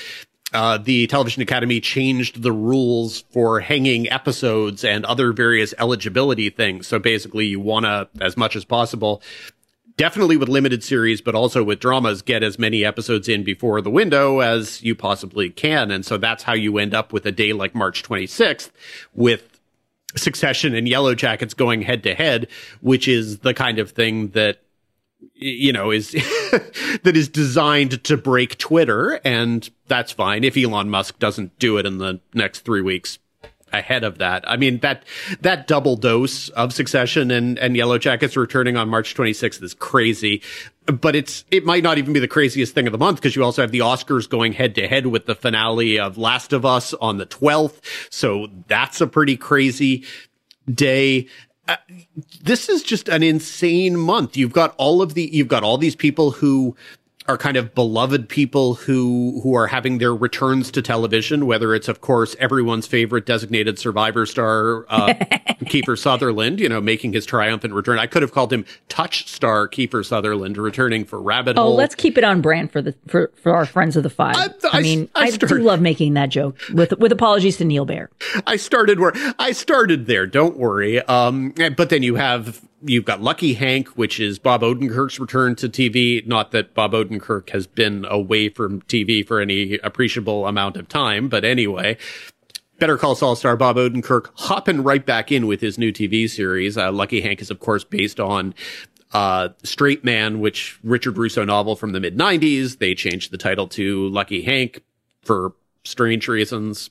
uh, 0.52 0.78
the 0.78 1.06
Television 1.08 1.42
Academy 1.42 1.80
changed 1.80 2.42
the 2.42 2.52
rules 2.52 3.20
for 3.32 3.60
hanging 3.60 4.10
episodes 4.10 4.84
and 4.84 5.04
other 5.04 5.32
various 5.32 5.74
eligibility 5.78 6.50
things. 6.50 6.86
So 6.86 6.98
basically, 6.98 7.46
you 7.46 7.60
want 7.60 7.86
to, 7.86 8.08
as 8.20 8.36
much 8.36 8.56
as 8.56 8.64
possible, 8.64 9.22
definitely 10.00 10.38
with 10.38 10.48
limited 10.48 10.82
series, 10.82 11.20
but 11.20 11.34
also 11.34 11.62
with 11.62 11.78
dramas, 11.78 12.22
get 12.22 12.42
as 12.42 12.58
many 12.58 12.86
episodes 12.86 13.28
in 13.28 13.44
before 13.44 13.82
the 13.82 13.90
window 13.90 14.40
as 14.40 14.82
you 14.82 14.94
possibly 14.94 15.50
can. 15.50 15.90
And 15.90 16.06
so 16.06 16.16
that's 16.16 16.42
how 16.42 16.54
you 16.54 16.78
end 16.78 16.94
up 16.94 17.12
with 17.12 17.26
a 17.26 17.32
day 17.32 17.52
like 17.52 17.74
March 17.74 18.02
26th 18.02 18.70
with 19.12 19.60
Succession 20.16 20.74
and 20.74 20.88
Yellow 20.88 21.14
Jackets 21.14 21.52
going 21.52 21.82
head 21.82 22.02
to 22.04 22.14
head, 22.14 22.48
which 22.80 23.06
is 23.06 23.40
the 23.40 23.52
kind 23.52 23.78
of 23.78 23.90
thing 23.90 24.28
that 24.28 24.62
you 25.34 25.70
know, 25.70 25.90
is 25.90 26.12
that 27.02 27.12
is 27.14 27.28
designed 27.28 28.02
to 28.04 28.16
break 28.16 28.56
Twitter, 28.56 29.20
and 29.22 29.68
that's 29.86 30.12
fine 30.12 30.44
if 30.44 30.56
Elon 30.56 30.88
Musk 30.88 31.18
doesn't 31.18 31.58
do 31.58 31.76
it 31.76 31.84
in 31.84 31.98
the 31.98 32.20
next 32.32 32.60
three 32.60 32.80
weeks 32.80 33.18
ahead 33.72 34.04
of 34.04 34.18
that. 34.18 34.44
I 34.48 34.56
mean 34.56 34.78
that 34.78 35.04
that 35.40 35.66
double 35.66 35.96
dose 35.96 36.48
of 36.50 36.72
Succession 36.72 37.30
and 37.30 37.58
and 37.58 37.76
Yellow 37.76 37.98
Jackets 37.98 38.36
returning 38.36 38.76
on 38.76 38.88
March 38.88 39.14
26th 39.14 39.62
is 39.62 39.74
crazy. 39.74 40.42
But 40.86 41.14
it's 41.14 41.44
it 41.50 41.64
might 41.64 41.82
not 41.82 41.98
even 41.98 42.12
be 42.12 42.20
the 42.20 42.28
craziest 42.28 42.74
thing 42.74 42.86
of 42.86 42.92
the 42.92 42.98
month 42.98 43.18
because 43.18 43.36
you 43.36 43.44
also 43.44 43.62
have 43.62 43.70
the 43.70 43.80
Oscars 43.80 44.28
going 44.28 44.52
head 44.52 44.74
to 44.76 44.88
head 44.88 45.06
with 45.06 45.26
the 45.26 45.34
finale 45.34 45.98
of 45.98 46.18
Last 46.18 46.52
of 46.52 46.64
Us 46.64 46.94
on 46.94 47.18
the 47.18 47.26
12th. 47.26 47.80
So 48.10 48.48
that's 48.66 49.00
a 49.00 49.06
pretty 49.06 49.36
crazy 49.36 50.04
day. 50.72 51.28
Uh, 51.68 51.76
this 52.42 52.68
is 52.68 52.82
just 52.82 53.08
an 53.08 53.22
insane 53.22 53.96
month. 53.96 54.36
You've 54.36 54.52
got 54.52 54.74
all 54.76 55.02
of 55.02 55.14
the, 55.14 55.30
you've 55.32 55.46
got 55.46 55.62
all 55.62 55.78
these 55.78 55.94
people 55.94 56.32
who 56.32 56.74
are 57.28 57.36
kind 57.38 57.56
of 57.56 57.74
beloved 57.74 58.28
people 58.28 58.74
who 58.74 59.40
who 59.42 59.54
are 59.54 59.66
having 59.66 59.98
their 59.98 60.14
returns 60.14 60.70
to 60.72 60.82
television. 60.82 61.46
Whether 61.46 61.74
it's, 61.74 61.86
of 61.86 62.00
course, 62.00 62.34
everyone's 62.40 62.86
favorite 62.86 63.26
designated 63.26 63.78
survivor 63.78 64.26
star 64.26 64.86
uh, 64.88 65.08
Kiefer 65.64 65.96
Sutherland, 65.98 66.58
you 66.58 66.68
know, 66.68 66.80
making 66.80 67.12
his 67.12 67.26
triumphant 67.26 67.74
return. 67.74 67.98
I 67.98 68.06
could 68.06 68.22
have 68.22 68.32
called 68.32 68.52
him 68.52 68.64
Touch 68.88 69.28
Star 69.28 69.68
Kiefer 69.68 70.04
Sutherland, 70.04 70.56
returning 70.56 71.04
for 71.04 71.20
Rabbit 71.20 71.56
Oh, 71.58 71.62
Hole. 71.64 71.72
Oh, 71.74 71.76
let's 71.76 71.94
keep 71.94 72.16
it 72.18 72.24
on 72.24 72.40
brand 72.40 72.72
for 72.72 72.80
the 72.82 72.94
for, 73.06 73.30
for 73.42 73.54
our 73.54 73.66
friends 73.66 73.96
of 73.96 74.02
the 74.02 74.10
five. 74.10 74.34
I- 74.36 74.48
I, 74.72 74.78
I- 74.78 74.82
mean, 74.82 75.08
I 75.14 75.24
I, 75.24 75.30
started- 75.30 75.58
do 75.58 75.62
love 75.62 75.80
making 75.80 76.14
that 76.14 76.30
joke 76.30 76.56
with 76.72 76.98
with 76.98 77.12
apologies 77.12 77.58
to 77.58 77.64
Neal 77.64 77.84
Baer. 77.84 78.10
I 78.46 78.56
started 78.56 78.98
where 78.98 79.12
I 79.38 79.52
started 79.52 80.06
there. 80.06 80.26
Don't 80.26 80.56
worry. 80.56 81.00
Um, 81.02 81.52
but 81.76 81.90
then 81.90 82.02
you 82.02 82.14
have 82.16 82.60
you've 82.82 83.04
got 83.04 83.20
Lucky 83.20 83.54
Hank, 83.54 83.88
which 83.88 84.20
is 84.20 84.38
Bob 84.38 84.62
Odenkirk's 84.62 85.18
return 85.18 85.56
to 85.56 85.68
TV. 85.68 86.26
Not 86.26 86.50
that 86.52 86.74
Bob 86.74 86.92
Odenkirk 86.92 87.50
has 87.50 87.66
been 87.66 88.04
away 88.08 88.48
from 88.48 88.82
TV 88.82 89.26
for 89.26 89.40
any 89.40 89.74
appreciable 89.78 90.46
amount 90.46 90.76
of 90.76 90.88
time, 90.88 91.28
but 91.28 91.44
anyway. 91.44 91.96
Better 92.78 92.96
Call 92.96 93.14
Saul 93.14 93.36
star 93.36 93.56
Bob 93.56 93.76
Odenkirk 93.76 94.30
hopping 94.36 94.82
right 94.82 95.04
back 95.04 95.30
in 95.30 95.46
with 95.46 95.60
his 95.60 95.76
new 95.76 95.92
TV 95.92 96.28
series. 96.28 96.78
Uh, 96.78 96.90
Lucky 96.90 97.20
Hank 97.20 97.42
is, 97.42 97.50
of 97.50 97.60
course, 97.60 97.84
based 97.84 98.18
on 98.18 98.54
uh, 99.12 99.50
Straight 99.62 100.02
Man, 100.02 100.40
which 100.40 100.78
Richard 100.82 101.18
Russo 101.18 101.44
novel 101.44 101.76
from 101.76 101.92
the 101.92 102.00
mid 102.00 102.16
90s. 102.16 102.78
They 102.78 102.94
changed 102.94 103.32
the 103.32 103.38
title 103.38 103.68
to 103.68 104.08
Lucky 104.08 104.42
Hank 104.42 104.82
for 105.22 105.52
strange 105.84 106.26
reasons 106.28 106.90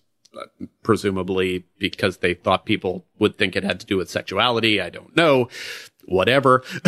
presumably 0.83 1.65
because 1.77 2.17
they 2.17 2.33
thought 2.33 2.65
people 2.65 3.05
would 3.17 3.37
think 3.37 3.55
it 3.55 3.63
had 3.63 3.79
to 3.79 3.85
do 3.85 3.97
with 3.97 4.09
sexuality. 4.09 4.81
I 4.81 4.89
don't 4.89 5.15
know. 5.15 5.49
Whatever. 6.05 6.63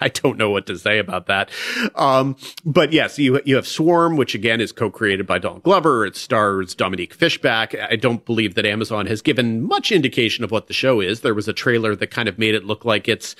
I 0.00 0.10
don't 0.12 0.38
know 0.38 0.50
what 0.50 0.66
to 0.66 0.78
say 0.78 0.98
about 0.98 1.26
that. 1.26 1.50
Um, 1.94 2.36
but 2.64 2.92
yes, 2.92 3.18
you, 3.18 3.40
you 3.44 3.56
have 3.56 3.66
Swarm, 3.66 4.16
which 4.16 4.34
again 4.34 4.60
is 4.60 4.72
co-created 4.72 5.26
by 5.26 5.38
Don 5.38 5.60
Glover. 5.60 6.06
It 6.06 6.16
stars 6.16 6.74
Dominique 6.74 7.12
Fishback. 7.12 7.74
I 7.74 7.96
don't 7.96 8.24
believe 8.24 8.54
that 8.54 8.64
Amazon 8.64 9.06
has 9.06 9.20
given 9.20 9.62
much 9.62 9.92
indication 9.92 10.44
of 10.44 10.50
what 10.50 10.66
the 10.66 10.72
show 10.72 11.00
is. 11.00 11.20
There 11.20 11.34
was 11.34 11.48
a 11.48 11.52
trailer 11.52 11.94
that 11.96 12.10
kind 12.10 12.28
of 12.28 12.38
made 12.38 12.54
it 12.54 12.64
look 12.64 12.86
like 12.86 13.06
it's 13.06 13.36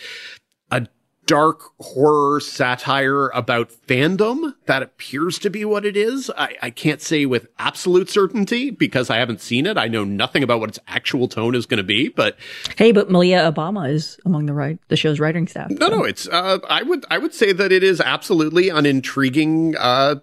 a 0.70 0.86
dark 1.28 1.60
horror 1.78 2.40
satire 2.40 3.28
about 3.28 3.70
fandom. 3.86 4.54
That 4.64 4.82
appears 4.82 5.38
to 5.40 5.50
be 5.50 5.62
what 5.62 5.84
it 5.84 5.94
is. 5.94 6.30
I, 6.36 6.56
I 6.62 6.70
can't 6.70 7.02
say 7.02 7.26
with 7.26 7.48
absolute 7.58 8.08
certainty 8.08 8.70
because 8.70 9.10
I 9.10 9.18
haven't 9.18 9.42
seen 9.42 9.66
it. 9.66 9.76
I 9.76 9.88
know 9.88 10.04
nothing 10.04 10.42
about 10.42 10.58
what 10.58 10.70
its 10.70 10.78
actual 10.88 11.28
tone 11.28 11.54
is 11.54 11.66
going 11.66 11.76
to 11.78 11.84
be, 11.84 12.08
but 12.08 12.38
Hey, 12.76 12.92
but 12.92 13.10
Malia 13.10 13.40
Obama 13.52 13.90
is 13.92 14.18
among 14.24 14.46
the 14.46 14.54
right 14.54 14.78
the 14.88 14.96
show's 14.96 15.20
writing 15.20 15.46
staff. 15.46 15.70
no, 15.70 15.88
no, 15.88 16.02
it's, 16.04 16.26
uh, 16.26 16.58
I 16.68 16.82
would, 16.82 17.04
I 17.10 17.18
would 17.18 17.34
say 17.34 17.52
that 17.52 17.72
it 17.72 17.82
is 17.82 18.00
absolutely 18.00 18.70
an 18.70 18.86
intriguing, 18.86 19.76
uh, 19.78 20.16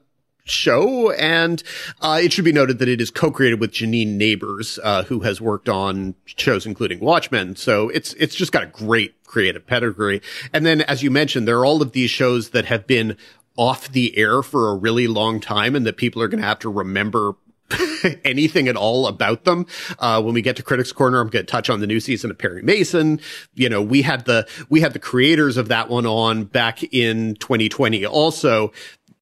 show. 0.46 1.12
And, 1.12 1.62
uh, 2.02 2.20
it 2.22 2.32
should 2.32 2.46
be 2.46 2.52
noted 2.52 2.80
that 2.80 2.88
it 2.88 3.02
is 3.02 3.12
co-created 3.12 3.60
with 3.60 3.72
Janine 3.72 4.18
Nabers, 4.18 4.80
uh, 4.84 5.04
who 5.04 5.22
has 5.22 5.42
worked 5.42 5.68
on 5.68 6.16
shows 6.26 6.66
including 6.66 7.00
Watchmen. 7.00 7.56
So 7.56 7.90
it's, 7.90 8.14
it's 8.14 8.36
just 8.36 8.52
got 8.52 8.64
a 8.64 8.68
great 8.68 9.22
creative 9.26 9.68
pedigree. 9.68 10.22
And 10.54 10.66
then, 10.66 10.82
as 10.82 11.04
you 11.04 11.12
mentioned, 11.12 11.48
there 11.48 11.60
are 11.60 11.66
all 11.66 11.82
of 11.82 11.92
these 11.92 12.10
shows 12.10 12.52
that 12.52 12.66
have 12.66 12.88
been 12.88 13.18
off 13.58 13.92
the 13.92 14.18
air 14.18 14.42
for 14.42 14.70
a 14.70 14.76
really 14.76 15.08
long 15.08 15.40
time 15.40 15.76
and 15.76 15.86
that 15.86 15.98
people 15.98 16.22
are 16.22 16.28
going 16.28 16.42
to 16.42 16.48
have 16.48 16.60
to 16.60 16.70
remember 16.70 17.36
anything 18.24 18.68
at 18.68 18.76
all 18.76 19.08
about 19.08 19.44
them. 19.44 19.66
Uh, 20.00 20.22
when 20.22 20.34
we 20.34 20.42
get 20.42 20.56
to 20.58 20.64
Critics 20.64 20.92
Corner, 20.92 21.20
I'm 21.20 21.30
going 21.30 21.46
to 21.46 21.52
touch 21.52 21.70
on 21.70 21.80
the 21.80 21.88
new 21.88 22.00
season 22.00 22.30
of 22.30 22.38
Perry 22.38 22.62
Mason. 22.62 23.20
You 23.56 23.70
know, 23.70 23.82
we 23.82 24.02
had 24.02 24.26
the, 24.26 24.48
we 24.70 24.82
had 24.82 24.94
the 24.94 25.00
creators 25.00 25.58
of 25.58 25.70
that 25.70 25.90
one 25.90 26.06
on 26.06 26.44
back 26.44 26.84
in 26.94 27.36
2020 27.36 28.06
also. 28.06 28.72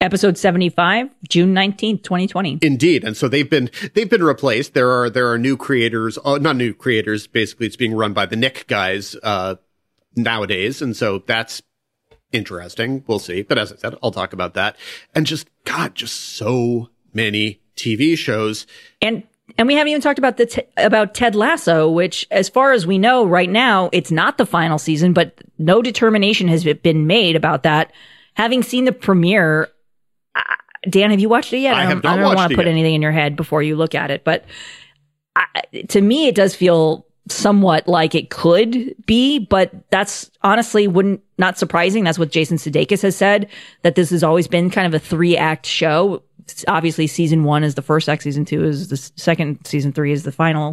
Episode 0.00 0.36
75, 0.36 1.08
June 1.28 1.54
19th, 1.54 2.02
2020. 2.02 2.58
Indeed. 2.62 3.04
And 3.04 3.16
so 3.16 3.28
they've 3.28 3.48
been, 3.48 3.70
they've 3.94 4.10
been 4.10 4.24
replaced. 4.24 4.74
There 4.74 4.90
are, 4.90 5.08
there 5.08 5.30
are 5.30 5.38
new 5.38 5.56
creators, 5.56 6.18
uh, 6.24 6.38
not 6.38 6.56
new 6.56 6.74
creators. 6.74 7.26
Basically, 7.26 7.66
it's 7.66 7.76
being 7.76 7.94
run 7.94 8.12
by 8.12 8.26
the 8.26 8.36
Knick 8.36 8.66
guys, 8.66 9.16
uh, 9.22 9.56
nowadays. 10.16 10.82
And 10.82 10.96
so 10.96 11.20
that's 11.26 11.62
interesting. 12.32 13.04
We'll 13.06 13.18
see. 13.18 13.42
But 13.42 13.58
as 13.58 13.72
I 13.72 13.76
said, 13.76 13.94
I'll 14.02 14.10
talk 14.10 14.32
about 14.32 14.54
that. 14.54 14.76
And 15.14 15.26
just, 15.26 15.48
God, 15.64 15.94
just 15.94 16.14
so 16.14 16.90
many 17.14 17.60
TV 17.76 18.16
shows. 18.18 18.66
And 19.00 19.22
and 19.58 19.68
we 19.68 19.74
haven't 19.74 19.90
even 19.90 20.00
talked 20.00 20.18
about 20.18 20.36
the 20.38 20.46
t- 20.46 20.62
about 20.76 21.14
Ted 21.14 21.34
Lasso, 21.34 21.88
which, 21.90 22.26
as 22.30 22.48
far 22.48 22.72
as 22.72 22.86
we 22.86 22.98
know, 22.98 23.26
right 23.26 23.50
now 23.50 23.90
it's 23.92 24.10
not 24.10 24.38
the 24.38 24.46
final 24.46 24.78
season, 24.78 25.12
but 25.12 25.38
no 25.58 25.82
determination 25.82 26.48
has 26.48 26.64
been 26.64 27.06
made 27.06 27.36
about 27.36 27.62
that. 27.62 27.92
Having 28.34 28.62
seen 28.64 28.84
the 28.84 28.92
premiere, 28.92 29.68
Dan, 30.88 31.10
have 31.10 31.20
you 31.20 31.28
watched 31.28 31.52
it 31.52 31.58
yet? 31.58 31.74
I 31.74 31.82
don't, 31.82 31.88
have 31.90 32.02
not 32.04 32.18
I 32.18 32.22
don't 32.22 32.34
want 32.34 32.50
to 32.50 32.56
put 32.56 32.66
yet. 32.66 32.70
anything 32.72 32.94
in 32.94 33.02
your 33.02 33.12
head 33.12 33.36
before 33.36 33.62
you 33.62 33.76
look 33.76 33.94
at 33.94 34.10
it, 34.10 34.24
but 34.24 34.44
I, 35.36 35.46
to 35.88 36.00
me, 36.00 36.28
it 36.28 36.34
does 36.34 36.54
feel 36.54 37.06
somewhat 37.28 37.88
like 37.88 38.14
it 38.14 38.28
could 38.30 38.94
be, 39.06 39.38
but 39.38 39.72
that's 39.90 40.30
honestly 40.42 40.86
wouldn't 40.86 41.22
not 41.38 41.58
surprising. 41.58 42.04
That's 42.04 42.18
what 42.18 42.30
Jason 42.30 42.58
Sudeikis 42.58 43.02
has 43.02 43.16
said 43.16 43.48
that 43.82 43.94
this 43.94 44.10
has 44.10 44.22
always 44.22 44.46
been 44.46 44.70
kind 44.70 44.86
of 44.86 44.94
a 44.94 44.98
three 45.04 45.36
act 45.36 45.66
show. 45.66 46.22
Obviously, 46.68 47.06
season 47.06 47.44
one 47.44 47.64
is 47.64 47.74
the 47.74 47.82
first 47.82 48.08
act, 48.08 48.22
season 48.22 48.44
two 48.44 48.62
is 48.64 48.88
the 48.88 48.98
second, 49.16 49.66
season 49.66 49.92
three 49.92 50.12
is 50.12 50.24
the 50.24 50.32
final. 50.32 50.72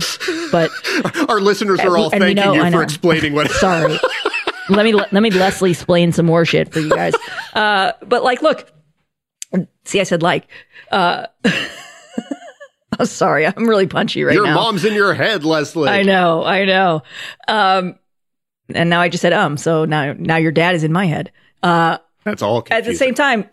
But 0.52 0.70
Our 1.30 1.40
listeners 1.40 1.80
are 1.80 1.98
all 1.98 2.12
And 2.12 2.22
we 2.24 2.36
thanking 2.36 2.58
know- 2.58 2.66
you 2.66 2.72
for 2.72 2.84
explaining 2.84 3.34
what. 3.34 3.50
sorry, 3.52 3.98
let 4.70 4.84
me 4.84 4.92
let 4.94 5.14
me 5.14 5.32
Leslie 5.32 5.72
explain 5.72 6.12
some 6.12 6.26
more 6.26 6.44
shit 6.44 6.74
for 6.74 6.82
you 6.82 6.90
guys. 6.90 7.14
Uh, 7.54 7.94
but 8.06 8.22
like, 8.24 8.42
look, 8.42 8.70
see, 9.84 10.00
I 10.00 10.04
said 10.04 10.22
like. 10.22 10.48
Uh, 10.92 11.28
I'm 13.00 13.06
sorry, 13.06 13.48
I'm 13.48 13.68
really 13.68 13.88
punchy 13.88 14.24
right 14.24 14.34
Your 14.34 14.44
now. 14.44 14.54
Your 14.54 14.62
mom's 14.62 14.86
in 14.86 14.94
your 14.94 15.14
head, 15.14 15.44
Leslie. 15.44 15.90
I 15.90 16.04
know, 16.04 16.44
I 16.44 16.66
know. 16.66 17.04
Um, 17.48 17.96
and 18.70 18.90
now 18.90 19.02
I 19.02 19.10
just 19.10 19.22
said 19.22 19.34
um, 19.34 19.58
so 19.58 19.86
now 19.86 20.14
now 20.14 20.38
your 20.38 20.52
dad 20.52 20.76
is 20.76 20.84
in 20.84 20.92
my 20.92 21.06
head. 21.06 21.32
Uh, 21.64 21.98
That's 22.24 22.42
all. 22.42 22.66
at 22.70 22.86
the 22.86 22.96
same 22.96 23.16
time, 23.16 23.50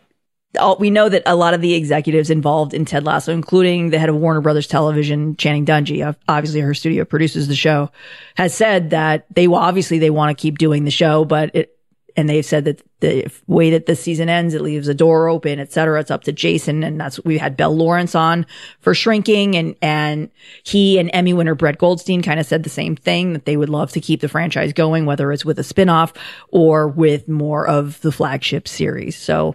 all, 0.58 0.76
we 0.78 0.90
know 0.90 1.08
that 1.08 1.22
a 1.26 1.36
lot 1.36 1.54
of 1.54 1.60
the 1.60 1.74
executives 1.74 2.30
involved 2.30 2.74
in 2.74 2.84
Ted 2.84 3.04
Lasso, 3.04 3.32
including 3.32 3.90
the 3.90 3.98
head 3.98 4.08
of 4.08 4.16
Warner 4.16 4.40
Brothers 4.40 4.66
Television, 4.66 5.36
Channing 5.36 5.66
Dungey, 5.66 6.14
obviously 6.26 6.60
her 6.60 6.74
studio 6.74 7.04
produces 7.04 7.48
the 7.48 7.56
show, 7.56 7.90
has 8.36 8.54
said 8.54 8.90
that 8.90 9.26
they 9.34 9.46
will 9.48 9.56
obviously 9.56 9.98
they 9.98 10.10
want 10.10 10.36
to 10.36 10.40
keep 10.40 10.58
doing 10.58 10.84
the 10.84 10.90
show, 10.90 11.24
but 11.24 11.50
it 11.54 11.77
and 12.16 12.28
they've 12.28 12.44
said 12.44 12.64
that 12.64 12.82
the 13.00 13.26
way 13.46 13.70
that 13.70 13.86
the 13.86 13.94
season 13.94 14.28
ends, 14.28 14.54
it 14.54 14.62
leaves 14.62 14.88
a 14.88 14.94
door 14.94 15.28
open, 15.28 15.60
et 15.60 15.72
cetera. 15.72 16.00
It's 16.00 16.10
up 16.10 16.24
to 16.24 16.32
Jason. 16.32 16.82
And 16.82 17.00
that's, 17.00 17.22
we 17.24 17.38
had 17.38 17.56
Bill 17.56 17.76
Lawrence 17.76 18.14
on 18.14 18.44
for 18.80 18.94
shrinking 18.94 19.56
and, 19.56 19.76
and 19.80 20.30
he 20.64 20.98
and 20.98 21.10
Emmy 21.12 21.32
winner 21.32 21.54
Brett 21.54 21.78
Goldstein 21.78 22.22
kind 22.22 22.40
of 22.40 22.46
said 22.46 22.64
the 22.64 22.70
same 22.70 22.96
thing 22.96 23.34
that 23.34 23.44
they 23.44 23.56
would 23.56 23.68
love 23.68 23.92
to 23.92 24.00
keep 24.00 24.20
the 24.20 24.28
franchise 24.28 24.72
going, 24.72 25.06
whether 25.06 25.30
it's 25.30 25.44
with 25.44 25.58
a 25.60 25.62
spinoff 25.62 26.16
or 26.48 26.88
with 26.88 27.28
more 27.28 27.68
of 27.68 28.00
the 28.00 28.10
flagship 28.10 28.66
series. 28.66 29.16
So 29.16 29.54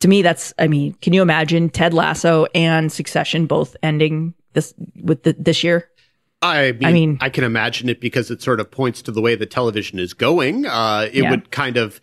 to 0.00 0.08
me, 0.08 0.22
that's, 0.22 0.52
I 0.58 0.66
mean, 0.66 0.94
can 0.94 1.12
you 1.12 1.22
imagine 1.22 1.68
Ted 1.68 1.94
Lasso 1.94 2.46
and 2.54 2.90
Succession 2.90 3.46
both 3.46 3.76
ending 3.82 4.34
this 4.54 4.74
with 5.00 5.22
the, 5.22 5.36
this 5.38 5.62
year? 5.62 5.88
I 6.42 6.72
mean, 6.72 6.84
I 6.84 6.92
mean- 6.92 7.18
I 7.20 7.28
can 7.30 7.44
imagine 7.44 7.88
it 7.88 8.00
because 8.00 8.30
it 8.30 8.42
sort 8.42 8.60
of 8.60 8.70
points 8.70 9.00
to 9.02 9.12
the 9.12 9.20
way 9.20 9.34
the 9.36 9.46
television 9.46 9.98
is 9.98 10.12
going. 10.12 10.66
Uh, 10.66 11.08
it 11.12 11.22
Yeah. 11.22 11.30
would 11.30 11.50
kind 11.50 11.76
of, 11.76 12.00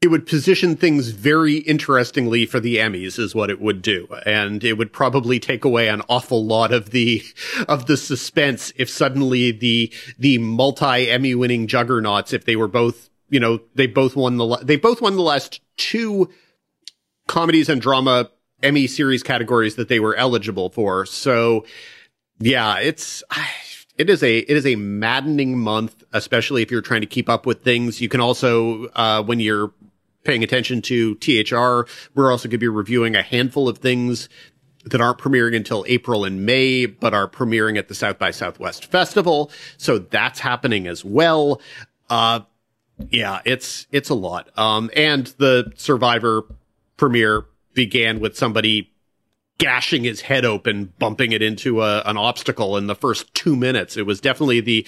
it 0.00 0.08
would 0.08 0.26
position 0.26 0.76
things 0.76 1.08
very 1.08 1.56
interestingly 1.56 2.46
for 2.46 2.58
the 2.60 2.76
Emmys 2.76 3.18
is 3.18 3.34
what 3.34 3.50
it 3.50 3.60
would 3.60 3.82
do. 3.82 4.08
And 4.24 4.64
it 4.64 4.78
would 4.78 4.92
probably 4.92 5.38
take 5.38 5.64
away 5.64 5.88
an 5.88 6.02
awful 6.08 6.46
lot 6.46 6.72
of 6.72 6.90
the, 6.90 7.22
of 7.68 7.86
the 7.86 7.96
suspense 7.96 8.72
if 8.76 8.88
suddenly 8.88 9.50
the, 9.50 9.92
the 10.18 10.38
multi 10.38 11.10
Emmy 11.10 11.34
winning 11.34 11.66
juggernauts, 11.66 12.32
if 12.32 12.44
they 12.44 12.56
were 12.56 12.68
both, 12.68 13.10
you 13.28 13.40
know, 13.40 13.60
they 13.74 13.86
both 13.86 14.16
won 14.16 14.36
the, 14.38 14.56
they 14.62 14.76
both 14.76 15.02
won 15.02 15.16
the 15.16 15.22
last 15.22 15.60
two 15.76 16.30
comedies 17.28 17.68
and 17.68 17.80
drama 17.82 18.30
Emmy 18.62 18.86
series 18.86 19.22
categories 19.22 19.76
that 19.76 19.88
they 19.88 20.00
were 20.00 20.14
eligible 20.16 20.70
for. 20.70 21.04
So 21.06 21.64
yeah, 22.40 22.78
it's, 22.78 23.22
it 23.96 24.08
is 24.10 24.22
a, 24.22 24.38
it 24.38 24.56
is 24.56 24.66
a 24.66 24.76
maddening 24.76 25.58
month, 25.58 26.02
especially 26.12 26.62
if 26.62 26.70
you're 26.70 26.80
trying 26.80 27.02
to 27.02 27.06
keep 27.06 27.28
up 27.28 27.46
with 27.46 27.62
things. 27.62 28.00
You 28.00 28.08
can 28.08 28.20
also, 28.20 28.86
uh, 28.94 29.22
when 29.22 29.40
you're 29.40 29.72
paying 30.24 30.42
attention 30.42 30.82
to 30.82 31.14
THR, 31.16 31.82
we're 32.14 32.30
also 32.30 32.48
going 32.48 32.52
to 32.52 32.58
be 32.58 32.68
reviewing 32.68 33.14
a 33.14 33.22
handful 33.22 33.68
of 33.68 33.78
things 33.78 34.28
that 34.84 35.00
aren't 35.00 35.18
premiering 35.18 35.54
until 35.54 35.84
April 35.86 36.24
and 36.24 36.46
May, 36.46 36.86
but 36.86 37.12
are 37.12 37.28
premiering 37.28 37.78
at 37.78 37.88
the 37.88 37.94
South 37.94 38.18
by 38.18 38.30
Southwest 38.30 38.86
Festival. 38.86 39.50
So 39.76 39.98
that's 39.98 40.40
happening 40.40 40.86
as 40.86 41.04
well. 41.04 41.60
Uh, 42.08 42.40
yeah, 43.10 43.40
it's, 43.44 43.86
it's 43.92 44.08
a 44.08 44.14
lot. 44.14 44.48
Um, 44.58 44.90
and 44.96 45.26
the 45.38 45.72
Survivor 45.76 46.44
premiere 46.96 47.44
began 47.74 48.20
with 48.20 48.36
somebody 48.36 48.90
gashing 49.60 50.04
his 50.04 50.22
head 50.22 50.44
open, 50.44 50.92
bumping 50.98 51.32
it 51.32 51.42
into 51.42 51.82
a, 51.82 52.00
an 52.06 52.16
obstacle 52.16 52.76
in 52.76 52.86
the 52.86 52.94
first 52.94 53.32
two 53.34 53.54
minutes. 53.54 53.96
It 53.96 54.06
was 54.06 54.20
definitely 54.20 54.60
the, 54.60 54.86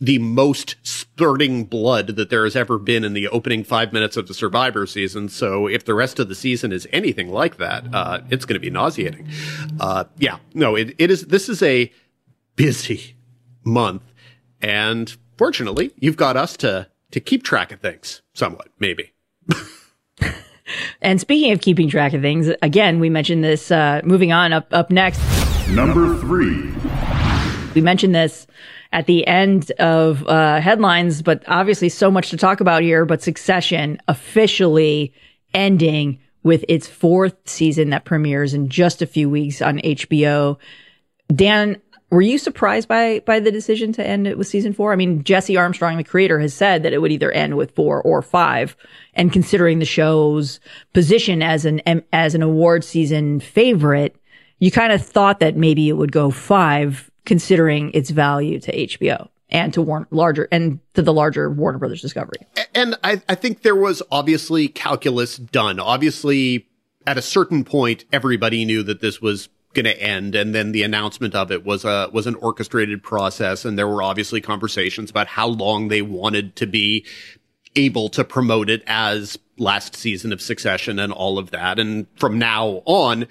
the 0.00 0.18
most 0.18 0.76
spurting 0.82 1.66
blood 1.66 2.08
that 2.08 2.30
there 2.30 2.44
has 2.44 2.56
ever 2.56 2.78
been 2.78 3.04
in 3.04 3.12
the 3.12 3.28
opening 3.28 3.62
five 3.62 3.92
minutes 3.92 4.16
of 4.16 4.26
the 4.26 4.32
Survivor 4.32 4.86
season. 4.86 5.28
So 5.28 5.66
if 5.66 5.84
the 5.84 5.92
rest 5.94 6.18
of 6.18 6.28
the 6.28 6.34
season 6.34 6.72
is 6.72 6.88
anything 6.90 7.28
like 7.28 7.58
that, 7.58 7.84
uh, 7.94 8.22
it's 8.30 8.46
going 8.46 8.54
to 8.54 8.60
be 8.60 8.70
nauseating. 8.70 9.28
Uh, 9.78 10.04
yeah, 10.18 10.38
no, 10.54 10.74
it, 10.74 10.94
it 10.98 11.10
is, 11.10 11.26
this 11.26 11.50
is 11.50 11.62
a 11.62 11.92
busy 12.56 13.16
month. 13.62 14.02
And 14.62 15.14
fortunately, 15.36 15.92
you've 15.98 16.16
got 16.16 16.38
us 16.38 16.56
to, 16.58 16.88
to 17.10 17.20
keep 17.20 17.42
track 17.42 17.72
of 17.72 17.80
things 17.80 18.22
somewhat, 18.32 18.68
maybe. 18.78 19.12
And 21.00 21.20
speaking 21.20 21.52
of 21.52 21.60
keeping 21.60 21.88
track 21.88 22.12
of 22.12 22.22
things, 22.22 22.48
again, 22.62 23.00
we 23.00 23.10
mentioned 23.10 23.44
this, 23.44 23.70
uh, 23.70 24.00
moving 24.04 24.32
on 24.32 24.52
up, 24.52 24.68
up 24.72 24.90
next. 24.90 25.20
Number 25.68 26.16
three. 26.18 26.72
We 27.74 27.80
mentioned 27.80 28.14
this 28.14 28.46
at 28.92 29.06
the 29.06 29.26
end 29.26 29.70
of 29.72 30.26
uh, 30.26 30.60
headlines, 30.60 31.22
but 31.22 31.42
obviously 31.48 31.88
so 31.88 32.10
much 32.10 32.30
to 32.30 32.36
talk 32.36 32.60
about 32.60 32.82
here. 32.82 33.04
But 33.04 33.22
Succession 33.22 34.00
officially 34.06 35.12
ending 35.52 36.20
with 36.44 36.64
its 36.68 36.86
fourth 36.86 37.34
season 37.48 37.90
that 37.90 38.04
premieres 38.04 38.54
in 38.54 38.68
just 38.68 39.02
a 39.02 39.06
few 39.06 39.28
weeks 39.28 39.60
on 39.60 39.78
HBO. 39.78 40.58
Dan, 41.34 41.80
were 42.10 42.22
you 42.22 42.38
surprised 42.38 42.88
by 42.88 43.20
by 43.20 43.40
the 43.40 43.50
decision 43.50 43.92
to 43.94 44.06
end 44.06 44.26
it 44.26 44.38
with 44.38 44.46
season 44.46 44.72
four? 44.72 44.92
I 44.92 44.96
mean, 44.96 45.24
Jesse 45.24 45.56
Armstrong, 45.56 45.96
the 45.96 46.04
creator, 46.04 46.38
has 46.38 46.54
said 46.54 46.82
that 46.82 46.92
it 46.92 46.98
would 46.98 47.12
either 47.12 47.32
end 47.32 47.56
with 47.56 47.74
four 47.74 48.00
or 48.02 48.22
five. 48.22 48.76
And 49.14 49.32
considering 49.32 49.78
the 49.78 49.84
show's 49.84 50.60
position 50.92 51.42
as 51.42 51.64
an 51.64 51.80
as 52.12 52.34
an 52.34 52.42
award 52.42 52.84
season 52.84 53.40
favorite, 53.40 54.16
you 54.58 54.70
kind 54.70 54.92
of 54.92 55.04
thought 55.04 55.40
that 55.40 55.56
maybe 55.56 55.88
it 55.88 55.94
would 55.94 56.12
go 56.12 56.30
five, 56.30 57.10
considering 57.24 57.90
its 57.94 58.10
value 58.10 58.60
to 58.60 58.72
HBO 58.72 59.28
and 59.50 59.72
to 59.74 59.82
Warner 59.82 60.06
larger 60.10 60.48
and 60.52 60.80
to 60.94 61.02
the 61.02 61.12
larger 61.12 61.50
Warner 61.50 61.78
Brothers 61.78 62.02
Discovery. 62.02 62.38
And 62.74 62.96
I, 63.02 63.22
I 63.28 63.34
think 63.34 63.62
there 63.62 63.76
was 63.76 64.02
obviously 64.10 64.68
calculus 64.68 65.36
done. 65.36 65.80
Obviously, 65.80 66.68
at 67.06 67.18
a 67.18 67.22
certain 67.22 67.64
point, 67.64 68.04
everybody 68.12 68.64
knew 68.64 68.82
that 68.82 69.00
this 69.00 69.20
was 69.20 69.48
going 69.74 69.84
to 69.84 70.00
end, 70.00 70.34
and 70.34 70.54
then 70.54 70.72
the 70.72 70.82
announcement 70.82 71.34
of 71.34 71.50
it 71.50 71.64
was 71.64 71.84
a 71.84 72.08
was 72.12 72.26
an 72.26 72.34
orchestrated 72.36 73.02
process, 73.02 73.64
and 73.64 73.78
there 73.78 73.88
were 73.88 74.02
obviously 74.02 74.40
conversations 74.40 75.10
about 75.10 75.26
how 75.26 75.48
long 75.48 75.88
they 75.88 76.02
wanted 76.02 76.56
to 76.56 76.66
be 76.66 77.04
able 77.76 78.08
to 78.08 78.24
promote 78.24 78.70
it 78.70 78.82
as 78.86 79.38
last 79.58 79.96
season 79.96 80.32
of 80.32 80.40
Succession 80.40 80.98
and 80.98 81.12
all 81.12 81.38
of 81.38 81.50
that. 81.50 81.78
And 81.78 82.06
from 82.16 82.38
now 82.38 82.82
on, 82.84 83.26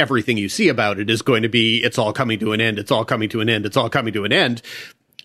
everything 0.00 0.36
you 0.36 0.48
see 0.48 0.68
about 0.68 0.98
it 0.98 1.10
is 1.10 1.22
going 1.22 1.42
to 1.42 1.48
be 1.48 1.82
it's 1.82 1.98
all 1.98 2.12
coming 2.12 2.38
to 2.40 2.52
an 2.52 2.60
end. 2.60 2.78
It's 2.78 2.90
all 2.90 3.04
coming 3.04 3.28
to 3.30 3.40
an 3.40 3.48
end. 3.48 3.66
It's 3.66 3.76
all 3.76 3.90
coming 3.90 4.12
to 4.14 4.24
an 4.24 4.32
end. 4.32 4.62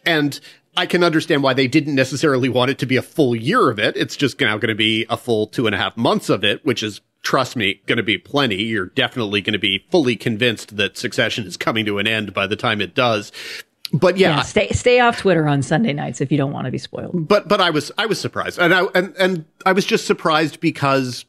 And 0.06 0.40
I 0.76 0.86
can 0.86 1.04
understand 1.04 1.44
why 1.44 1.54
they 1.54 1.68
didn't 1.68 1.96
necessarily 1.96 2.50
want 2.50 2.72
it 2.72 2.80
to 2.80 2.86
be 2.86 2.96
a 2.96 3.02
full 3.02 3.36
year 3.36 3.70
of 3.70 3.80
it. 3.80 3.98
It's 3.98 4.16
just 4.16 4.40
now 4.40 4.58
going 4.58 4.70
to 4.70 4.76
be 4.76 5.06
a 5.10 5.18
full 5.18 5.48
two 5.48 5.66
and 5.66 5.76
a 5.76 5.78
half 5.78 5.98
months 5.98 6.30
of 6.30 6.44
it, 6.44 6.66
which 6.66 6.82
is, 6.82 7.02
trust 7.24 7.56
me, 7.56 7.82
going 7.86 7.98
to 7.98 8.04
be 8.04 8.18
plenty. 8.18 8.64
You're 8.64 8.88
definitely 8.88 9.42
going 9.42 9.54
to 9.54 9.60
be 9.60 9.86
fully 9.92 10.16
convinced 10.16 10.78
that 10.78 10.98
Succession 10.98 11.46
is 11.46 11.58
coming 11.58 11.86
to 11.86 12.00
an 12.00 12.08
end 12.08 12.34
by 12.34 12.48
the 12.48 12.56
time 12.56 12.82
it 12.82 12.96
does. 12.96 13.32
But 13.94 14.18
yeah, 14.18 14.38
Yeah, 14.38 14.42
stay 14.44 14.70
stay 14.70 15.00
off 15.02 15.18
Twitter 15.18 15.48
on 15.48 15.62
Sunday 15.62 15.92
nights 15.92 16.22
if 16.22 16.32
you 16.32 16.38
don't 16.38 16.54
want 16.54 16.66
to 16.66 16.72
be 16.72 16.78
spoiled. 16.78 17.28
but 17.28 17.48
but 17.48 17.60
I 17.60 17.70
was 17.72 17.92
I 17.98 18.06
was 18.06 18.20
surprised, 18.22 18.58
and 18.58 18.74
I 18.74 18.86
and 18.96 19.14
and 19.18 19.46
I 19.66 19.74
was 19.74 19.86
just 19.86 20.06
surprised 20.06 20.62
because 20.62 21.26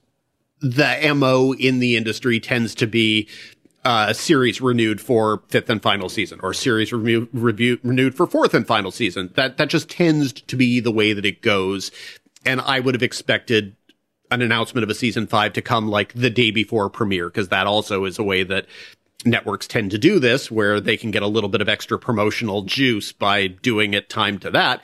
the 0.60 1.12
mo 1.16 1.54
in 1.54 1.80
the 1.80 1.96
industry 1.96 2.38
tends 2.38 2.76
to 2.76 2.86
be 2.86 3.28
uh, 3.84 4.12
series 4.12 4.60
renewed 4.60 5.00
for 5.00 5.42
fifth 5.48 5.68
and 5.68 5.82
final 5.82 6.08
season, 6.08 6.38
or 6.40 6.54
series 6.54 6.92
review, 6.92 7.28
review 7.32 7.80
renewed 7.82 8.14
for 8.14 8.28
fourth 8.28 8.54
and 8.54 8.64
final 8.64 8.92
season. 8.92 9.30
That 9.34 9.56
that 9.56 9.68
just 9.68 9.90
tends 9.90 10.32
to 10.32 10.54
be 10.54 10.78
the 10.78 10.92
way 10.92 11.12
that 11.14 11.26
it 11.26 11.42
goes, 11.42 11.90
and 12.46 12.60
I 12.60 12.78
would 12.78 12.94
have 12.94 13.02
expected 13.02 13.74
an 14.34 14.42
announcement 14.42 14.82
of 14.82 14.90
a 14.90 14.94
season 14.94 15.26
five 15.26 15.52
to 15.54 15.62
come 15.62 15.88
like 15.88 16.12
the 16.14 16.30
day 16.30 16.50
before 16.50 16.88
premiere, 16.90 17.28
because 17.28 17.48
that 17.48 17.66
also 17.66 18.04
is 18.04 18.18
a 18.18 18.22
way 18.22 18.42
that 18.42 18.66
networks 19.24 19.66
tend 19.66 19.90
to 19.92 19.98
do 19.98 20.18
this, 20.18 20.50
where 20.50 20.80
they 20.80 20.96
can 20.96 21.10
get 21.10 21.22
a 21.22 21.28
little 21.28 21.48
bit 21.48 21.60
of 21.60 21.68
extra 21.68 21.98
promotional 21.98 22.62
juice 22.62 23.12
by 23.12 23.46
doing 23.46 23.94
it 23.94 24.08
timed 24.08 24.42
to 24.42 24.50
that. 24.50 24.82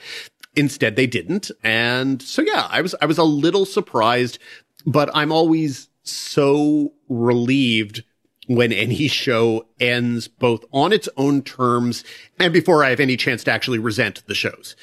Instead, 0.55 0.97
they 0.97 1.07
didn't. 1.07 1.51
And 1.63 2.23
so, 2.23 2.43
yeah, 2.43 2.69
I 2.71 2.81
was, 2.81 2.95
I 3.01 3.07
was 3.07 3.19
a 3.19 3.25
little 3.25 3.65
surprised, 3.65 4.39
but 4.87 5.11
I'm 5.15 5.33
always 5.33 5.89
so 6.03 6.93
relieved 7.09 8.03
when 8.49 8.73
any 8.73 9.09
show 9.09 9.67
ends 9.79 10.27
both 10.27 10.65
on 10.73 10.93
its 10.93 11.09
own 11.17 11.43
terms 11.43 12.03
and 12.39 12.53
before 12.53 12.83
I 12.83 12.91
have 12.91 12.99
any 12.99 13.17
chance 13.17 13.45
to 13.45 13.53
actually 13.53 13.79
resent 13.79 14.23
the 14.27 14.35
shows. 14.35 14.75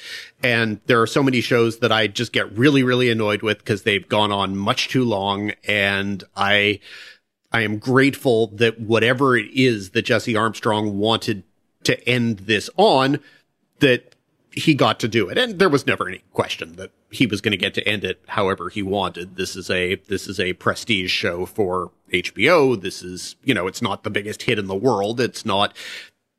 And 0.42 0.80
there 0.86 1.02
are 1.02 1.06
so 1.06 1.22
many 1.22 1.40
shows 1.40 1.80
that 1.80 1.92
I 1.92 2.06
just 2.06 2.32
get 2.32 2.50
really, 2.56 2.82
really 2.82 3.10
annoyed 3.10 3.42
with 3.42 3.58
because 3.58 3.82
they've 3.82 4.08
gone 4.08 4.32
on 4.32 4.56
much 4.56 4.88
too 4.88 5.04
long. 5.04 5.52
And 5.66 6.22
I, 6.36 6.80
I 7.52 7.62
am 7.62 7.78
grateful 7.78 8.48
that 8.48 8.80
whatever 8.80 9.36
it 9.36 9.50
is 9.52 9.90
that 9.90 10.02
Jesse 10.02 10.36
Armstrong 10.36 10.98
wanted 10.98 11.42
to 11.84 12.08
end 12.08 12.40
this 12.40 12.70
on, 12.76 13.18
that 13.80 14.15
he 14.56 14.74
got 14.74 14.98
to 15.00 15.08
do 15.08 15.28
it. 15.28 15.36
And 15.36 15.58
there 15.58 15.68
was 15.68 15.86
never 15.86 16.08
any 16.08 16.22
question 16.32 16.76
that 16.76 16.90
he 17.10 17.26
was 17.26 17.42
going 17.42 17.52
to 17.52 17.58
get 17.58 17.74
to 17.74 17.86
end 17.86 18.04
it 18.04 18.22
however 18.26 18.70
he 18.70 18.82
wanted. 18.82 19.36
This 19.36 19.54
is 19.54 19.68
a, 19.68 19.96
this 20.08 20.26
is 20.26 20.40
a 20.40 20.54
prestige 20.54 21.12
show 21.12 21.44
for 21.44 21.92
HBO. 22.12 22.80
This 22.80 23.02
is, 23.02 23.36
you 23.44 23.52
know, 23.52 23.66
it's 23.66 23.82
not 23.82 24.02
the 24.02 24.10
biggest 24.10 24.42
hit 24.42 24.58
in 24.58 24.66
the 24.66 24.74
world. 24.74 25.20
It's 25.20 25.44
not, 25.44 25.76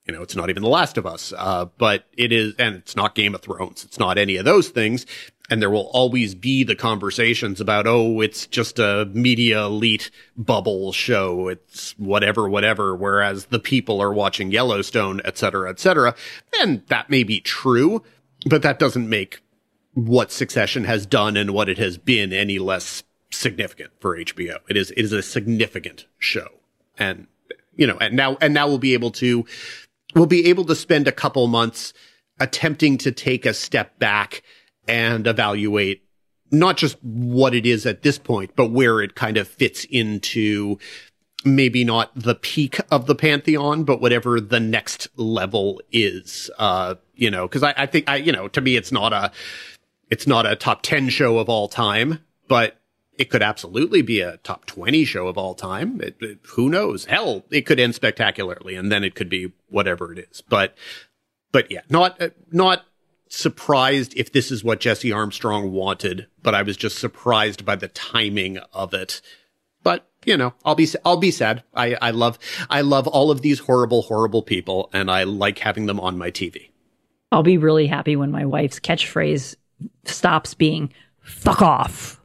you 0.07 0.13
know, 0.15 0.23
it's 0.23 0.35
not 0.35 0.49
even 0.49 0.63
The 0.63 0.69
Last 0.69 0.97
of 0.97 1.05
Us. 1.05 1.31
Uh, 1.37 1.65
but 1.77 2.05
it 2.17 2.31
is, 2.31 2.55
and 2.57 2.75
it's 2.75 2.95
not 2.95 3.13
Game 3.13 3.35
of 3.35 3.41
Thrones. 3.41 3.83
It's 3.83 3.99
not 3.99 4.17
any 4.17 4.37
of 4.37 4.45
those 4.45 4.69
things. 4.69 5.05
And 5.49 5.61
there 5.61 5.69
will 5.69 5.89
always 5.93 6.35
be 6.35 6.65
the 6.65 6.75
conversations 6.75 7.61
about, 7.61 7.87
oh, 7.87 8.19
it's 8.19 8.47
just 8.47 8.79
a 8.79 9.09
media 9.13 9.63
elite 9.63 10.11
bubble 10.35 10.91
show. 10.91 11.47
It's 11.47 11.97
whatever, 11.97 12.49
whatever. 12.49 12.93
Whereas 12.93 13.45
the 13.45 13.59
people 13.59 14.01
are 14.01 14.11
watching 14.11 14.51
Yellowstone, 14.51 15.21
et 15.23 15.37
cetera, 15.37 15.69
et 15.69 15.79
cetera. 15.79 16.15
And 16.59 16.85
that 16.87 17.09
may 17.09 17.23
be 17.23 17.39
true, 17.39 18.03
but 18.45 18.61
that 18.63 18.77
doesn't 18.77 19.07
make 19.07 19.41
what 19.93 20.31
Succession 20.31 20.83
has 20.83 21.05
done 21.05 21.37
and 21.37 21.53
what 21.53 21.69
it 21.69 21.77
has 21.77 21.97
been 21.97 22.33
any 22.33 22.59
less 22.59 23.03
significant 23.31 23.91
for 23.99 24.17
HBO. 24.17 24.57
It 24.67 24.75
is, 24.75 24.91
it 24.91 25.01
is 25.01 25.13
a 25.13 25.23
significant 25.23 26.05
show. 26.19 26.49
And, 26.99 27.27
you 27.75 27.87
know, 27.87 27.97
and 27.99 28.15
now, 28.15 28.37
and 28.41 28.53
now 28.53 28.67
we'll 28.67 28.79
be 28.79 28.93
able 28.93 29.11
to, 29.11 29.45
we'll 30.13 30.25
be 30.25 30.47
able 30.47 30.65
to 30.65 30.75
spend 30.75 31.07
a 31.07 31.11
couple 31.13 31.47
months 31.47 31.93
attempting 32.39 32.97
to 32.99 33.11
take 33.11 33.45
a 33.45 33.53
step 33.53 33.97
back 33.97 34.43
and 34.87 35.27
evaluate 35.27 36.03
not 36.51 36.77
just 36.77 36.97
what 37.03 37.53
it 37.53 37.65
is 37.65 37.85
at 37.85 38.03
this 38.03 38.17
point, 38.17 38.51
but 38.55 38.71
where 38.71 39.01
it 39.01 39.15
kind 39.15 39.37
of 39.37 39.47
fits 39.47 39.85
into 39.85 40.77
maybe 41.45 41.83
not 41.83 42.11
the 42.15 42.35
peak 42.35 42.79
of 42.89 43.05
the 43.05 43.15
pantheon, 43.15 43.83
but 43.83 44.01
whatever 44.01 44.39
the 44.39 44.59
next 44.59 45.07
level 45.17 45.81
is. 45.91 46.49
Uh, 46.57 46.95
you 47.15 47.29
know, 47.29 47.47
cause 47.47 47.63
I, 47.63 47.73
I 47.77 47.85
think 47.85 48.09
I, 48.09 48.15
you 48.17 48.31
know, 48.31 48.47
to 48.49 48.61
me, 48.61 48.75
it's 48.75 48.91
not 48.91 49.13
a, 49.13 49.31
it's 50.09 50.25
not 50.25 50.45
a 50.45 50.55
top 50.55 50.81
10 50.83 51.09
show 51.09 51.37
of 51.37 51.49
all 51.49 51.67
time, 51.67 52.19
but 52.47 52.79
It 53.17 53.29
could 53.31 53.41
absolutely 53.41 54.03
be 54.03 54.21
a 54.21 54.37
top 54.37 54.65
20 54.65 55.03
show 55.03 55.27
of 55.27 55.37
all 55.37 55.55
time. 55.55 55.99
It, 56.01 56.17
it, 56.21 56.39
who 56.49 56.69
knows? 56.69 57.05
Hell, 57.05 57.43
it 57.49 57.65
could 57.65 57.79
end 57.79 57.95
spectacularly 57.95 58.75
and 58.75 58.91
then 58.91 59.03
it 59.03 59.15
could 59.15 59.29
be 59.29 59.51
whatever 59.69 60.13
it 60.13 60.19
is. 60.19 60.41
But, 60.41 60.77
but 61.51 61.71
yeah, 61.71 61.81
not, 61.89 62.21
uh, 62.21 62.29
not 62.51 62.85
surprised 63.29 64.13
if 64.15 64.31
this 64.31 64.51
is 64.51 64.63
what 64.63 64.79
Jesse 64.79 65.11
Armstrong 65.11 65.71
wanted, 65.71 66.27
but 66.41 66.55
I 66.55 66.61
was 66.61 66.77
just 66.77 66.99
surprised 66.99 67.65
by 67.65 67.75
the 67.75 67.87
timing 67.89 68.57
of 68.73 68.93
it. 68.93 69.21
But, 69.83 70.07
you 70.25 70.35
know, 70.37 70.53
I'll 70.65 70.75
be, 70.75 70.87
I'll 71.05 71.17
be 71.17 71.31
sad. 71.31 71.63
I, 71.73 71.95
I 72.01 72.11
love, 72.11 72.37
I 72.69 72.81
love 72.81 73.07
all 73.07 73.31
of 73.31 73.41
these 73.41 73.59
horrible, 73.59 74.01
horrible 74.03 74.41
people 74.43 74.89
and 74.93 75.09
I 75.11 75.23
like 75.23 75.59
having 75.59 75.85
them 75.85 75.99
on 75.99 76.17
my 76.17 76.31
TV. 76.31 76.69
I'll 77.31 77.43
be 77.43 77.57
really 77.57 77.87
happy 77.87 78.15
when 78.15 78.31
my 78.31 78.45
wife's 78.45 78.79
catchphrase 78.79 79.55
stops 80.05 80.53
being 80.53 80.91
fuck 81.21 81.61
off. 81.61 82.19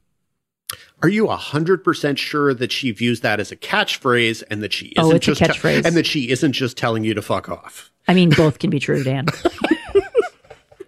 Are 1.03 1.09
you 1.09 1.27
hundred 1.27 1.83
percent 1.83 2.21
sure 2.21 2.55
that 2.55 2.71
she 2.71 2.93
views 2.93 3.23
that 3.23 3.41
as 3.41 3.51
a 3.51 3.57
catchphrase 3.57 4.45
and 4.49 4.63
that 4.63 4.73
she 4.73 4.93
Oh, 4.97 5.07
isn't 5.07 5.17
it's 5.17 5.27
a 5.27 5.31
just 5.35 5.41
te- 5.41 5.47
catchphrase. 5.47 5.85
and 5.85 5.97
that 5.97 6.07
she 6.07 6.31
isn't 6.31 6.53
just 6.53 6.77
telling 6.77 7.03
you 7.03 7.13
to 7.15 7.23
fuck 7.23 7.49
off? 7.49 7.91
I 8.07 8.15
mean, 8.15 8.31
both 8.31 8.61
can 8.61 8.71
be 8.71 8.79
true, 8.79 9.03
Dan. 9.03 9.27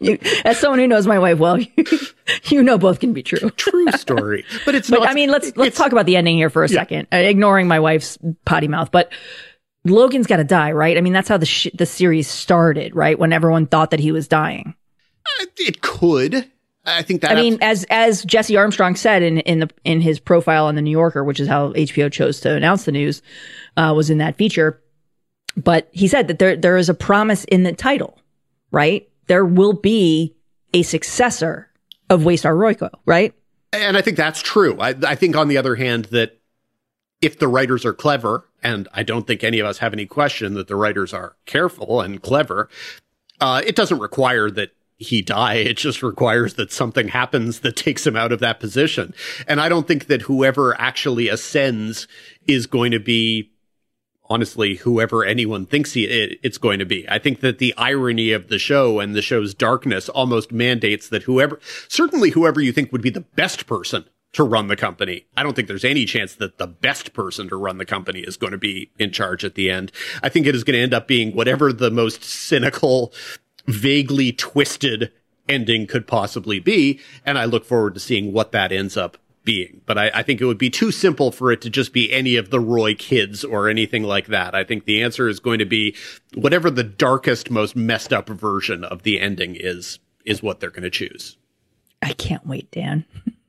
you, 0.04 0.18
as 0.44 0.58
someone 0.58 0.78
who 0.78 0.86
knows 0.86 1.06
my 1.06 1.18
wife 1.18 1.38
well, 1.38 1.58
you, 1.76 1.86
you 2.44 2.62
know 2.62 2.78
both 2.78 3.00
can 3.00 3.12
be 3.12 3.22
true. 3.22 3.50
True 3.50 3.90
story, 3.92 4.44
but 4.64 4.74
it's 4.74 4.90
But 4.90 5.00
not. 5.00 5.08
I 5.08 5.14
mean, 5.14 5.30
let's 5.30 5.56
let's 5.56 5.76
talk 5.76 5.92
about 5.92 6.06
the 6.06 6.16
ending 6.16 6.36
here 6.36 6.50
for 6.50 6.64
a 6.64 6.68
second, 6.68 7.08
uh, 7.12 7.16
ignoring 7.16 7.68
my 7.68 7.80
wife's 7.80 8.18
potty 8.44 8.68
mouth. 8.68 8.90
But 8.90 9.12
Logan's 9.84 10.26
got 10.26 10.36
to 10.36 10.44
die, 10.44 10.72
right? 10.72 10.96
I 10.96 11.00
mean, 11.00 11.12
that's 11.12 11.28
how 11.28 11.36
the 11.36 11.46
sh- 11.46 11.68
the 11.74 11.86
series 11.86 12.28
started, 12.28 12.94
right? 12.94 13.18
When 13.18 13.32
everyone 13.32 13.66
thought 13.66 13.90
that 13.90 14.00
he 14.00 14.12
was 14.12 14.28
dying. 14.28 14.74
It 15.58 15.80
could. 15.80 16.50
I 16.86 17.02
think 17.02 17.22
that. 17.22 17.32
I 17.32 17.34
mean, 17.34 17.58
as 17.62 17.84
as 17.88 18.24
Jesse 18.24 18.56
Armstrong 18.56 18.94
said 18.96 19.22
in 19.22 19.38
in 19.40 19.60
the 19.60 19.70
in 19.84 20.00
his 20.00 20.20
profile 20.20 20.66
on 20.66 20.74
the 20.74 20.82
New 20.82 20.90
Yorker, 20.90 21.24
which 21.24 21.40
is 21.40 21.48
how 21.48 21.72
HBO 21.72 22.12
chose 22.12 22.40
to 22.40 22.54
announce 22.54 22.84
the 22.84 22.92
news, 22.92 23.22
uh, 23.76 23.92
was 23.96 24.10
in 24.10 24.18
that 24.18 24.36
feature. 24.36 24.82
But 25.56 25.88
he 25.92 26.08
said 26.08 26.28
that 26.28 26.38
there 26.38 26.56
there 26.56 26.76
is 26.76 26.88
a 26.88 26.94
promise 26.94 27.44
in 27.44 27.62
the 27.62 27.72
title, 27.72 28.18
right? 28.70 29.08
There 29.26 29.44
will 29.44 29.72
be 29.72 30.34
a 30.72 30.82
successor 30.82 31.70
of 32.10 32.22
Waystar 32.22 32.54
Royco, 32.54 32.90
right? 33.06 33.34
and 33.74 33.96
I 33.96 34.02
think 34.02 34.16
that's 34.16 34.40
true. 34.40 34.78
I, 34.80 34.94
I 35.06 35.14
think, 35.14 35.37
on 35.37 35.48
the 35.48 35.58
other 35.58 35.74
hand, 35.74 36.06
that 36.06 36.38
if 37.20 37.38
the 37.38 37.48
writers 37.48 37.84
are 37.84 37.92
clever, 37.92 38.48
and 38.62 38.88
I 38.92 39.02
don't 39.02 39.26
think 39.26 39.42
any 39.42 39.58
of 39.58 39.66
us 39.66 39.78
have 39.78 39.92
any 39.92 40.06
question 40.06 40.54
that 40.54 40.68
the 40.68 40.76
writers 40.76 41.12
are 41.12 41.37
careful 41.46 42.00
and 42.00 42.22
clever, 42.22 42.68
uh, 43.40 43.62
it 43.66 43.76
doesn't 43.76 43.98
require 43.98 44.50
that 44.50 44.70
he 44.96 45.22
die. 45.22 45.54
It 45.54 45.76
just 45.76 46.02
requires 46.02 46.54
that 46.54 46.72
something 46.72 47.08
happens 47.08 47.60
that 47.60 47.76
takes 47.76 48.06
him 48.06 48.16
out 48.16 48.30
of 48.30 48.40
that 48.40 48.60
position. 48.60 49.12
And 49.48 49.60
I 49.60 49.68
don't 49.68 49.88
think 49.88 50.06
that 50.06 50.22
whoever 50.22 50.80
actually 50.80 51.28
ascends 51.28 52.06
is 52.46 52.66
going 52.66 52.92
to 52.92 53.00
be 53.00 53.50
honestly 54.26 54.76
whoever 54.76 55.24
anyone 55.24 55.66
thinks 55.66 55.92
he, 55.92 56.04
it, 56.04 56.38
it's 56.42 56.58
going 56.58 56.78
to 56.78 56.87
be. 56.87 57.08
I 57.08 57.18
think 57.18 57.40
that 57.40 57.58
the 57.58 57.74
irony 57.76 58.32
of 58.32 58.48
the 58.48 58.58
show 58.58 59.00
and 59.00 59.14
the 59.14 59.22
show's 59.22 59.54
darkness 59.54 60.08
almost 60.08 60.52
mandates 60.52 61.08
that 61.08 61.24
whoever, 61.24 61.60
certainly 61.88 62.30
whoever 62.30 62.60
you 62.60 62.72
think 62.72 62.92
would 62.92 63.02
be 63.02 63.10
the 63.10 63.20
best 63.20 63.66
person 63.66 64.04
to 64.32 64.42
run 64.42 64.66
the 64.66 64.76
company. 64.76 65.26
I 65.37 65.42
don't 65.42 65.54
think 65.54 65.68
there's 65.68 65.84
any 65.84 66.04
chance 66.04 66.34
that 66.37 66.58
the 66.58 66.66
best 66.66 67.12
person 67.12 67.48
to 67.48 67.56
run 67.56 67.78
the 67.78 67.84
company 67.84 68.20
is 68.20 68.37
going 68.37 68.50
to 68.50 68.58
be 68.58 68.90
in 68.98 69.12
charge 69.12 69.44
at 69.44 69.54
the 69.54 69.70
end. 69.70 69.92
I 70.22 70.28
think 70.28 70.46
it 70.46 70.54
is 70.54 70.64
going 70.64 70.74
to 70.74 70.82
end 70.82 70.94
up 70.94 71.06
being 71.06 71.34
whatever 71.34 71.72
the 71.72 71.90
most 71.90 72.24
cynical, 72.24 73.12
vaguely 73.66 74.32
twisted 74.32 75.12
ending 75.48 75.87
could 75.87 76.06
possibly 76.06 76.58
be. 76.58 77.00
And 77.24 77.38
I 77.38 77.44
look 77.44 77.64
forward 77.64 77.94
to 77.94 78.00
seeing 78.00 78.32
what 78.32 78.52
that 78.52 78.72
ends 78.72 78.96
up 78.96 79.18
being. 79.44 79.83
But 79.87 79.98
I, 79.98 80.11
I 80.14 80.22
think 80.22 80.40
it 80.40 80.46
would 80.46 80.59
be 80.59 80.70
too 80.70 80.90
simple 80.90 81.30
for 81.30 81.52
it 81.52 81.61
to 81.62 81.70
just 81.70 81.92
be 81.92 82.12
any 82.12 82.37
of 82.37 82.50
the 82.50 82.61
Roy 82.61 82.94
kids 82.94 83.44
or 83.44 83.68
anything 83.68 84.02
like 84.02 84.26
that. 84.28 84.54
I 84.54 84.64
think 84.64 84.85
the 84.85 85.02
answer 85.02 85.28
is 85.28 85.40
going 85.40 85.59
to 85.59 85.64
be 85.64 85.94
whatever 86.35 86.70
the 86.70 86.85
darkest, 86.85 87.50
most 87.50 87.76
messed 87.76 88.12
up 88.12 88.28
version 88.28 88.85
of 88.85 89.02
the 89.02 89.20
ending 89.20 89.57
is, 89.59 89.98
is 90.24 90.42
what 90.42 90.61
they're 90.61 90.70
going 90.70 90.83
to 90.83 90.90
choose. 90.90 91.37
I 92.02 92.12
can't 92.12 92.46
wait, 92.46 92.70
Dan. 92.70 93.04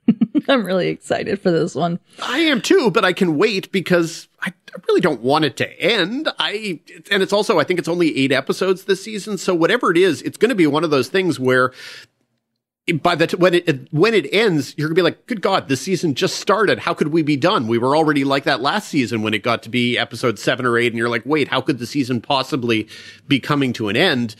I'm 0.47 0.65
really 0.65 0.89
excited 0.89 1.41
for 1.41 1.51
this 1.51 1.75
one. 1.75 1.99
I 2.21 2.39
am 2.39 2.61
too, 2.61 2.91
but 2.91 3.05
I 3.05 3.13
can 3.13 3.37
wait 3.37 3.71
because 3.71 4.27
I 4.41 4.53
really 4.87 5.01
don't 5.01 5.21
want 5.21 5.45
it 5.45 5.57
to 5.57 5.81
end. 5.81 6.29
I, 6.37 6.79
and 7.09 7.23
it's 7.23 7.33
also, 7.33 7.59
I 7.59 7.63
think 7.63 7.79
it's 7.79 7.87
only 7.87 8.15
eight 8.17 8.31
episodes 8.31 8.85
this 8.85 9.03
season. 9.03 9.37
So 9.37 9.55
whatever 9.55 9.91
it 9.91 9.97
is, 9.97 10.21
it's 10.21 10.37
going 10.37 10.49
to 10.49 10.55
be 10.55 10.67
one 10.67 10.83
of 10.83 10.91
those 10.91 11.09
things 11.09 11.39
where 11.39 11.71
by 13.01 13.15
the 13.15 13.27
t- 13.27 13.37
when 13.37 13.55
it 13.55 13.91
when 13.91 14.13
it 14.13 14.31
ends, 14.31 14.75
you're 14.77 14.87
gonna 14.87 14.95
be 14.95 15.01
like, 15.01 15.25
"Good 15.25 15.41
God, 15.41 15.67
this 15.67 15.81
season 15.81 16.13
just 16.13 16.37
started. 16.37 16.79
How 16.79 16.93
could 16.93 17.07
we 17.07 17.23
be 17.23 17.35
done? 17.35 17.67
We 17.67 17.79
were 17.79 17.95
already 17.95 18.23
like 18.23 18.43
that 18.43 18.61
last 18.61 18.89
season 18.89 19.23
when 19.23 19.33
it 19.33 19.41
got 19.41 19.63
to 19.63 19.69
be 19.69 19.97
episode 19.97 20.37
seven 20.37 20.65
or 20.65 20.77
eight, 20.77 20.87
and 20.87 20.97
you're 20.97 21.09
like, 21.09 21.25
wait, 21.25 21.47
how 21.47 21.61
could 21.61 21.79
the 21.79 21.87
season 21.87 22.21
possibly 22.21 22.87
be 23.27 23.39
coming 23.39 23.73
to 23.73 23.89
an 23.89 23.97
end?" 23.97 24.35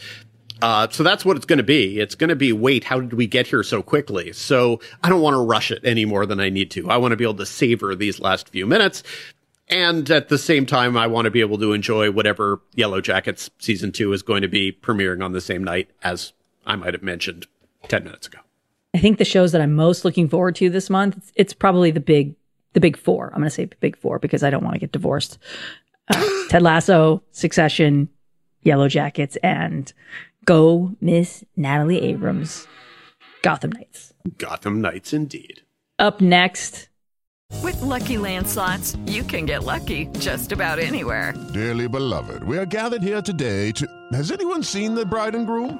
Uh, 0.62 0.88
so 0.90 1.04
that's 1.04 1.26
what 1.26 1.36
it's 1.36 1.46
going 1.46 1.58
to 1.58 1.64
be. 1.64 2.00
It's 2.00 2.16
going 2.16 2.30
to 2.30 2.36
be, 2.36 2.54
wait, 2.54 2.86
how 2.86 3.02
did 3.02 3.14
we 3.14 3.28
get 3.28 3.46
here 3.48 3.62
so 3.62 3.84
quickly? 3.84 4.32
So 4.32 4.80
I 5.04 5.10
don't 5.10 5.22
want 5.22 5.34
to 5.34 5.44
rush 5.44 5.70
it 5.70 5.82
any 5.84 6.06
more 6.06 6.26
than 6.26 6.40
I 6.40 6.50
need 6.50 6.72
to. 6.72 6.90
I 6.90 6.96
want 6.96 7.12
to 7.12 7.18
be 7.18 7.26
able 7.26 7.36
to 7.36 7.46
savor 7.46 7.94
these 7.94 8.22
last 8.22 8.50
few 8.50 8.66
minutes. 8.66 9.04
And 9.68 10.10
at 10.10 10.30
the 10.30 10.38
same 10.38 10.66
time, 10.66 10.96
I 10.96 11.08
want 11.08 11.26
to 11.26 11.32
be 11.32 11.42
able 11.42 11.58
to 11.58 11.74
enjoy 11.74 12.10
whatever 12.10 12.62
Yellow 12.74 13.02
Jackets 13.02 13.50
season 13.60 13.92
two 13.92 14.14
is 14.14 14.22
going 14.22 14.44
to 14.44 14.48
be 14.48 14.72
premiering 14.72 15.24
on 15.24 15.34
the 15.34 15.42
same 15.42 15.64
night 15.64 15.90
as 16.04 16.32
I 16.66 16.76
might 16.78 16.94
have 16.94 17.04
mentioned 17.04 17.48
10 17.88 18.04
minutes 18.04 18.28
ago. 18.28 18.40
I 18.94 19.00
think 19.00 19.18
the 19.18 19.26
shows 19.26 19.52
that 19.52 19.62
I'm 19.62 19.74
most 19.74 20.06
looking 20.06 20.30
forward 20.30 20.56
to 20.56 20.70
this 20.70 20.90
month, 20.90 21.18
it's, 21.18 21.32
it's 21.36 21.54
probably 21.54 21.92
the 21.92 22.00
big, 22.00 22.36
the 22.74 22.80
big 22.80 22.96
four. 22.98 23.28
I'm 23.28 23.40
going 23.42 23.44
to 23.46 23.50
say 23.50 23.66
big 23.66 23.98
four 23.98 24.20
because 24.20 24.42
I 24.44 24.50
don't 24.50 24.64
want 24.64 24.74
to 24.76 24.80
get 24.80 24.92
divorced. 24.92 25.38
Uh, 26.08 26.26
Ted 26.50 26.62
Lasso, 26.62 27.22
Succession, 27.32 28.10
Yellow 28.62 28.88
Jackets, 28.88 29.36
and 29.38 29.92
go 30.46 30.96
Miss 31.02 31.44
Natalie 31.58 32.02
Abrams, 32.02 32.68
Gotham 33.42 33.72
Knights. 33.72 34.14
Gotham 34.38 34.80
Knights, 34.82 35.12
indeed. 35.14 35.62
Up 36.00 36.22
next, 36.22 36.90
With 37.62 37.82
Lucky 37.82 38.18
Land 38.18 38.48
slots, 38.48 38.96
you 39.06 39.24
can 39.24 39.46
get 39.46 39.64
lucky 39.64 40.08
just 40.20 40.52
about 40.52 40.80
anywhere. 40.80 41.34
Dearly 41.54 41.88
beloved, 41.88 42.44
we 42.44 42.58
are 42.58 42.66
gathered 42.66 43.04
here 43.04 43.22
today 43.22 43.72
to. 43.74 43.88
Has 44.14 44.32
anyone 44.32 44.64
seen 44.64 44.96
the 44.96 45.06
bride 45.06 45.36
and 45.36 45.46
groom? 45.46 45.80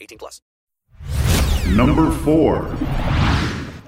18 0.00 0.18
plus. 0.18 0.40
Number 1.68 2.10
four. 2.10 2.76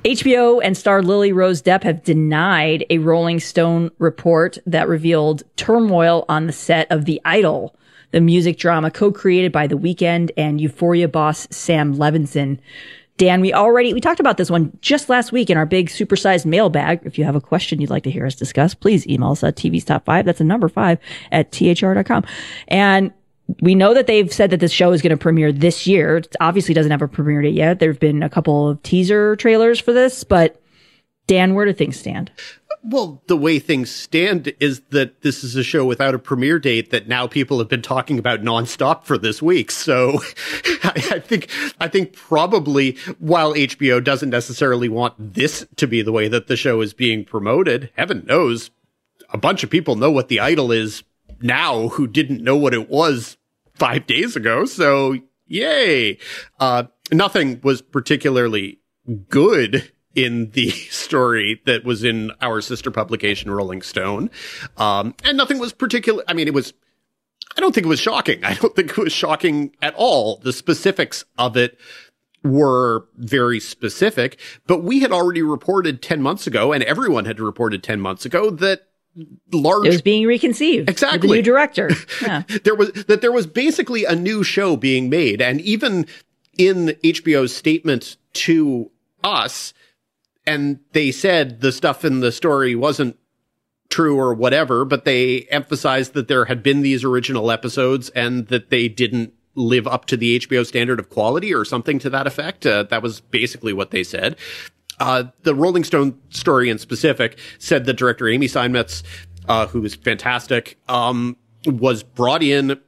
HBO 0.05 0.61
and 0.62 0.77
star 0.77 1.03
Lily 1.03 1.33
Rose 1.33 1.61
Depp 1.61 1.83
have 1.83 2.03
denied 2.03 2.87
a 2.88 2.99
Rolling 2.99 3.40
Stone 3.40 3.90
report 3.99 4.57
that 4.64 4.88
revealed 4.88 5.42
turmoil 5.57 6.25
on 6.29 6.47
the 6.47 6.53
set 6.53 6.90
of 6.90 7.05
The 7.05 7.21
Idol, 7.25 7.77
the 8.12 8.21
music 8.21 8.59
drama 8.59 8.90
co-created 8.90 9.53
by 9.53 9.66
The 9.66 9.77
Weeknd 9.77 10.31
and 10.37 10.61
Euphoria 10.61 11.09
boss 11.09 11.49
Sam 11.51 11.97
Levinson. 11.97 12.59
Dan, 13.18 13.40
we 13.40 13.53
already 13.53 13.92
we 13.92 14.01
talked 14.01 14.21
about 14.21 14.37
this 14.37 14.51
one 14.51 14.77
just 14.81 15.09
last 15.09 15.33
week 15.33 15.51
in 15.51 15.59
our 15.59 15.66
big 15.66 15.88
supersized 15.88 16.47
mailbag. 16.47 17.01
If 17.05 17.18
you 17.18 17.25
have 17.25 17.35
a 17.35 17.40
question 17.40 17.81
you'd 17.81 17.90
like 17.90 18.05
to 18.05 18.11
hear 18.12 18.25
us 18.25 18.37
discuss, 18.37 18.75
please 18.75 19.07
email 19.09 19.33
us 19.33 19.42
at 19.42 19.57
TV's 19.57 19.85
top 19.85 20.05
five. 20.05 20.25
That's 20.25 20.40
a 20.40 20.44
number 20.44 20.68
five 20.68 20.99
at 21.33 21.51
thr.com. 21.51 22.25
And 22.68 23.12
we 23.62 23.74
know 23.74 23.94
that 23.94 24.06
they've 24.06 24.32
said 24.32 24.50
that 24.50 24.61
this 24.61 24.72
show 24.72 24.92
is 24.92 25.02
going 25.02 25.11
to 25.11 25.16
premiere 25.16 25.52
this 25.52 25.87
year. 25.87 26.18
It 26.18 26.37
obviously 26.40 26.75
doesn't 26.75 26.90
have 26.90 27.02
a 27.02 27.08
premiere 27.08 27.42
date 27.42 27.54
yet. 27.54 27.79
There 27.79 27.90
have 27.90 28.00
been 28.00 28.23
a 28.23 28.29
couple 28.29 28.68
of 28.68 28.83
teaser 28.83 29.37
trailers 29.37 29.81
for 29.81 29.92
this, 29.92 30.23
but 30.23 30.60
Dan, 31.27 31.54
where 31.54 31.64
do 31.64 31.73
things 31.73 31.98
stand? 31.98 32.31
Well, 32.85 33.23
the 33.27 33.37
way 33.37 33.58
things 33.58 33.90
stand 33.90 34.52
is 34.60 34.81
that 34.90 35.23
this 35.23 35.42
is 35.42 35.56
a 35.56 35.64
show 35.64 35.85
without 35.85 36.14
a 36.14 36.18
premiere 36.18 36.58
date 36.58 36.90
that 36.90 37.08
now 37.08 37.27
people 37.27 37.58
have 37.58 37.68
been 37.68 37.83
talking 37.83 38.18
about 38.18 38.42
nonstop 38.42 39.04
for 39.04 39.18
this 39.18 39.42
week. 39.42 39.70
So 39.70 40.20
I, 40.85 41.20
think, 41.25 41.50
I 41.81 41.88
think 41.88 42.12
probably 42.12 42.96
while 43.18 43.54
HBO 43.54 44.02
doesn't 44.02 44.31
necessarily 44.31 44.88
want 44.88 45.14
this 45.18 45.66
to 45.77 45.87
be 45.87 46.02
the 46.02 46.12
way 46.12 46.29
that 46.29 46.46
the 46.46 46.56
show 46.56 46.81
is 46.81 46.94
being 46.94 47.25
promoted, 47.25 47.90
heaven 47.96 48.25
knows 48.27 48.70
a 49.31 49.38
bunch 49.38 49.64
of 49.64 49.70
people 49.70 49.96
know 49.96 50.10
what 50.10 50.29
the 50.29 50.40
idol 50.40 50.70
is 50.70 51.02
now 51.40 51.88
who 51.88 52.06
didn't 52.06 52.42
know 52.42 52.56
what 52.56 52.75
it 52.75 52.88
was 52.88 53.37
five 53.79 54.06
days 54.06 54.37
ago. 54.37 54.64
So 54.64 55.16
yay. 55.48 56.18
Uh, 56.60 56.85
nothing 57.10 57.60
was 57.62 57.83
particularly 57.83 58.81
good 59.29 59.90
in 60.14 60.50
the 60.50 60.70
story 60.90 61.60
that 61.66 61.85
was 61.85 62.04
in 62.04 62.33
our 62.40 62.60
sister 62.60 62.90
publication, 62.90 63.50
Rolling 63.50 63.83
Stone. 63.83 64.31
Um, 64.76 65.14
and 65.24 65.37
nothing 65.37 65.58
was 65.58 65.72
particular. 65.72 66.22
I 66.29 66.35
mean, 66.35 66.46
it 66.46 66.54
was, 66.54 66.72
I 67.56 67.60
don't 67.60 67.74
think 67.74 67.87
it 67.87 67.90
was 67.90 68.00
shocking. 68.00 68.44
I 68.44 68.54
don't 68.54 68.74
think 68.76 68.90
it 68.90 68.98
was 68.98 69.12
shocking 69.12 69.74
at 69.83 69.94
all. 69.94 70.37
The 70.38 70.52
specifics 70.52 71.24
of 71.37 71.56
it 71.56 71.79
were 72.44 73.08
very 73.16 73.58
specific, 73.58 74.38
but 74.66 74.85
we 74.85 75.00
had 75.00 75.10
already 75.10 75.42
reported 75.42 76.00
10 76.00 76.22
months 76.22 76.46
ago 76.46 76.72
and 76.72 76.85
everyone 76.85 77.24
had 77.24 77.40
reported 77.40 77.83
10 77.83 78.00
months 78.00 78.24
ago 78.24 78.48
that 78.50 78.87
large 79.52 79.87
It 79.87 79.90
was 79.90 80.02
being 80.02 80.27
reconceived. 80.27 80.88
Exactly. 80.88 81.37
New 81.38 81.42
director. 81.42 81.90
Yeah. 82.23 82.42
there 82.64 82.75
was 82.75 82.90
that 83.06 83.21
there 83.21 83.33
was 83.33 83.46
basically 83.46 84.04
a 84.04 84.14
new 84.14 84.42
show 84.42 84.77
being 84.77 85.08
made 85.08 85.40
and 85.40 85.60
even 85.60 86.06
in 86.56 86.88
HBO's 87.04 87.54
statement 87.54 88.16
to 88.35 88.90
us 89.23 89.73
and 90.46 90.81
they 90.92 91.12
said 91.12 91.60
the 91.60 91.71
stuff 91.71 92.04
in 92.04 92.21
the 92.21 92.33
story 92.33 92.75
wasn't 92.75 93.16
true 93.88 94.19
or 94.19 94.35
whatever 94.35 94.85
but 94.85 95.04
they 95.04 95.42
emphasized 95.50 96.12
that 96.14 96.29
there 96.29 96.46
had 96.46 96.62
been 96.62 96.83
these 96.83 97.04
original 97.04 97.50
episodes 97.50 98.08
and 98.10 98.48
that 98.48 98.71
they 98.71 98.88
didn't 98.88 99.33
live 99.54 99.87
up 99.87 100.04
to 100.06 100.16
the 100.16 100.38
HBO 100.40 100.66
standard 100.66 100.98
of 100.98 101.08
quality 101.10 101.54
or 101.54 101.64
something 101.64 101.98
to 102.00 102.10
that 102.10 102.27
effect 102.27 102.66
uh, 102.66 102.83
that 102.85 103.02
was 103.02 103.21
basically 103.21 103.73
what 103.73 103.90
they 103.90 104.02
said 104.02 104.37
uh, 105.01 105.25
the 105.42 105.55
Rolling 105.55 105.85
Stone 105.85 106.19
story 106.31 106.71
in 106.71 106.79
specific 106.79 107.38
said 107.59 107.85
that 107.85 107.94
director 107.94 108.29
Amy 108.29 108.46
Seimetz, 108.46 109.03
uh, 109.49 109.67
who 109.67 109.81
was 109.81 109.94
fantastic, 109.94 110.79
um, 110.88 111.37
was 111.67 112.03
brought 112.03 112.42
in 112.42 112.81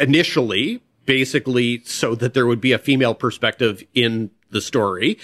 initially, 0.00 0.82
basically, 1.04 1.82
so 1.84 2.14
that 2.14 2.34
there 2.34 2.46
would 2.46 2.60
be 2.60 2.72
a 2.72 2.78
female 2.78 3.14
perspective 3.14 3.82
in 3.94 4.30
the 4.50 4.60
story, 4.60 5.18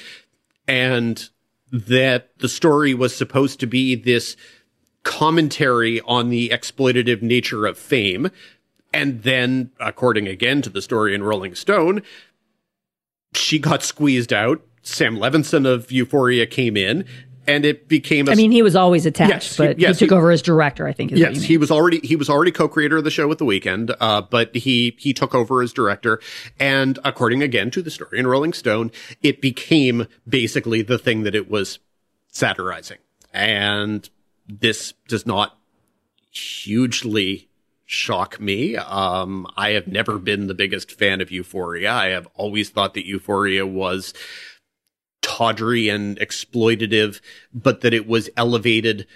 and 0.69 1.31
that 1.73 2.37
the 2.39 2.49
story 2.49 2.95
was 2.95 3.17
supposed 3.17 3.59
to 3.61 3.67
be 3.67 3.95
this 3.95 4.37
commentary 5.03 6.01
on 6.03 6.29
the 6.29 6.51
exploitative 6.51 7.23
nature 7.23 7.67
of 7.67 7.79
fame. 7.79 8.31
And 8.93 9.23
then, 9.23 9.71
according 9.81 10.29
again 10.29 10.61
to 10.63 10.71
the 10.71 10.83
story 10.83 11.15
in 11.15 11.23
Rolling 11.23 11.55
Stone, 11.55 12.03
she 13.35 13.59
got 13.59 13.83
squeezed 13.83 14.33
out 14.33 14.63
Sam 14.83 15.17
Levinson 15.17 15.67
of 15.67 15.91
Euphoria 15.91 16.47
came 16.47 16.77
in 16.77 17.05
and 17.47 17.65
it 17.65 17.89
became 17.89 18.29
a 18.29 18.33
I 18.33 18.35
mean, 18.35 18.53
he 18.53 18.63
was 18.63 18.77
always 18.77 19.05
attached, 19.05 19.31
Yes, 19.31 19.57
he- 19.57 19.65
but 19.65 19.79
yes, 19.79 19.99
he 19.99 20.07
took 20.07 20.13
he- 20.13 20.17
over 20.17 20.31
as 20.31 20.43
director, 20.43 20.87
I 20.87 20.93
think. 20.93 21.13
Is 21.13 21.19
Yes, 21.19 21.43
he 21.43 21.57
was 21.59 21.71
already 21.71 21.99
he 22.01 22.15
was 22.17 22.29
already 22.31 22.53
co-creator 22.53 22.99
of 22.99 23.05
the 23.05 23.11
show 23.11 23.27
with 23.27 23.39
the 23.39 23.45
Weeknd, 23.45 23.95
uh, 24.01 24.23
but 24.23 24.55
he 24.55 24.97
he 24.99 25.13
took 25.13 25.35
over 25.35 25.63
as 25.63 25.73
director, 25.73 26.21
and 26.61 26.99
according 27.05 27.43
again 27.43 27.71
to 27.73 27.83
the 27.83 27.91
story 27.91 28.19
in 28.19 28.27
Rolling 28.27 28.53
Stone, 28.53 28.93
it 29.23 29.41
became 29.41 30.07
basically 30.29 30.83
the 30.83 30.99
thing 30.99 31.23
that 31.25 31.35
it 31.35 31.51
was 31.51 31.81
satirizing, 32.29 32.99
and 33.33 34.09
this 34.49 34.95
does 35.09 35.27
not 35.27 35.59
hugely 36.31 37.49
shock 37.85 38.41
me. 38.41 38.77
Um, 38.77 39.47
I 39.57 39.71
have 39.71 39.87
never 39.87 40.19
been 40.19 40.47
the 40.47 40.55
biggest 40.55 40.93
fan 40.93 41.21
of 41.21 41.31
Euphoria. 41.31 41.93
I 41.93 42.07
have 42.09 42.27
always 42.35 42.71
thought 42.71 42.95
that 42.95 43.07
Euphoria 43.07 43.67
was 43.67 44.15
tawdry 45.23 45.89
and 45.89 46.19
exploitative, 46.19 47.21
but 47.55 47.81
that 47.81 47.95
it 47.95 48.07
was 48.07 48.29
elevated 48.37 49.07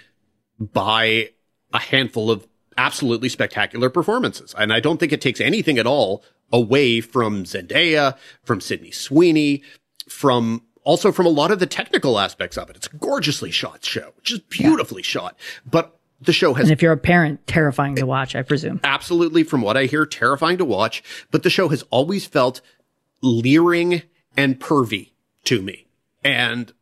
by 0.59 1.29
a 1.73 1.79
handful 1.79 2.31
of 2.31 2.47
absolutely 2.77 3.29
spectacular 3.29 3.89
performances. 3.89 4.55
And 4.57 4.73
I 4.73 4.79
don't 4.79 4.99
think 4.99 5.11
it 5.11 5.21
takes 5.21 5.41
anything 5.41 5.77
at 5.77 5.87
all 5.87 6.23
away 6.51 7.01
from 7.01 7.43
Zendaya, 7.43 8.17
from 8.43 8.61
Sydney 8.61 8.91
Sweeney, 8.91 9.63
from 10.07 10.63
also 10.83 11.11
from 11.11 11.25
a 11.25 11.29
lot 11.29 11.51
of 11.51 11.59
the 11.59 11.65
technical 11.65 12.17
aspects 12.17 12.57
of 12.57 12.69
it. 12.69 12.77
It's 12.77 12.87
a 12.87 12.95
gorgeously 12.95 13.51
shot 13.51 13.83
show, 13.83 14.13
just 14.23 14.49
beautifully 14.49 15.03
shot. 15.03 15.37
But 15.69 15.99
the 16.21 16.33
show 16.33 16.53
has 16.53 16.65
and 16.65 16.71
if 16.71 16.81
you're 16.81 16.93
a 16.93 16.97
parent, 16.97 17.45
terrifying 17.45 17.95
to 17.95 18.05
watch, 18.05 18.35
I 18.35 18.41
presume. 18.41 18.79
absolutely, 18.83 19.43
from 19.43 19.61
what 19.61 19.77
I 19.77 19.85
hear, 19.85 20.05
terrifying 20.05 20.57
to 20.57 20.65
watch. 20.65 21.03
But 21.29 21.43
the 21.43 21.49
show 21.49 21.67
has 21.69 21.83
always 21.89 22.25
felt 22.25 22.61
leering 23.21 24.03
and 24.35 24.59
pervy 24.59 25.11
to 25.45 25.61
me. 25.61 25.86
And 26.23 26.73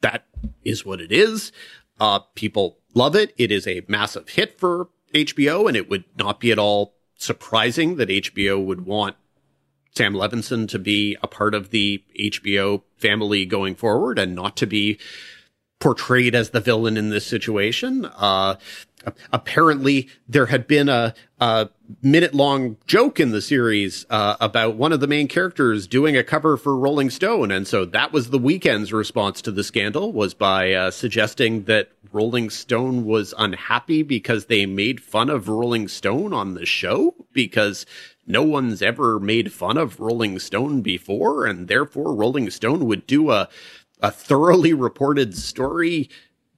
that 0.00 0.26
is 0.64 0.84
what 0.84 1.00
it 1.00 1.12
is. 1.12 1.52
Uh, 1.98 2.20
people 2.34 2.78
love 2.94 3.14
it. 3.14 3.34
It 3.36 3.52
is 3.52 3.66
a 3.66 3.82
massive 3.88 4.30
hit 4.30 4.58
for 4.58 4.88
HBO, 5.14 5.68
and 5.68 5.76
it 5.76 5.90
would 5.90 6.04
not 6.16 6.40
be 6.40 6.52
at 6.52 6.58
all 6.58 6.94
surprising 7.16 7.96
that 7.96 8.08
HBO 8.08 8.64
would 8.64 8.86
want 8.86 9.16
Sam 9.94 10.14
Levinson 10.14 10.68
to 10.68 10.78
be 10.78 11.16
a 11.22 11.26
part 11.26 11.54
of 11.54 11.70
the 11.70 12.02
HBO 12.18 12.82
family 12.96 13.44
going 13.44 13.74
forward 13.74 14.18
and 14.18 14.34
not 14.34 14.56
to 14.58 14.66
be 14.66 14.98
portrayed 15.80 16.34
as 16.34 16.50
the 16.50 16.60
villain 16.60 16.96
in 16.96 17.10
this 17.10 17.26
situation. 17.26 18.04
Uh, 18.04 18.56
apparently 19.32 20.08
there 20.28 20.46
had 20.46 20.66
been 20.66 20.88
a, 20.88 21.14
a 21.40 21.68
minute 22.02 22.34
long 22.34 22.76
joke 22.86 23.20
in 23.20 23.30
the 23.30 23.42
series, 23.42 24.06
uh, 24.10 24.36
about 24.40 24.76
one 24.76 24.92
of 24.92 25.00
the 25.00 25.06
main 25.06 25.28
characters 25.28 25.86
doing 25.86 26.16
a 26.16 26.24
cover 26.24 26.56
for 26.56 26.76
Rolling 26.76 27.10
Stone. 27.10 27.50
And 27.50 27.66
so 27.66 27.84
that 27.86 28.12
was 28.12 28.30
the 28.30 28.38
Weeknd's 28.38 28.92
response 28.92 29.42
to 29.42 29.50
the 29.50 29.64
scandal 29.64 30.12
was 30.12 30.34
by, 30.34 30.72
uh, 30.72 30.90
suggesting 30.90 31.64
that 31.64 31.90
Rolling 32.12 32.50
Stone 32.50 33.04
was 33.04 33.34
unhappy 33.38 34.02
because 34.02 34.46
they 34.46 34.66
made 34.66 35.00
fun 35.00 35.30
of 35.30 35.48
Rolling 35.48 35.88
Stone 35.88 36.32
on 36.32 36.54
the 36.54 36.66
show 36.66 37.14
because 37.32 37.86
no 38.26 38.42
one's 38.42 38.82
ever 38.82 39.20
made 39.20 39.52
fun 39.52 39.76
of 39.76 40.00
Rolling 40.00 40.38
Stone 40.38 40.82
before. 40.82 41.46
And 41.46 41.68
therefore 41.68 42.14
Rolling 42.14 42.50
Stone 42.50 42.86
would 42.86 43.06
do 43.06 43.30
a, 43.30 43.48
a 44.00 44.10
thoroughly 44.10 44.72
reported 44.72 45.36
story 45.36 46.08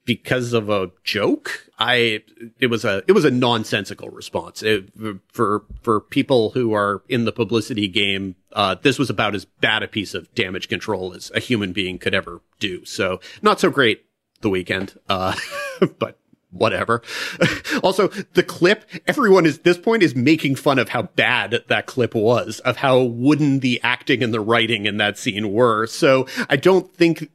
because 0.04 0.52
of 0.52 0.68
a 0.68 0.90
joke. 1.04 1.68
I 1.78 2.22
it 2.58 2.68
was 2.68 2.84
a 2.84 3.02
it 3.06 3.12
was 3.12 3.24
a 3.24 3.30
nonsensical 3.30 4.08
response 4.08 4.62
It- 4.62 4.90
for 5.28 5.64
for 5.82 6.00
people 6.00 6.50
who 6.50 6.72
are 6.72 7.02
in 7.08 7.24
the 7.24 7.32
publicity 7.32 7.88
game. 7.88 8.36
Uh, 8.52 8.76
this 8.80 8.98
was 8.98 9.10
about 9.10 9.34
as 9.34 9.44
bad 9.44 9.82
a 9.82 9.88
piece 9.88 10.14
of 10.14 10.32
damage 10.34 10.68
control 10.68 11.14
as 11.14 11.30
a 11.34 11.40
human 11.40 11.72
being 11.72 11.98
could 11.98 12.14
ever 12.14 12.40
do. 12.58 12.84
So 12.84 13.20
not 13.40 13.60
so 13.60 13.70
great 13.70 14.04
the 14.42 14.50
Weeknd, 14.50 14.96
uh, 15.08 15.34
but 15.98 16.18
whatever. 16.50 17.00
also, 17.82 18.08
the 18.34 18.42
clip, 18.42 18.84
everyone 19.06 19.46
is, 19.46 19.60
this 19.60 19.78
point 19.78 20.02
is 20.02 20.14
making 20.14 20.56
fun 20.56 20.78
of 20.78 20.90
how 20.90 21.02
bad 21.02 21.64
that 21.68 21.86
clip 21.86 22.14
was, 22.14 22.60
of 22.60 22.76
how 22.76 23.00
wooden 23.00 23.60
the 23.60 23.80
acting 23.82 24.22
and 24.22 24.34
the 24.34 24.40
writing 24.40 24.84
in 24.84 24.98
that 24.98 25.16
scene 25.16 25.52
were. 25.52 25.86
So 25.86 26.26
I 26.50 26.56
don't 26.56 26.94
think 26.94 27.30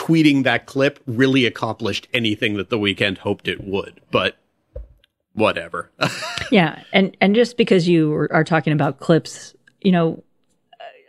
tweeting 0.00 0.44
that 0.44 0.64
clip 0.64 0.98
really 1.06 1.44
accomplished 1.44 2.08
anything 2.14 2.54
that 2.54 2.70
the 2.70 2.78
Weeknd 2.78 3.18
hoped 3.18 3.46
it 3.46 3.62
would, 3.62 4.00
but 4.10 4.38
whatever. 5.34 5.90
yeah, 6.50 6.82
and 6.94 7.14
and 7.20 7.34
just 7.34 7.58
because 7.58 7.86
you 7.86 8.14
are- 8.14 8.42
talking 8.44 8.72
about 8.72 8.98
clips, 8.98 9.54
you 9.82 9.92
know, 9.92 10.24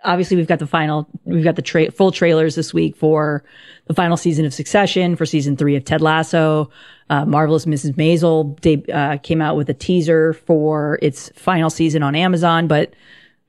obviously 0.03 0.35
we've 0.35 0.47
got 0.47 0.59
the 0.59 0.67
final, 0.67 1.07
we've 1.23 1.45
got 1.45 1.55
the 1.55 1.61
tra- 1.61 1.89
full 1.91 2.11
trailers 2.11 2.55
this 2.55 2.73
week 2.73 2.97
for 2.97 3.45
the 3.85 3.93
final 3.93 4.17
season 4.17 4.43
of 4.45 4.53
Succession, 4.53 5.15
for 5.15 5.25
season 5.25 5.55
three 5.55 5.77
of 5.77 5.85
Ted 5.85 6.01
Lasso. 6.01 6.69
Uh, 7.09 7.23
Marvelous 7.23 7.65
Mrs. 7.65 7.95
Maisel 7.95 8.59
they, 8.59 8.83
uh, 8.91 9.17
came 9.19 9.41
out 9.41 9.55
with 9.55 9.69
a 9.69 9.73
teaser 9.73 10.33
for 10.33 10.99
its 11.01 11.29
final 11.29 11.69
season 11.69 12.03
on 12.03 12.13
Amazon, 12.13 12.67
but 12.67 12.93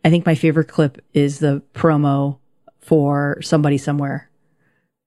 I 0.04 0.10
think 0.10 0.24
my 0.24 0.36
favorite 0.36 0.68
clip 0.68 1.04
is 1.14 1.40
the 1.40 1.62
promo 1.74 2.38
for 2.80 3.38
Somebody 3.42 3.78
Somewhere 3.78 4.28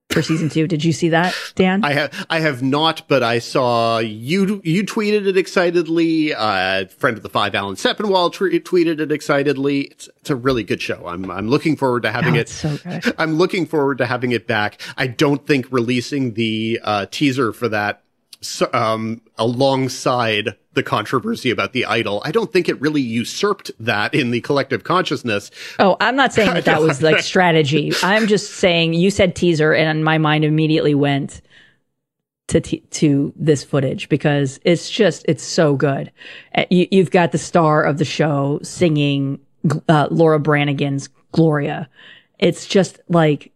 for 0.10 0.22
season 0.22 0.49
two. 0.49 0.68
Did 0.68 0.84
you 0.84 0.93
see 0.93 1.10
that, 1.10 1.36
Dan? 1.56 1.84
I 1.84 1.93
have 1.93 2.26
I 2.30 2.39
have 2.39 2.62
not, 2.62 3.08
but 3.08 3.24
I 3.24 3.39
saw 3.39 3.97
you 3.99 4.62
you 4.64 4.84
tweeted 4.84 5.28
it 5.28 5.36
excitedly. 5.36 6.34
Uh, 6.34 6.86
friend 6.88 7.18
of 7.18 7.24
the 7.24 7.30
five, 7.30 7.53
Alan 7.56 7.76
Sepinwall, 7.76 8.32
tre- 8.32 8.60
tweeted 8.60 8.99
it 8.99 9.12
excitedly. 9.12 9.82
It's 9.82 10.08
it's 10.22 10.30
a 10.30 10.36
really 10.36 10.64
good 10.64 10.82
show. 10.82 11.06
I'm 11.08 11.30
I'm 11.30 11.47
looking 11.49 11.76
forward 11.76 12.03
to 12.03 12.12
having 12.12 12.38
Oh, 12.38 12.39
it. 12.41 12.49
so 12.49 12.78
good. 12.78 13.14
I'm 13.18 13.36
looking 13.38 13.66
forward 13.66 13.97
to 13.97 14.06
having 14.06 14.32
it 14.32 14.47
back. 14.47 14.80
I 14.95 15.08
don't 15.08 15.45
think 15.45 15.68
releasing 15.72 16.36
the 16.36 16.80
uh, 16.84 17.06
teaser 17.12 17.51
for 17.51 17.68
that 17.70 18.03
um, 18.74 19.22
alongside 19.38 20.56
the 20.76 20.84
controversy 20.84 21.50
about 21.50 21.74
the 21.74 21.86
idol, 21.86 22.22
I 22.24 22.32
don't 22.32 22.52
think 22.52 22.70
it 22.70 22.80
really 22.80 23.02
usurped 23.02 23.72
that 23.80 24.14
in 24.14 24.32
the 24.32 24.42
collective 24.42 24.84
consciousness. 24.84 25.52
Oh, 25.80 25.98
I'm 26.00 26.16
not 26.16 26.34
saying 26.34 26.54
that 26.54 26.66
that 26.66 26.82
was 26.82 27.02
like 27.02 27.20
strategy. 27.20 27.92
I'm 28.04 28.28
just 28.28 28.54
saying 28.54 28.94
you 28.94 29.10
said 29.12 29.36
teaser, 29.36 29.74
and 29.74 30.04
my 30.06 30.18
mind 30.18 30.46
immediately 30.46 30.96
went 30.96 31.42
to 32.48 32.62
t- 32.62 32.84
to 32.92 33.34
this 33.36 33.64
footage 33.64 34.08
because 34.08 34.60
it's 34.64 34.90
just 34.90 35.26
it's 35.28 35.44
so 35.44 35.76
good. 35.76 36.12
Uh, 36.54 36.66
You, 36.70 36.88
you've 36.92 37.12
got 37.12 37.32
the 37.32 37.38
star 37.38 37.84
of 37.84 37.98
the 37.98 38.06
show 38.06 38.60
singing 38.62 39.40
uh, 39.90 40.08
Laura 40.12 40.40
Branigan's 40.40 41.10
Gloria. 41.32 41.90
It's 42.38 42.68
just 42.68 43.00
like, 43.10 43.52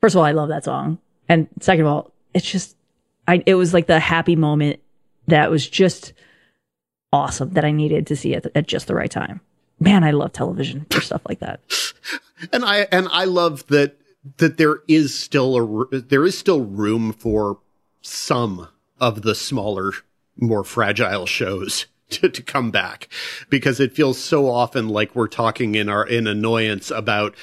first 0.00 0.14
of 0.14 0.20
all, 0.20 0.24
I 0.24 0.32
love 0.32 0.48
that 0.50 0.64
song, 0.64 0.98
and 1.28 1.48
second 1.60 1.86
of 1.86 1.92
all, 1.92 2.12
it's 2.34 2.50
just 2.50 2.76
I 3.26 3.42
it 3.46 3.54
was 3.54 3.74
like 3.74 3.86
the 3.86 3.98
happy 3.98 4.36
moment 4.36 4.80
that 5.26 5.50
was 5.50 5.68
just 5.68 6.12
awesome 7.12 7.50
that 7.50 7.64
I 7.64 7.70
needed 7.70 8.06
to 8.08 8.16
see 8.16 8.34
it 8.34 8.46
at 8.54 8.66
just 8.66 8.86
the 8.86 8.94
right 8.94 9.10
time. 9.10 9.40
Man, 9.78 10.04
I 10.04 10.10
love 10.10 10.32
television 10.32 10.86
for 10.90 11.00
stuff 11.00 11.22
like 11.28 11.40
that. 11.40 11.60
and 12.52 12.64
I 12.64 12.86
and 12.92 13.08
I 13.10 13.24
love 13.24 13.66
that 13.68 13.98
that 14.38 14.56
there 14.56 14.78
is 14.88 15.18
still 15.18 15.86
a 15.92 16.00
there 16.00 16.24
is 16.24 16.38
still 16.38 16.62
room 16.62 17.12
for 17.12 17.58
some 18.00 18.68
of 19.00 19.22
the 19.22 19.34
smaller, 19.34 19.92
more 20.36 20.64
fragile 20.64 21.26
shows 21.26 21.86
to, 22.10 22.28
to 22.28 22.42
come 22.42 22.70
back 22.70 23.08
because 23.50 23.80
it 23.80 23.92
feels 23.94 24.18
so 24.18 24.48
often 24.48 24.88
like 24.88 25.14
we're 25.14 25.28
talking 25.28 25.74
in 25.74 25.88
our 25.88 26.06
in 26.06 26.26
annoyance 26.26 26.90
about 26.90 27.34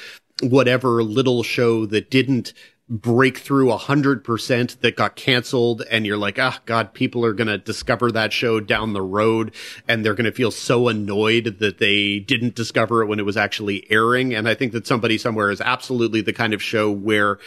whatever 0.42 1.02
little 1.02 1.42
show 1.42 1.86
that 1.86 2.10
didn't 2.10 2.52
break 2.88 3.38
through 3.38 3.72
a 3.72 3.78
hundred 3.78 4.22
percent 4.22 4.80
that 4.82 4.96
got 4.96 5.16
canceled 5.16 5.82
and 5.90 6.04
you're 6.04 6.18
like, 6.18 6.38
ah, 6.38 6.60
God, 6.66 6.92
people 6.92 7.24
are 7.24 7.32
going 7.32 7.48
to 7.48 7.56
discover 7.56 8.12
that 8.12 8.32
show 8.32 8.60
down 8.60 8.92
the 8.92 9.02
road 9.02 9.54
and 9.88 10.04
they're 10.04 10.14
going 10.14 10.26
to 10.26 10.32
feel 10.32 10.50
so 10.50 10.88
annoyed 10.88 11.56
that 11.60 11.78
they 11.78 12.18
didn't 12.18 12.54
discover 12.54 13.02
it 13.02 13.06
when 13.06 13.18
it 13.18 13.24
was 13.24 13.38
actually 13.38 13.90
airing. 13.90 14.34
And 14.34 14.46
I 14.48 14.54
think 14.54 14.72
that 14.72 14.86
somebody 14.86 15.16
somewhere 15.16 15.50
is 15.50 15.62
absolutely 15.62 16.20
the 16.20 16.34
kind 16.34 16.52
of 16.52 16.62
show 16.62 16.90
where 16.90 17.38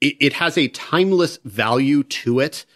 it, 0.00 0.16
it 0.20 0.32
has 0.34 0.58
a 0.58 0.68
timeless 0.68 1.38
value 1.44 2.02
to 2.02 2.40
it 2.40 2.66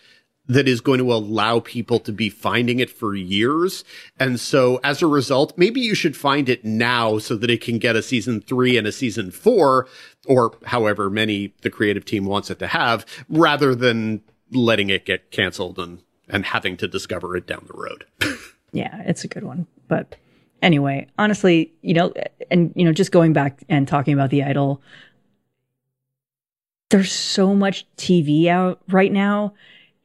that 0.47 0.69
is 0.69 0.81
going 0.81 0.99
to 0.99 1.13
allow 1.13 1.61
people 1.61 1.99
to 1.99 2.13
be 2.13 2.29
finding 2.29 2.79
it 2.79 2.91
for 2.91 3.15
years. 3.15 3.83
And 4.19 4.39
so 4.39 4.79
as 4.85 5.01
a 5.01 5.07
result, 5.07 5.57
maybe 5.57 5.81
you 5.81 5.95
should 5.95 6.17
find 6.17 6.49
it 6.49 6.65
now 6.65 7.19
so 7.19 7.37
that 7.37 7.51
it 7.51 7.63
can 7.63 7.79
get 7.79 7.97
a 7.97 8.03
season 8.03 8.43
three 8.43 8.77
and 8.77 8.87
a 8.87 8.93
season 8.93 9.31
four, 9.31 9.89
or 10.27 10.57
however 10.65 11.11
many 11.11 11.53
the 11.63 11.71
creative 11.71 12.05
team 12.05 12.25
wants 12.25 12.51
it 12.51 12.59
to 12.61 12.67
have, 12.67 13.05
rather 13.29 13.75
than 13.75 14.23
letting 14.51 14.91
it 14.91 15.05
get 15.05 15.31
canceled 15.31 15.79
and, 15.79 16.03
and 16.29 16.45
having 16.47 16.77
to 16.77 16.89
discover 16.89 17.37
it 17.37 17.47
down 17.47 17.67
the 17.67 17.77
road. 17.77 18.05
yeah, 18.73 19.03
it's 19.07 19.25
a 19.25 19.29
good 19.29 19.45
one. 19.45 19.67
But 19.89 20.17
anyway, 20.63 21.07
honestly, 21.19 21.73
you 21.83 21.95
know, 21.95 22.13
and 22.51 22.73
you 22.75 22.85
know, 22.85 22.93
just 22.93 23.13
going 23.13 23.33
back 23.33 23.63
and 23.69 23.87
talking 23.87 24.15
about 24.15 24.31
the 24.31 24.43
idol, 24.43 24.83
there's 26.91 27.13
so 27.13 27.55
much 27.55 27.87
TV 27.97 28.47
out 28.47 28.81
right 28.89 29.13
now. 29.13 29.55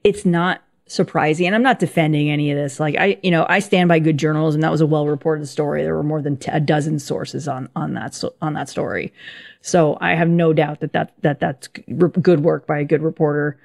It's 0.04 0.26
not 0.26 0.64
surprising, 0.90 1.46
and 1.46 1.56
I'm 1.56 1.64
not 1.64 1.80
defending 1.80 2.30
any 2.30 2.52
of 2.52 2.58
this. 2.58 2.80
Like 2.80 2.96
I, 2.98 3.18
you 3.24 3.32
know, 3.32 3.46
I 3.48 3.60
stand 3.60 3.88
by 3.88 4.00
good 4.00 4.18
journalism. 4.18 4.62
That 4.62 4.72
was 4.72 4.82
a 4.82 4.88
well 4.88 5.08
reported 5.08 5.48
story. 5.48 5.84
There 5.84 5.96
were 5.96 6.04
more 6.04 6.22
than 6.22 6.36
t- 6.36 6.52
a 6.52 6.60
dozen 6.60 7.00
sources 7.00 7.48
on 7.48 7.70
on 7.76 7.94
that 7.94 8.14
so, 8.16 8.34
on 8.42 8.54
that 8.54 8.68
story. 8.68 9.14
So 9.62 9.98
I 10.02 10.16
have 10.16 10.28
no 10.28 10.52
doubt 10.52 10.82
that 10.82 10.94
that 10.94 11.14
that 11.22 11.40
that's 11.40 11.68
good 11.68 12.42
work 12.42 12.68
by 12.68 12.80
a 12.80 12.86
good 12.86 13.02
reporter. 13.02 13.58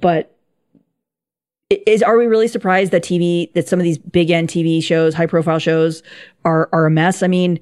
But 0.00 0.34
is 1.70 2.02
are 2.02 2.16
we 2.16 2.26
really 2.26 2.48
surprised 2.48 2.92
that 2.92 3.02
TV 3.02 3.52
that 3.54 3.68
some 3.68 3.78
of 3.78 3.84
these 3.84 3.98
big 3.98 4.30
end 4.30 4.48
TV 4.48 4.82
shows, 4.82 5.14
high 5.14 5.26
profile 5.26 5.58
shows, 5.58 6.02
are 6.44 6.68
are 6.72 6.86
a 6.86 6.90
mess? 6.90 7.22
I 7.22 7.26
mean, 7.26 7.58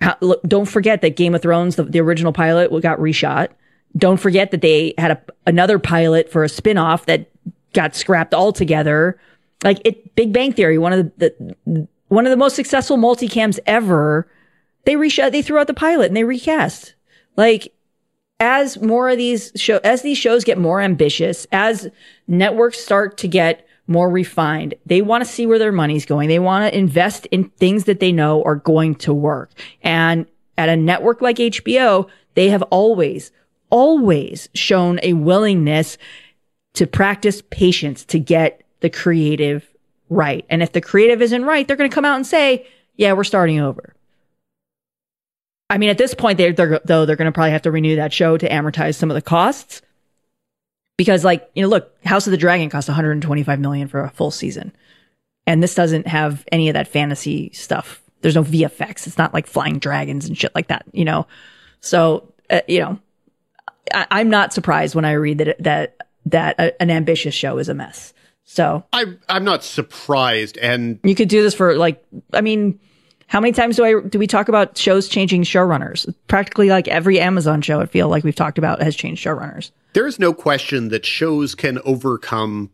how, 0.00 0.16
look, 0.20 0.42
don't 0.42 0.66
forget 0.66 1.02
that 1.02 1.16
Game 1.16 1.34
of 1.34 1.42
Thrones, 1.42 1.76
the, 1.76 1.84
the 1.84 2.00
original 2.00 2.32
pilot, 2.32 2.70
got 2.82 2.98
reshot. 2.98 3.48
Don't 3.96 4.18
forget 4.18 4.50
that 4.50 4.60
they 4.60 4.92
had 4.98 5.12
a, 5.12 5.22
another 5.46 5.78
pilot 5.78 6.30
for 6.30 6.44
a 6.44 6.46
spinoff 6.46 7.06
that 7.06 7.30
got 7.72 7.94
scrapped 7.94 8.34
altogether. 8.34 9.18
Like 9.64 9.80
it, 9.84 10.14
Big 10.14 10.32
Bang 10.32 10.52
Theory, 10.52 10.78
one 10.78 10.92
of 10.92 11.12
the, 11.18 11.34
the 11.66 11.88
one 12.08 12.26
of 12.26 12.30
the 12.30 12.36
most 12.36 12.56
successful 12.56 12.96
multicams 12.96 13.58
ever. 13.66 14.28
They 14.84 14.94
reshot, 14.94 15.32
they 15.32 15.42
threw 15.42 15.58
out 15.58 15.66
the 15.66 15.74
pilot 15.74 16.06
and 16.06 16.16
they 16.16 16.24
recast. 16.24 16.94
Like 17.36 17.74
as 18.40 18.80
more 18.80 19.08
of 19.10 19.18
these 19.18 19.52
show, 19.56 19.78
as 19.84 20.02
these 20.02 20.18
shows 20.18 20.44
get 20.44 20.58
more 20.58 20.80
ambitious, 20.80 21.46
as 21.52 21.88
networks 22.26 22.78
start 22.78 23.18
to 23.18 23.28
get 23.28 23.66
more 23.86 24.10
refined, 24.10 24.74
they 24.86 25.02
want 25.02 25.24
to 25.24 25.30
see 25.30 25.46
where 25.46 25.58
their 25.58 25.72
money's 25.72 26.06
going. 26.06 26.28
They 26.28 26.38
want 26.38 26.70
to 26.70 26.78
invest 26.78 27.26
in 27.26 27.48
things 27.50 27.84
that 27.84 28.00
they 28.00 28.12
know 28.12 28.42
are 28.44 28.56
going 28.56 28.94
to 28.96 29.14
work. 29.14 29.50
And 29.82 30.26
at 30.56 30.68
a 30.68 30.76
network 30.76 31.20
like 31.20 31.36
HBO, 31.36 32.08
they 32.34 32.50
have 32.50 32.62
always, 32.64 33.32
always 33.70 34.48
shown 34.54 35.00
a 35.02 35.14
willingness 35.14 35.98
to 36.74 36.86
practice 36.86 37.42
patience 37.50 38.04
to 38.06 38.18
get 38.18 38.62
the 38.80 38.90
creative 38.90 39.68
right. 40.08 40.44
And 40.48 40.62
if 40.62 40.72
the 40.72 40.80
creative 40.80 41.20
isn't 41.22 41.44
right, 41.44 41.66
they're 41.66 41.76
going 41.76 41.90
to 41.90 41.94
come 41.94 42.04
out 42.04 42.16
and 42.16 42.26
say, 42.26 42.66
yeah, 42.96 43.12
we're 43.12 43.24
starting 43.24 43.60
over. 43.60 43.94
I 45.70 45.78
mean, 45.78 45.90
at 45.90 45.98
this 45.98 46.14
point, 46.14 46.38
they're, 46.38 46.52
they're 46.52 46.80
though 46.84 47.04
they're 47.04 47.16
going 47.16 47.26
to 47.26 47.32
probably 47.32 47.50
have 47.50 47.62
to 47.62 47.70
renew 47.70 47.96
that 47.96 48.12
show 48.12 48.38
to 48.38 48.48
amortize 48.48 48.94
some 48.94 49.10
of 49.10 49.14
the 49.14 49.22
costs, 49.22 49.82
because 50.96 51.24
like 51.24 51.50
you 51.54 51.62
know, 51.62 51.68
look, 51.68 51.94
House 52.04 52.26
of 52.26 52.30
the 52.30 52.38
Dragon 52.38 52.70
cost 52.70 52.88
125 52.88 53.60
million 53.60 53.86
for 53.86 54.00
a 54.00 54.10
full 54.10 54.30
season, 54.30 54.72
and 55.46 55.62
this 55.62 55.74
doesn't 55.74 56.06
have 56.06 56.44
any 56.50 56.70
of 56.70 56.74
that 56.74 56.88
fantasy 56.88 57.50
stuff. 57.52 58.02
There's 58.22 58.34
no 58.34 58.44
VFX. 58.44 59.06
It's 59.06 59.18
not 59.18 59.34
like 59.34 59.46
flying 59.46 59.78
dragons 59.78 60.26
and 60.26 60.36
shit 60.36 60.54
like 60.54 60.68
that, 60.68 60.86
you 60.92 61.04
know. 61.04 61.26
So 61.80 62.32
uh, 62.48 62.62
you 62.66 62.80
know, 62.80 62.98
I, 63.92 64.20
am 64.20 64.30
not 64.30 64.54
surprised 64.54 64.94
when 64.94 65.04
I 65.04 65.12
read 65.12 65.38
that 65.38 65.62
that 65.62 65.96
that 66.30 66.58
a, 66.58 66.80
an 66.82 66.90
ambitious 66.90 67.34
show 67.34 67.58
is 67.58 67.68
a 67.68 67.74
mess. 67.74 68.12
So 68.44 68.84
I'm 68.92 69.20
I'm 69.28 69.44
not 69.44 69.62
surprised, 69.62 70.56
and 70.58 70.98
you 71.04 71.14
could 71.14 71.28
do 71.28 71.42
this 71.42 71.54
for 71.54 71.76
like, 71.76 72.02
I 72.32 72.40
mean 72.40 72.80
how 73.28 73.40
many 73.40 73.52
times 73.52 73.76
do 73.76 73.84
I 73.84 74.00
do 74.08 74.18
we 74.18 74.26
talk 74.26 74.48
about 74.48 74.76
shows 74.76 75.06
changing 75.06 75.42
showrunners? 75.42 76.12
Practically 76.26 76.70
like 76.70 76.88
every 76.88 77.20
Amazon 77.20 77.60
show, 77.60 77.80
I 77.80 77.86
feel 77.86 78.08
like 78.08 78.24
we've 78.24 78.34
talked 78.34 78.58
about 78.58 78.82
has 78.82 78.96
changed 78.96 79.24
showrunners. 79.24 79.70
There 79.92 80.06
is 80.06 80.18
no 80.18 80.32
question 80.32 80.88
that 80.88 81.04
shows 81.04 81.54
can 81.54 81.78
overcome 81.84 82.70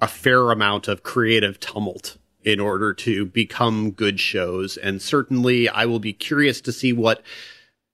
a 0.00 0.08
fair 0.08 0.50
amount 0.50 0.88
of 0.88 1.04
creative 1.04 1.60
tumult 1.60 2.18
in 2.42 2.58
order 2.58 2.92
to 2.92 3.24
become 3.26 3.92
good 3.92 4.18
shows, 4.18 4.76
and 4.76 5.00
certainly 5.00 5.68
I 5.68 5.86
will 5.86 6.00
be 6.00 6.12
curious 6.12 6.60
to 6.62 6.72
see 6.72 6.92
what 6.92 7.22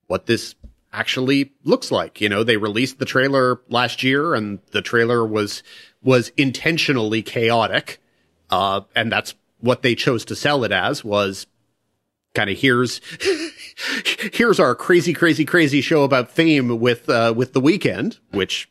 what 0.07 0.25
this 0.25 0.55
actually 0.93 1.53
looks 1.65 1.91
like. 1.91 2.21
You 2.21 2.29
know, 2.29 2.43
they 2.45 2.57
released 2.57 2.99
the 2.99 3.05
trailer 3.05 3.61
last 3.69 4.03
year, 4.03 4.35
and 4.35 4.61
the 4.73 4.83
trailer 4.83 5.27
was 5.27 5.63
was 6.03 6.31
intentionally 6.37 7.23
chaotic, 7.23 8.01
uh, 8.51 8.83
and 8.95 9.11
that's 9.11 9.35
what 9.61 9.83
they 9.83 9.95
chose 9.95 10.25
to 10.27 10.37
sell 10.37 10.65
it 10.65 10.73
as 10.73 11.05
was 11.05 11.47
kind 12.35 12.51
of 12.51 12.59
here's 12.59 13.01
here's 14.33 14.61
our 14.61 14.75
crazy 14.75 15.13
crazy 15.13 15.45
crazy 15.45 15.81
show 15.81 16.05
about 16.05 16.31
fame 16.31 16.79
with 16.79 17.09
uh 17.09 17.33
with 17.37 17.53
the 17.53 17.61
Weeknd, 17.61 18.19
which 18.31 18.71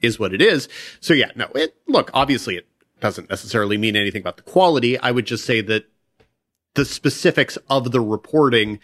is 0.00 0.18
what 0.18 0.32
it 0.32 0.40
is. 0.40 0.68
So 1.00 1.12
yeah 1.12 1.30
no 1.34 1.48
it 1.54 1.76
look 1.86 2.10
obviously 2.14 2.56
it 2.56 2.66
doesn't 3.00 3.28
necessarily 3.28 3.76
mean 3.76 3.96
anything 3.96 4.22
about 4.22 4.36
the 4.36 4.42
quality. 4.42 4.96
I 4.98 5.10
would 5.10 5.26
just 5.26 5.44
say 5.44 5.60
that 5.62 5.84
the 6.74 6.84
specifics 6.84 7.58
of 7.68 7.92
the 7.92 8.00
reporting 8.00 8.78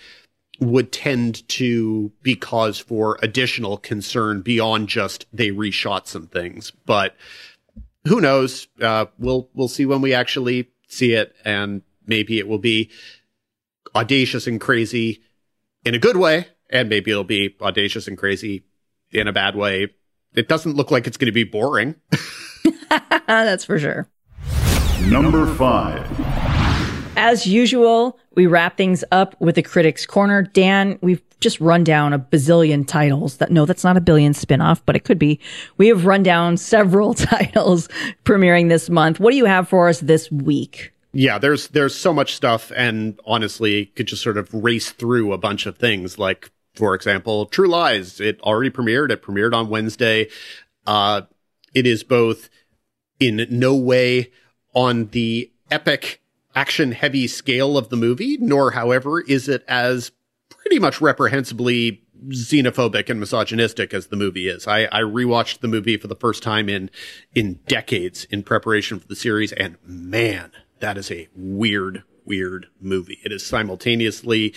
would 0.61 0.91
tend 0.91 1.47
to 1.49 2.11
be 2.23 2.35
cause 2.35 2.79
for 2.79 3.19
additional 3.23 3.77
concern 3.77 4.43
beyond 4.43 4.89
just 4.89 5.27
they 5.33 5.51
reshot 5.51 6.07
some 6.07 6.27
things 6.27 6.73
but 6.85 7.15
who 8.07 8.21
knows 8.21 8.69
uh 8.83 9.07
we'll 9.19 9.49
we'll 9.55 9.69
see 9.69 9.87
when 9.87 10.01
we 10.01 10.13
actually 10.13 10.69
see 10.89 11.13
it 11.13 11.35
and 11.45 11.83
maybe 12.07 12.39
it 12.39 12.49
will 12.49 12.59
be 12.59 12.91
audacious 13.95 14.47
and 14.47 14.61
crazy 14.61 15.23
in 15.85 15.95
a 15.95 15.99
good 15.99 16.17
way, 16.17 16.49
and 16.71 16.89
maybe 16.89 17.11
it'll 17.11 17.25
be 17.25 17.57
audacious 17.61 18.09
and 18.09 18.19
crazy 18.19 18.65
in 19.11 19.29
a 19.29 19.33
bad 19.33 19.57
way. 19.57 19.89
It 20.35 20.49
doesn't 20.49 20.77
look 20.77 20.91
like 20.91 21.07
it's 21.07 21.17
going 21.17 21.27
to 21.27 21.33
be 21.33 21.45
boring. 21.45 21.95
That's 23.27 23.65
for 23.65 23.79
sure. 23.79 24.09
Number 25.07 25.47
five. 25.55 26.07
As 27.21 27.49
usual, 27.49 28.17
we 28.37 28.47
wrap 28.47 28.77
things 28.77 29.03
up 29.11 29.35
with 29.41 29.57
the 29.57 29.63
Critics 29.63 30.07
Corner. 30.07 30.45
Dan, 30.45 31.01
we've 31.03 31.21
just 31.41 31.61
run 31.61 31.83
down 31.83 32.13
a 32.13 32.19
bazillion 32.19 32.87
titles 32.87 33.39
that, 33.39 33.51
no, 33.51 33.67
that's 33.67 33.83
not 33.83 33.97
a 33.97 34.01
billion 34.01 34.35
spinoff, 34.35 34.83
but 34.87 34.95
it 34.95 35.01
could 35.01 35.19
be. 35.19 35.41
We 35.79 35.89
have 35.89 36.07
run 36.07 36.23
down 36.23 36.57
several 36.57 37.15
titles 37.15 37.89
premiering 38.25 38.69
this 38.69 38.89
month. 38.89 39.19
What 39.19 39.33
do 39.33 39.37
you 39.37 39.47
have 39.47 39.69
for 39.69 39.89
us 39.89 39.99
this 39.99 40.31
week? 40.31 40.93
yeah, 41.13 41.39
there's 41.39 41.69
there's 41.69 41.97
so 41.97 42.13
much 42.13 42.35
stuff, 42.35 42.71
and 42.77 43.19
honestly, 43.27 43.87
could 43.87 44.07
just 44.07 44.23
sort 44.23 44.37
of 44.37 44.53
race 44.55 44.93
through 44.93 45.33
a 45.33 45.39
bunch 45.39 45.67
of 45.67 45.77
things. 45.77 46.19
Like, 46.19 46.51
for 46.75 46.95
example, 46.95 47.47
True 47.47 47.67
Lies. 47.67 48.21
It 48.21 48.41
already 48.43 48.71
premiered. 48.71 49.11
It 49.11 49.23
premiered 49.23 49.55
on 49.55 49.69
Wednesday. 49.69 50.29
Uh, 50.87 51.23
it 51.75 51.87
is 51.87 52.05
both 52.05 52.49
in 53.19 53.47
no 53.51 53.75
way 53.75 54.31
on 54.75 55.07
the 55.07 55.51
epic 55.71 56.21
action 56.59 56.91
heavy 56.91 57.29
scale 57.29 57.79
of 57.79 57.89
the 57.89 57.97
movie, 57.97 58.37
nor, 58.41 58.73
however, 58.73 59.21
is 59.21 59.49
it 59.49 59.65
as 59.69 60.11
pretty 60.49 60.81
much 60.81 61.01
reprehensibly 61.01 62.03
xenophobic 62.31 63.09
and 63.09 63.21
misogynistic 63.21 63.95
as 63.95 64.09
the 64.09 64.17
movie 64.17 64.49
is. 64.49 64.67
I, 64.67 64.87
I 64.87 65.03
rewatched 65.03 65.61
the 65.61 65.69
movie 65.69 65.97
for 65.97 66.09
the 66.09 66.17
first 66.17 66.43
time 66.43 66.69
in 66.69 66.91
in 67.33 67.61
decades 67.69 68.25
in 68.25 68.43
preparation 68.43 68.99
for 68.99 69.07
the 69.07 69.15
series, 69.15 69.53
and 69.53 69.77
man, 69.85 70.51
that 70.81 70.99
is 70.99 71.13
a 71.13 71.29
weird, 71.37 72.03
weird 72.25 72.67
movie. 72.81 73.21
It 73.25 73.31
is 73.31 73.47
simultaneously 73.47 74.53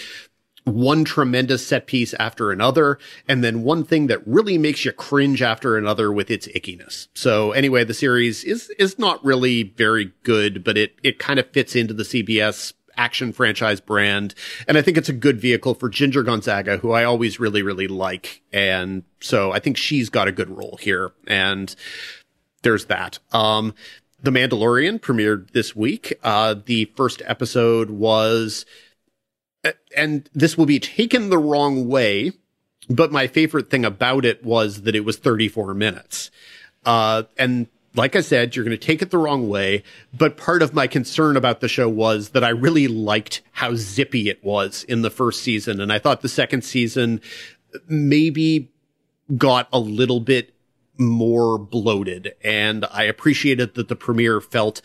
one 0.64 1.04
tremendous 1.04 1.66
set 1.66 1.88
piece 1.88 2.14
after 2.16 2.52
another, 2.52 3.00
and 3.28 3.44
then 3.44 3.64
one 3.64 3.84
thing 3.84 4.08
that 4.08 4.26
really 4.28 4.58
makes 4.58 4.86
you 4.86 4.92
cringe 4.92 5.42
after 5.42 5.78
another 5.78 6.12
with 6.12 6.30
its 6.30 6.48
ickiness. 6.50 7.08
So 7.14 7.52
anyway, 7.52 7.84
the 7.84 7.94
series 7.94 8.44
is 8.44 8.70
is 8.78 9.00
not 9.00 9.24
really 9.26 9.64
very 9.64 10.12
good, 10.24 10.64
but 10.64 10.78
it 10.78 10.96
it 11.04 11.20
kind 11.20 11.40
of 11.40 11.50
fits 11.52 11.76
into 11.76 11.94
the 11.94 12.04
CBS 12.04 12.74
action 12.98 13.34
franchise 13.34 13.82
brand. 13.82 14.36
And 14.68 14.78
I 14.78 14.82
think 14.82 14.98
it's 14.98 15.10
a 15.10 15.14
good 15.14 15.40
vehicle 15.40 15.74
for 15.74 15.90
Ginger 15.90 16.24
Gonzaga, 16.24 16.78
who 16.78 16.92
I 16.92 17.04
always 17.04 17.40
really, 17.40 17.64
really 17.64 17.88
like. 17.88 18.42
And 18.54 19.04
so 19.20 19.52
I 19.52 19.60
think 19.60 19.78
she's 19.78 20.10
got 20.10 20.28
a 20.28 20.32
good 20.32 20.50
role 20.50 20.78
here. 20.80 21.12
And 21.26 21.74
there's 22.62 22.86
that. 22.86 23.20
Um, 23.32 23.74
the 24.22 24.32
Mandalorian 24.32 25.00
premiered 25.00 25.52
this 25.52 25.76
week. 25.76 26.14
Uh, 26.24 26.56
the 26.66 26.86
first 26.96 27.22
episode 27.26 27.90
was 27.90 28.66
and 29.96 30.30
this 30.34 30.58
will 30.58 30.66
be 30.66 30.80
taken 30.80 31.30
the 31.30 31.38
wrong 31.38 31.88
way, 31.88 32.32
but 32.90 33.12
my 33.12 33.28
favorite 33.28 33.70
thing 33.70 33.86
about 33.86 34.26
it 34.26 34.44
was 34.44 34.84
that 34.84 34.96
it 34.96 35.06
was 35.06 35.18
34 35.18 35.74
minutes. 35.74 36.32
Uh, 36.86 37.24
and 37.38 37.68
like 37.96 38.16
I 38.16 38.22
said, 38.22 38.56
you're 38.56 38.66
going 38.66 38.78
to 38.78 38.86
take 38.86 39.02
it 39.02 39.12
the 39.12 39.18
wrong 39.18 39.50
way. 39.50 39.84
But 40.14 40.38
part 40.38 40.62
of 40.62 40.74
my 40.74 40.88
concern 40.88 41.36
about 41.36 41.60
the 41.60 41.68
show 41.68 41.90
was 41.90 42.30
that 42.30 42.44
I 42.44 42.50
really 42.50 42.88
liked 42.88 43.42
how 43.52 43.76
zippy 43.76 44.30
it 44.30 44.44
was 44.44 44.84
in 44.86 45.02
the 45.02 45.10
first 45.10 45.42
season. 45.42 45.80
And 45.82 45.92
I 45.92 46.00
thought 46.00 46.22
the 46.22 46.30
second 46.30 46.64
season 46.64 47.22
maybe 47.88 48.72
got 49.38 49.68
a 49.72 49.80
little 49.80 50.20
bit 50.20 50.54
more 50.98 51.58
bloated. 51.58 52.34
And 52.44 52.86
I 52.92 53.04
appreciated 53.04 53.74
that 53.76 53.88
the 53.88 53.96
premiere 53.96 54.40
felt 54.40 54.82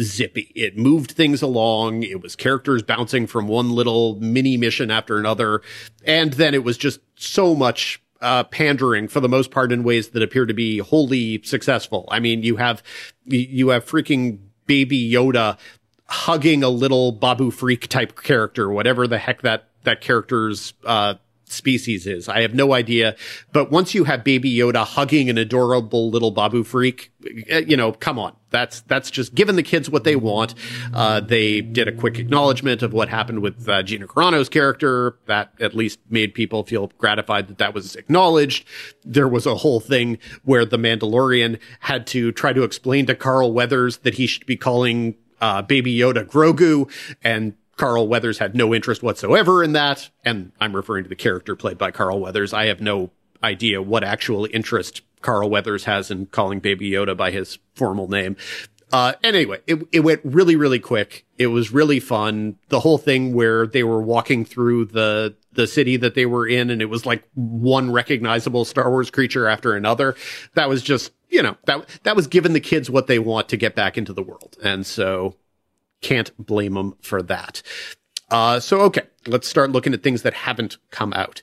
zippy. 0.00 0.52
It 0.54 0.76
moved 0.76 1.12
things 1.12 1.42
along. 1.42 2.02
It 2.02 2.22
was 2.22 2.36
characters 2.36 2.82
bouncing 2.82 3.26
from 3.26 3.48
one 3.48 3.70
little 3.70 4.18
mini 4.20 4.56
mission 4.56 4.90
after 4.90 5.18
another. 5.18 5.62
And 6.04 6.34
then 6.34 6.54
it 6.54 6.64
was 6.64 6.76
just 6.76 7.00
so 7.16 7.54
much 7.54 8.02
uh, 8.20 8.44
pandering 8.44 9.08
for 9.08 9.20
the 9.20 9.28
most 9.28 9.50
part 9.50 9.72
in 9.72 9.82
ways 9.82 10.08
that 10.08 10.22
appear 10.22 10.46
to 10.46 10.54
be 10.54 10.78
wholly 10.78 11.42
successful. 11.42 12.08
I 12.10 12.20
mean, 12.20 12.42
you 12.42 12.56
have, 12.56 12.82
you 13.24 13.68
have 13.68 13.84
freaking 13.84 14.38
baby 14.66 15.10
Yoda 15.10 15.58
hugging 16.08 16.62
a 16.62 16.68
little 16.68 17.12
Babu 17.12 17.50
Frik 17.50 17.88
type 17.88 18.20
character, 18.20 18.70
whatever 18.70 19.06
the 19.06 19.18
heck 19.18 19.42
that, 19.42 19.68
that 19.84 20.00
character's, 20.00 20.72
uh, 20.84 21.14
species 21.48 22.06
is. 22.06 22.28
I 22.28 22.42
have 22.42 22.54
no 22.54 22.72
idea. 22.72 23.16
But 23.52 23.70
once 23.70 23.94
you 23.94 24.04
have 24.04 24.24
Baby 24.24 24.54
Yoda 24.54 24.84
hugging 24.84 25.30
an 25.30 25.38
adorable 25.38 26.10
little 26.10 26.30
Babu 26.30 26.64
Frik, 26.64 27.10
eh, 27.48 27.64
you 27.66 27.76
know, 27.76 27.92
come 27.92 28.18
on. 28.18 28.36
That's, 28.50 28.80
that's 28.82 29.10
just 29.10 29.34
giving 29.34 29.56
the 29.56 29.62
kids 29.62 29.90
what 29.90 30.04
they 30.04 30.16
want. 30.16 30.54
Uh, 30.94 31.20
they 31.20 31.60
did 31.60 31.88
a 31.88 31.92
quick 31.92 32.18
acknowledgement 32.18 32.82
of 32.82 32.92
what 32.92 33.08
happened 33.08 33.40
with 33.40 33.68
uh, 33.68 33.82
Gina 33.82 34.06
Carano's 34.06 34.48
character. 34.48 35.18
That 35.26 35.52
at 35.60 35.74
least 35.74 35.98
made 36.08 36.34
people 36.34 36.64
feel 36.64 36.90
gratified 36.98 37.48
that 37.48 37.58
that 37.58 37.74
was 37.74 37.96
acknowledged. 37.96 38.66
There 39.04 39.28
was 39.28 39.46
a 39.46 39.56
whole 39.56 39.80
thing 39.80 40.18
where 40.44 40.64
the 40.64 40.78
Mandalorian 40.78 41.60
had 41.80 42.06
to 42.08 42.32
try 42.32 42.52
to 42.52 42.62
explain 42.62 43.06
to 43.06 43.14
Carl 43.14 43.52
Weathers 43.52 43.98
that 43.98 44.14
he 44.14 44.26
should 44.26 44.46
be 44.46 44.56
calling 44.56 45.16
uh, 45.40 45.62
Baby 45.62 45.96
Yoda 45.96 46.24
Grogu 46.24 46.90
and 47.22 47.54
Carl 47.76 48.08
Weathers 48.08 48.38
had 48.38 48.54
no 48.54 48.74
interest 48.74 49.02
whatsoever 49.02 49.62
in 49.62 49.72
that. 49.72 50.10
And 50.24 50.52
I'm 50.60 50.74
referring 50.74 51.04
to 51.04 51.08
the 51.08 51.16
character 51.16 51.54
played 51.54 51.78
by 51.78 51.90
Carl 51.90 52.20
Weathers. 52.20 52.52
I 52.52 52.66
have 52.66 52.80
no 52.80 53.10
idea 53.42 53.82
what 53.82 54.02
actual 54.02 54.48
interest 54.50 55.02
Carl 55.20 55.50
Weathers 55.50 55.84
has 55.84 56.10
in 56.10 56.26
calling 56.26 56.60
Baby 56.60 56.90
Yoda 56.90 57.16
by 57.16 57.30
his 57.30 57.58
formal 57.74 58.08
name. 58.08 58.36
Uh, 58.92 59.14
anyway, 59.24 59.60
it, 59.66 59.86
it 59.92 60.00
went 60.00 60.20
really, 60.24 60.54
really 60.54 60.78
quick. 60.78 61.26
It 61.38 61.48
was 61.48 61.72
really 61.72 61.98
fun. 61.98 62.56
The 62.68 62.80
whole 62.80 62.98
thing 62.98 63.34
where 63.34 63.66
they 63.66 63.82
were 63.82 64.00
walking 64.00 64.44
through 64.44 64.86
the, 64.86 65.34
the 65.52 65.66
city 65.66 65.96
that 65.96 66.14
they 66.14 66.24
were 66.24 66.46
in 66.46 66.70
and 66.70 66.80
it 66.80 66.86
was 66.86 67.04
like 67.04 67.24
one 67.34 67.90
recognizable 67.90 68.64
Star 68.64 68.88
Wars 68.88 69.10
creature 69.10 69.48
after 69.48 69.74
another. 69.74 70.14
That 70.54 70.68
was 70.68 70.82
just, 70.82 71.12
you 71.28 71.42
know, 71.42 71.56
that, 71.66 71.84
that 72.04 72.14
was 72.14 72.28
giving 72.28 72.52
the 72.52 72.60
kids 72.60 72.88
what 72.88 73.08
they 73.08 73.18
want 73.18 73.48
to 73.48 73.56
get 73.56 73.74
back 73.74 73.98
into 73.98 74.12
the 74.12 74.22
world. 74.22 74.56
And 74.62 74.86
so 74.86 75.34
can't 76.06 76.30
blame 76.38 76.74
them 76.74 76.94
for 77.00 77.20
that. 77.20 77.62
Uh, 78.30 78.60
so 78.60 78.80
okay, 78.82 79.02
let's 79.26 79.48
start 79.48 79.72
looking 79.72 79.92
at 79.92 80.04
things 80.04 80.22
that 80.22 80.34
haven't 80.34 80.78
come 80.90 81.12
out. 81.12 81.42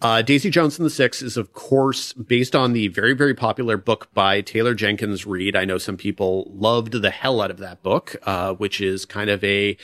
Uh, 0.00 0.22
Daisy 0.22 0.50
Jones 0.50 0.78
and 0.78 0.86
the 0.86 0.90
Six 0.90 1.20
is, 1.22 1.36
of 1.36 1.52
course, 1.52 2.12
based 2.12 2.54
on 2.54 2.74
the 2.74 2.88
very, 2.88 3.14
very 3.14 3.34
popular 3.34 3.76
book 3.76 4.08
by 4.14 4.40
Taylor 4.40 4.74
Jenkins 4.74 5.26
Reid. 5.26 5.56
I 5.56 5.64
know 5.64 5.78
some 5.78 5.96
people 5.96 6.52
loved 6.54 6.92
the 7.02 7.10
hell 7.10 7.40
out 7.40 7.50
of 7.50 7.58
that 7.58 7.82
book, 7.82 8.14
uh, 8.22 8.54
which 8.54 8.80
is 8.80 9.04
kind 9.04 9.30
of 9.30 9.42
a, 9.42 9.76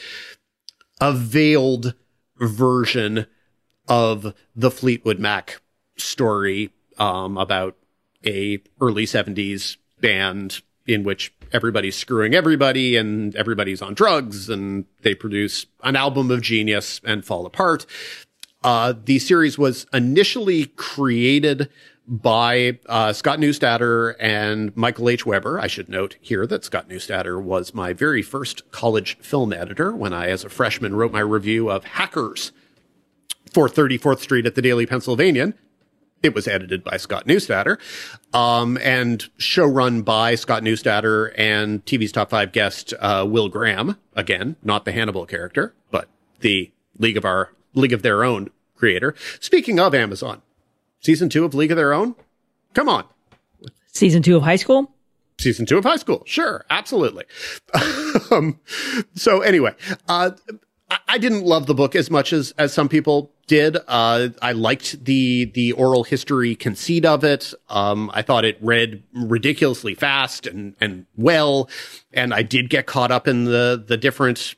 a 1.00 1.12
veiled 1.12 1.94
version 2.38 3.26
of 3.88 4.34
the 4.54 4.70
Fleetwood 4.70 5.18
Mac 5.18 5.60
story, 5.96 6.70
um, 6.98 7.36
about 7.36 7.76
a 8.24 8.60
early 8.80 9.06
seventies 9.06 9.76
band 10.00 10.62
in 10.86 11.02
which 11.02 11.32
everybody's 11.52 11.96
screwing 11.96 12.34
everybody 12.34 12.96
and 12.96 13.34
everybody's 13.36 13.82
on 13.82 13.94
drugs 13.94 14.48
and 14.48 14.84
they 15.02 15.14
produce 15.14 15.66
an 15.82 15.96
album 15.96 16.30
of 16.30 16.40
genius 16.40 17.00
and 17.04 17.24
fall 17.24 17.46
apart. 17.46 17.86
Uh, 18.62 18.92
the 19.04 19.18
series 19.18 19.58
was 19.58 19.86
initially 19.92 20.66
created 20.66 21.68
by 22.06 22.78
uh, 22.86 23.12
Scott 23.12 23.38
Neustadter 23.38 24.14
and 24.18 24.76
Michael 24.76 25.08
H. 25.08 25.24
Weber. 25.24 25.60
I 25.60 25.68
should 25.68 25.88
note 25.88 26.16
here 26.20 26.46
that 26.46 26.64
Scott 26.64 26.88
Neustadter 26.88 27.40
was 27.40 27.72
my 27.72 27.92
very 27.92 28.20
first 28.20 28.70
college 28.72 29.16
film 29.18 29.52
editor 29.52 29.94
when 29.94 30.12
I, 30.12 30.28
as 30.28 30.44
a 30.44 30.48
freshman, 30.48 30.96
wrote 30.96 31.12
my 31.12 31.20
review 31.20 31.70
of 31.70 31.84
Hackers 31.84 32.50
for 33.52 33.68
34th 33.68 34.18
Street 34.20 34.44
at 34.44 34.56
the 34.56 34.62
Daily 34.62 34.86
Pennsylvanian. 34.86 35.54
It 36.22 36.34
was 36.34 36.46
edited 36.46 36.84
by 36.84 36.98
Scott 36.98 37.26
Neustadter, 37.26 37.78
um, 38.34 38.76
and 38.82 39.28
showrun 39.38 40.04
by 40.04 40.34
Scott 40.34 40.62
Neustadter 40.62 41.32
and 41.36 41.84
TV's 41.86 42.12
top 42.12 42.30
five 42.30 42.52
guest, 42.52 42.92
uh, 43.00 43.26
Will 43.28 43.48
Graham. 43.48 43.96
Again, 44.14 44.56
not 44.62 44.84
the 44.84 44.92
Hannibal 44.92 45.24
character, 45.24 45.74
but 45.90 46.08
the 46.40 46.70
League 46.98 47.16
of 47.16 47.24
Our, 47.24 47.52
League 47.74 47.94
of 47.94 48.02
Their 48.02 48.22
Own 48.22 48.50
creator. 48.76 49.14
Speaking 49.40 49.80
of 49.80 49.94
Amazon, 49.94 50.42
season 51.00 51.28
two 51.28 51.44
of 51.44 51.54
League 51.54 51.70
of 51.70 51.76
Their 51.76 51.92
Own. 51.92 52.14
Come 52.74 52.88
on. 52.88 53.04
Season 53.92 54.22
two 54.22 54.36
of 54.36 54.42
high 54.42 54.56
school? 54.56 54.92
Season 55.38 55.64
two 55.64 55.78
of 55.78 55.84
high 55.84 55.96
school. 55.96 56.22
Sure. 56.26 56.64
Absolutely. 56.68 57.24
um, 58.30 58.60
so 59.14 59.40
anyway, 59.40 59.74
uh, 60.08 60.32
I 61.07 61.18
didn't 61.18 61.45
love 61.45 61.66
the 61.66 61.74
book 61.74 61.95
as 61.95 62.11
much 62.11 62.32
as, 62.32 62.53
as 62.59 62.72
some 62.72 62.88
people 62.88 63.32
did. 63.47 63.76
Uh, 63.86 64.28
I 64.43 64.53
liked 64.53 65.05
the, 65.05 65.45
the 65.47 65.72
oral 65.72 66.05
history 66.05 66.55
conceit 66.55 67.05
of 67.05 67.24
it. 67.24 67.53
Um, 67.68 68.11
I 68.14 68.22
thought 68.22 68.45
it 68.45 68.59
read 68.61 69.03
ridiculously 69.12 69.95
fast 69.95 70.47
and, 70.47 70.74
and 70.80 71.07
well. 71.16 71.68
And 72.12 72.34
I 72.34 72.43
did 72.43 72.70
get 72.70 72.86
caught 72.86 73.11
up 73.11 73.28
in 73.28 73.45
the, 73.45 73.82
the 73.86 73.97
different 73.97 74.55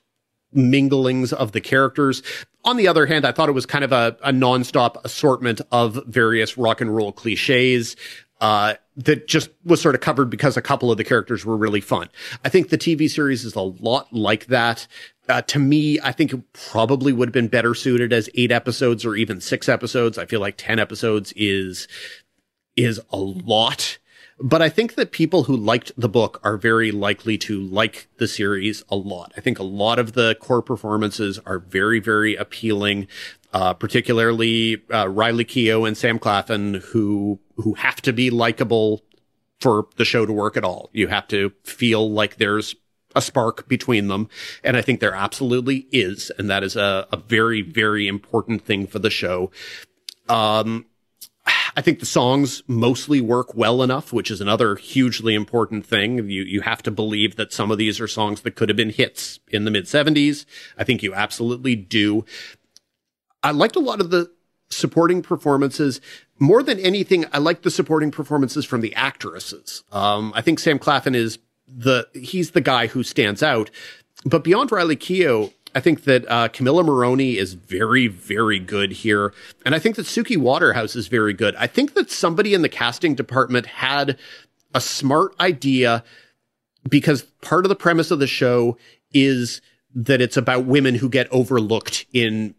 minglings 0.54 1.32
of 1.32 1.52
the 1.52 1.60
characters. 1.60 2.22
On 2.64 2.76
the 2.76 2.86
other 2.86 3.06
hand, 3.06 3.26
I 3.26 3.32
thought 3.32 3.48
it 3.48 3.52
was 3.52 3.66
kind 3.66 3.84
of 3.84 3.92
a, 3.92 4.16
a 4.22 4.30
nonstop 4.30 5.04
assortment 5.04 5.60
of 5.72 5.98
various 6.06 6.56
rock 6.56 6.80
and 6.80 6.94
roll 6.94 7.12
cliches. 7.12 7.96
Uh, 8.42 8.74
that 8.96 9.28
just 9.28 9.50
was 9.64 9.80
sort 9.80 9.94
of 9.94 10.00
covered 10.00 10.28
because 10.28 10.56
a 10.56 10.62
couple 10.62 10.90
of 10.90 10.98
the 10.98 11.04
characters 11.04 11.46
were 11.46 11.56
really 11.56 11.80
fun. 11.80 12.08
I 12.44 12.48
think 12.48 12.70
the 12.70 12.76
TV 12.76 13.08
series 13.08 13.44
is 13.44 13.54
a 13.54 13.60
lot 13.60 14.12
like 14.12 14.46
that. 14.46 14.88
Uh, 15.28 15.42
to 15.42 15.60
me, 15.60 16.00
I 16.02 16.10
think 16.10 16.32
it 16.32 16.52
probably 16.52 17.12
would 17.12 17.28
have 17.28 17.32
been 17.32 17.46
better 17.46 17.72
suited 17.72 18.12
as 18.12 18.28
eight 18.34 18.50
episodes 18.50 19.06
or 19.06 19.14
even 19.14 19.40
six 19.40 19.68
episodes. 19.68 20.18
I 20.18 20.26
feel 20.26 20.40
like 20.40 20.56
10 20.56 20.80
episodes 20.80 21.32
is, 21.36 21.86
is 22.74 23.00
a 23.10 23.16
lot. 23.16 23.98
But 24.40 24.60
I 24.60 24.68
think 24.68 24.96
that 24.96 25.12
people 25.12 25.44
who 25.44 25.56
liked 25.56 25.92
the 25.96 26.08
book 26.08 26.40
are 26.42 26.56
very 26.56 26.90
likely 26.90 27.38
to 27.38 27.60
like 27.60 28.08
the 28.18 28.26
series 28.26 28.82
a 28.88 28.96
lot. 28.96 29.32
I 29.36 29.40
think 29.40 29.60
a 29.60 29.64
lot 29.64 30.00
of 30.00 30.14
the 30.14 30.34
core 30.40 30.62
performances 30.62 31.38
are 31.46 31.60
very, 31.60 32.00
very 32.00 32.34
appealing. 32.34 33.06
Uh, 33.52 33.74
particularly, 33.74 34.82
uh, 34.90 35.06
Riley 35.08 35.44
Keough 35.44 35.86
and 35.86 35.96
Sam 35.96 36.18
Claflin, 36.18 36.74
who, 36.86 37.38
who 37.56 37.74
have 37.74 38.00
to 38.02 38.12
be 38.12 38.30
likable 38.30 39.02
for 39.60 39.86
the 39.96 40.06
show 40.06 40.24
to 40.24 40.32
work 40.32 40.56
at 40.56 40.64
all. 40.64 40.88
You 40.92 41.08
have 41.08 41.28
to 41.28 41.52
feel 41.62 42.10
like 42.10 42.36
there's 42.36 42.74
a 43.14 43.20
spark 43.20 43.68
between 43.68 44.08
them. 44.08 44.30
And 44.64 44.76
I 44.76 44.80
think 44.80 45.00
there 45.00 45.14
absolutely 45.14 45.86
is. 45.92 46.32
And 46.38 46.48
that 46.48 46.64
is 46.64 46.76
a, 46.76 47.06
a 47.12 47.18
very, 47.18 47.60
very 47.60 48.08
important 48.08 48.64
thing 48.64 48.86
for 48.86 48.98
the 48.98 49.10
show. 49.10 49.50
Um, 50.30 50.86
I 51.76 51.82
think 51.82 52.00
the 52.00 52.06
songs 52.06 52.62
mostly 52.66 53.20
work 53.20 53.54
well 53.54 53.82
enough, 53.82 54.12
which 54.12 54.30
is 54.30 54.40
another 54.40 54.76
hugely 54.76 55.34
important 55.34 55.84
thing. 55.84 56.30
You, 56.30 56.42
you 56.42 56.62
have 56.62 56.82
to 56.84 56.90
believe 56.90 57.36
that 57.36 57.52
some 57.52 57.70
of 57.70 57.78
these 57.78 58.00
are 58.00 58.08
songs 58.08 58.40
that 58.42 58.54
could 58.54 58.68
have 58.68 58.76
been 58.76 58.90
hits 58.90 59.40
in 59.48 59.64
the 59.64 59.70
mid 59.70 59.88
seventies. 59.88 60.46
I 60.78 60.84
think 60.84 61.02
you 61.02 61.12
absolutely 61.14 61.76
do. 61.76 62.24
I 63.42 63.50
liked 63.50 63.76
a 63.76 63.80
lot 63.80 64.00
of 64.00 64.10
the 64.10 64.30
supporting 64.70 65.22
performances. 65.22 66.00
More 66.38 66.62
than 66.62 66.78
anything, 66.80 67.24
I 67.32 67.38
like 67.38 67.62
the 67.62 67.70
supporting 67.70 68.10
performances 68.10 68.64
from 68.64 68.80
the 68.80 68.94
actresses. 68.94 69.84
Um, 69.92 70.32
I 70.34 70.40
think 70.40 70.58
Sam 70.58 70.78
Claflin 70.78 71.14
is 71.14 71.38
the, 71.66 72.08
he's 72.14 72.52
the 72.52 72.60
guy 72.60 72.86
who 72.86 73.02
stands 73.02 73.42
out. 73.42 73.70
But 74.24 74.44
beyond 74.44 74.72
Riley 74.72 74.96
Keough, 74.96 75.52
I 75.74 75.80
think 75.80 76.04
that 76.04 76.28
uh, 76.28 76.48
Camila 76.48 76.84
Morrone 76.84 77.36
is 77.36 77.54
very, 77.54 78.06
very 78.06 78.58
good 78.58 78.92
here. 78.92 79.32
And 79.64 79.74
I 79.74 79.78
think 79.78 79.96
that 79.96 80.06
Suki 80.06 80.36
Waterhouse 80.36 80.94
is 80.94 81.08
very 81.08 81.32
good. 81.32 81.54
I 81.56 81.66
think 81.66 81.94
that 81.94 82.10
somebody 82.10 82.54
in 82.54 82.62
the 82.62 82.68
casting 82.68 83.14
department 83.14 83.66
had 83.66 84.18
a 84.74 84.80
smart 84.80 85.34
idea 85.40 86.04
because 86.88 87.22
part 87.40 87.64
of 87.64 87.68
the 87.68 87.76
premise 87.76 88.10
of 88.10 88.18
the 88.18 88.26
show 88.26 88.76
is 89.12 89.60
that 89.94 90.20
it's 90.20 90.36
about 90.36 90.64
women 90.64 90.94
who 90.94 91.08
get 91.08 91.30
overlooked 91.30 92.06
in 92.12 92.54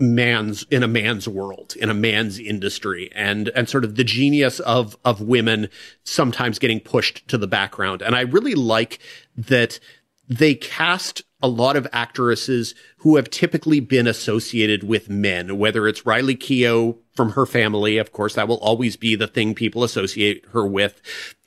man's 0.00 0.64
in 0.70 0.82
a 0.82 0.88
man's 0.88 1.28
world 1.28 1.76
in 1.76 1.88
a 1.88 1.94
man's 1.94 2.38
industry 2.38 3.10
and 3.14 3.48
and 3.50 3.68
sort 3.68 3.84
of 3.84 3.94
the 3.94 4.02
genius 4.02 4.58
of 4.60 4.96
of 5.04 5.20
women 5.20 5.68
sometimes 6.02 6.58
getting 6.58 6.80
pushed 6.80 7.26
to 7.28 7.38
the 7.38 7.46
background. 7.46 8.02
And 8.02 8.16
i 8.16 8.22
really 8.22 8.54
like 8.54 8.98
that 9.36 9.78
they 10.28 10.54
cast 10.54 11.22
a 11.42 11.48
lot 11.48 11.76
of 11.76 11.86
actresses 11.92 12.74
who 13.04 13.16
have 13.16 13.28
typically 13.28 13.80
been 13.80 14.06
associated 14.06 14.82
with 14.82 15.10
men, 15.10 15.58
whether 15.58 15.86
it's 15.86 16.06
Riley 16.06 16.34
Keough 16.34 16.96
from 17.14 17.32
her 17.32 17.46
family. 17.46 17.98
Of 17.98 18.12
course, 18.12 18.34
that 18.34 18.48
will 18.48 18.58
always 18.58 18.96
be 18.96 19.14
the 19.14 19.26
thing 19.26 19.54
people 19.54 19.84
associate 19.84 20.44
her 20.52 20.66
with. 20.66 21.00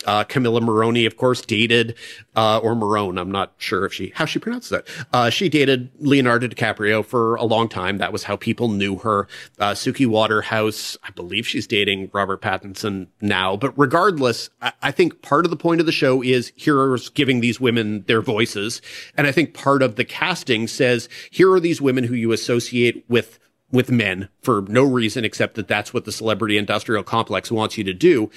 Uh, 0.06 0.24
Camila 0.24 0.62
Morrone, 0.62 1.06
of 1.08 1.18
course, 1.18 1.42
dated, 1.42 1.96
uh, 2.36 2.60
or 2.60 2.76
Morone. 2.76 3.18
I'm 3.20 3.32
not 3.32 3.54
sure 3.58 3.84
if 3.84 3.94
she, 3.94 4.14
how 4.16 4.26
she 4.26 4.38
pronounces 4.38 4.70
that. 4.70 4.88
Uh, 5.12 5.30
she 5.32 5.50
dated 5.50 5.90
Leonardo 6.00 6.48
DiCaprio 6.48 7.04
for 7.04 7.36
a 7.36 7.44
long 7.44 7.68
time. 7.68 7.98
That 7.98 8.14
was 8.14 8.24
how 8.24 8.36
people 8.36 8.70
knew 8.70 8.98
her. 9.00 9.28
Uh, 9.60 9.72
Suki 9.72 10.06
Waterhouse, 10.06 10.96
I 11.04 11.10
believe 11.10 11.48
she's 11.48 11.66
dating 11.66 12.12
Robert 12.14 12.42
Pattinson 12.42 13.08
now. 13.20 13.58
But 13.58 13.78
regardless, 13.78 14.52
I, 14.62 14.72
I 14.84 14.92
think 14.92 15.24
part 15.24 15.46
of 15.46 15.50
the 15.50 15.58
point 15.58 15.82
of 15.82 15.88
the 15.88 15.92
show 15.92 16.22
is 16.22 16.54
here's 16.56 17.10
giving 17.10 17.42
these 17.42 17.60
women 17.60 18.04
their 18.04 18.22
voices. 18.22 18.82
And 19.18 19.26
I 19.26 19.32
think 19.32 19.56
part 19.56 19.82
of 19.82 19.96
the 19.96 20.06
casting 20.06 20.68
says, 20.68 21.10
here 21.32 21.47
are 21.54 21.60
these 21.60 21.82
women 21.82 22.06
who 22.06 22.16
you 22.16 22.32
associate 22.32 23.06
with 23.08 23.40
with 23.72 23.92
men 23.92 24.30
for 24.42 24.62
no 24.64 24.84
reason 24.84 25.26
except 25.26 25.56
that 25.56 25.68
that's 25.68 25.94
what 25.94 26.06
the 26.06 26.12
celebrity 26.12 26.58
industrial 26.58 27.04
complex 27.04 27.52
wants 27.52 27.78
you 27.78 27.84
to 27.84 27.94
do. 27.94 28.32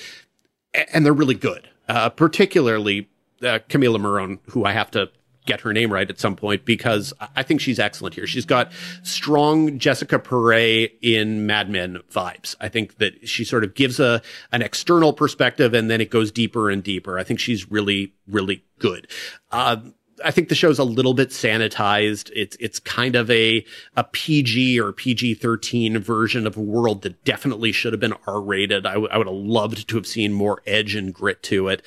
And 0.92 1.04
they're 1.04 1.12
really 1.12 1.34
good, 1.34 1.68
uh, 1.88 2.10
particularly 2.10 3.08
uh, 3.42 3.60
Camila 3.68 4.00
Morrone, 4.00 4.40
who 4.50 4.64
I 4.64 4.72
have 4.72 4.90
to 4.92 5.10
get 5.46 5.62
her 5.62 5.72
name 5.72 5.92
right 5.92 6.08
at 6.08 6.20
some 6.20 6.36
point 6.36 6.64
because 6.64 7.12
I 7.34 7.42
think 7.42 7.60
she's 7.60 7.78
excellent 7.78 8.14
here. 8.14 8.26
She's 8.26 8.44
got 8.44 8.70
strong 9.02 9.78
Jessica 9.78 10.18
Paré 10.18 10.92
in 11.00 11.46
Mad 11.46 11.70
Men 11.70 11.98
vibes. 12.12 12.54
I 12.60 12.68
think 12.68 12.98
that 12.98 13.28
she 13.28 13.44
sort 13.44 13.64
of 13.64 13.74
gives 13.74 13.98
a 13.98 14.22
an 14.52 14.62
external 14.62 15.12
perspective 15.12 15.74
and 15.74 15.90
then 15.90 16.00
it 16.00 16.10
goes 16.10 16.30
deeper 16.30 16.70
and 16.70 16.82
deeper. 16.82 17.18
I 17.18 17.24
think 17.24 17.40
she's 17.40 17.70
really, 17.70 18.12
really 18.28 18.64
good. 18.78 19.08
Uh, 19.50 19.78
I 20.24 20.30
think 20.30 20.48
the 20.48 20.54
show's 20.54 20.78
a 20.78 20.84
little 20.84 21.14
bit 21.14 21.30
sanitized. 21.30 22.30
It's 22.34 22.56
it's 22.60 22.78
kind 22.78 23.16
of 23.16 23.30
a 23.30 23.64
a 23.96 24.04
PG 24.04 24.80
or 24.80 24.92
PG 24.92 25.34
thirteen 25.34 25.98
version 25.98 26.46
of 26.46 26.56
a 26.56 26.60
world 26.60 27.02
that 27.02 27.24
definitely 27.24 27.72
should 27.72 27.92
have 27.92 28.00
been 28.00 28.14
R 28.26 28.40
rated. 28.40 28.86
I, 28.86 28.94
w- 28.94 29.08
I 29.10 29.18
would 29.18 29.26
have 29.26 29.36
loved 29.36 29.88
to 29.88 29.96
have 29.96 30.06
seen 30.06 30.32
more 30.32 30.62
edge 30.66 30.94
and 30.94 31.12
grit 31.12 31.42
to 31.44 31.68
it. 31.68 31.82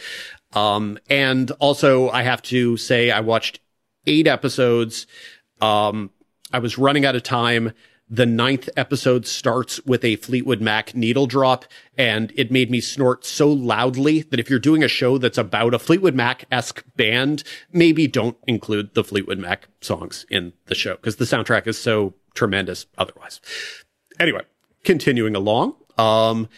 Um, 0.54 1.00
and 1.10 1.52
also 1.60 2.10
I 2.10 2.24
have 2.24 2.42
to 2.44 2.78
say 2.78 3.12
I 3.12 3.22
watched 3.22 3.60
eight 4.06 4.28
episodes. 4.28 5.08
Um, 5.62 6.12
I 6.52 6.60
was 6.60 6.78
running 6.78 7.06
out 7.06 7.16
of 7.16 7.24
time 7.24 7.74
the 8.14 8.28
ninth 8.28 8.70
episode 8.78 9.26
starts 9.26 9.84
with 9.88 10.06
a 10.06 10.18
Fleetwood 10.18 10.62
Mac 10.62 10.94
needle 10.94 11.26
drop, 11.26 11.66
and 11.98 12.32
it 12.36 12.52
made 12.52 12.70
me 12.70 12.80
snort 12.80 13.26
so 13.26 13.52
loudly 13.52 14.22
that 14.22 14.40
if 14.40 14.52
you're 14.52 14.60
doing 14.60 14.84
a 14.84 14.88
show 14.88 15.18
that's 15.18 15.40
about 15.40 15.74
a 15.74 15.80
Fleetwood 15.80 16.14
Mac 16.14 16.46
esque 16.52 16.84
band, 16.96 17.44
maybe 17.72 18.06
don't 18.06 18.38
include 18.46 18.94
the 18.94 19.04
Fleetwood 19.04 19.40
Mac 19.40 19.68
songs 19.82 20.28
in 20.30 20.54
the 20.68 20.76
show 20.76 20.94
because 20.94 21.16
the 21.16 21.26
soundtrack 21.26 21.66
is 21.66 21.76
so 21.80 22.14
tremendous 22.36 22.86
otherwise. 23.00 23.42
Anyway, 24.20 24.42
continuing 24.84 25.36
along. 25.36 25.74
Um, 25.98 26.50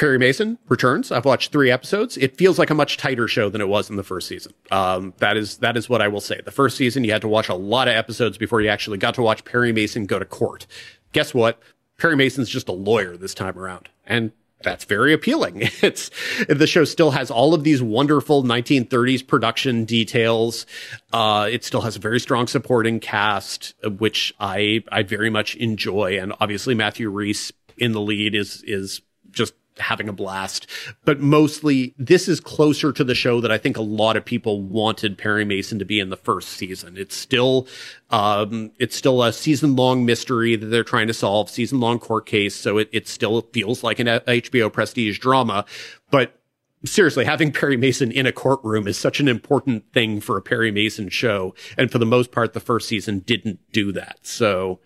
Perry 0.00 0.18
Mason 0.18 0.56
returns. 0.70 1.12
I've 1.12 1.26
watched 1.26 1.52
three 1.52 1.70
episodes. 1.70 2.16
It 2.16 2.34
feels 2.34 2.58
like 2.58 2.70
a 2.70 2.74
much 2.74 2.96
tighter 2.96 3.28
show 3.28 3.50
than 3.50 3.60
it 3.60 3.68
was 3.68 3.90
in 3.90 3.96
the 3.96 4.02
first 4.02 4.28
season. 4.28 4.54
Um, 4.70 5.12
that 5.18 5.36
is 5.36 5.58
that 5.58 5.76
is 5.76 5.90
what 5.90 6.00
I 6.00 6.08
will 6.08 6.22
say. 6.22 6.40
The 6.42 6.50
first 6.50 6.78
season, 6.78 7.04
you 7.04 7.12
had 7.12 7.20
to 7.20 7.28
watch 7.28 7.50
a 7.50 7.54
lot 7.54 7.86
of 7.86 7.92
episodes 7.92 8.38
before 8.38 8.62
you 8.62 8.70
actually 8.70 8.96
got 8.96 9.14
to 9.16 9.22
watch 9.22 9.44
Perry 9.44 9.72
Mason 9.72 10.06
go 10.06 10.18
to 10.18 10.24
court. 10.24 10.66
Guess 11.12 11.34
what? 11.34 11.60
Perry 11.98 12.16
Mason's 12.16 12.48
just 12.48 12.66
a 12.70 12.72
lawyer 12.72 13.18
this 13.18 13.34
time 13.34 13.58
around, 13.58 13.90
and 14.06 14.32
that's 14.62 14.86
very 14.86 15.12
appealing. 15.12 15.68
It's 15.82 16.10
the 16.48 16.66
show 16.66 16.84
still 16.84 17.10
has 17.10 17.30
all 17.30 17.52
of 17.52 17.62
these 17.62 17.82
wonderful 17.82 18.42
1930s 18.42 19.26
production 19.26 19.84
details. 19.84 20.64
Uh, 21.12 21.46
it 21.52 21.62
still 21.62 21.82
has 21.82 21.96
a 21.96 22.00
very 22.00 22.20
strong 22.20 22.46
supporting 22.46 23.00
cast, 23.00 23.74
which 23.98 24.32
I 24.40 24.82
I 24.90 25.02
very 25.02 25.28
much 25.28 25.56
enjoy, 25.56 26.18
and 26.18 26.32
obviously 26.40 26.74
Matthew 26.74 27.10
Rhys 27.10 27.52
in 27.76 27.92
the 27.92 28.00
lead 28.00 28.34
is 28.34 28.62
is 28.66 29.02
just 29.30 29.52
having 29.80 30.08
a 30.08 30.12
blast. 30.12 30.66
But 31.04 31.20
mostly, 31.20 31.94
this 31.98 32.28
is 32.28 32.40
closer 32.40 32.92
to 32.92 33.04
the 33.04 33.14
show 33.14 33.40
that 33.40 33.50
I 33.50 33.58
think 33.58 33.76
a 33.76 33.82
lot 33.82 34.16
of 34.16 34.24
people 34.24 34.62
wanted 34.62 35.18
Perry 35.18 35.44
Mason 35.44 35.78
to 35.78 35.84
be 35.84 36.00
in 36.00 36.10
the 36.10 36.16
first 36.16 36.50
season. 36.50 36.96
It's 36.96 37.16
still, 37.16 37.66
um, 38.10 38.72
it's 38.78 38.96
still 38.96 39.22
a 39.22 39.32
season 39.32 39.76
long 39.76 40.04
mystery 40.04 40.56
that 40.56 40.66
they're 40.66 40.84
trying 40.84 41.06
to 41.08 41.14
solve, 41.14 41.50
season 41.50 41.80
long 41.80 41.98
court 41.98 42.26
case. 42.26 42.54
So 42.54 42.78
it, 42.78 42.88
it 42.92 43.08
still 43.08 43.42
feels 43.52 43.82
like 43.82 43.98
an 43.98 44.06
HBO 44.06 44.72
prestige 44.72 45.18
drama, 45.18 45.64
but 46.10 46.40
seriously, 46.84 47.24
having 47.24 47.52
Perry 47.52 47.76
Mason 47.76 48.10
in 48.10 48.26
a 48.26 48.32
courtroom 48.32 48.88
is 48.88 48.96
such 48.96 49.20
an 49.20 49.28
important 49.28 49.92
thing 49.92 50.20
for 50.20 50.36
a 50.36 50.42
Perry 50.42 50.70
Mason 50.70 51.08
show. 51.08 51.54
And 51.76 51.90
for 51.90 51.98
the 51.98 52.06
most 52.06 52.32
part, 52.32 52.52
the 52.52 52.60
first 52.60 52.88
season 52.88 53.20
didn't 53.20 53.60
do 53.72 53.92
that. 53.92 54.18
So, 54.22 54.80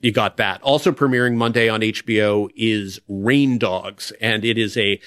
you 0.00 0.12
got 0.12 0.36
that. 0.36 0.60
Also 0.62 0.92
premiering 0.92 1.34
Monday 1.34 1.68
on 1.68 1.80
HBO 1.80 2.50
is 2.54 3.00
Rain 3.08 3.58
Dogs, 3.58 4.12
and 4.20 4.44
it 4.44 4.58
is 4.58 4.76
a 4.76 5.00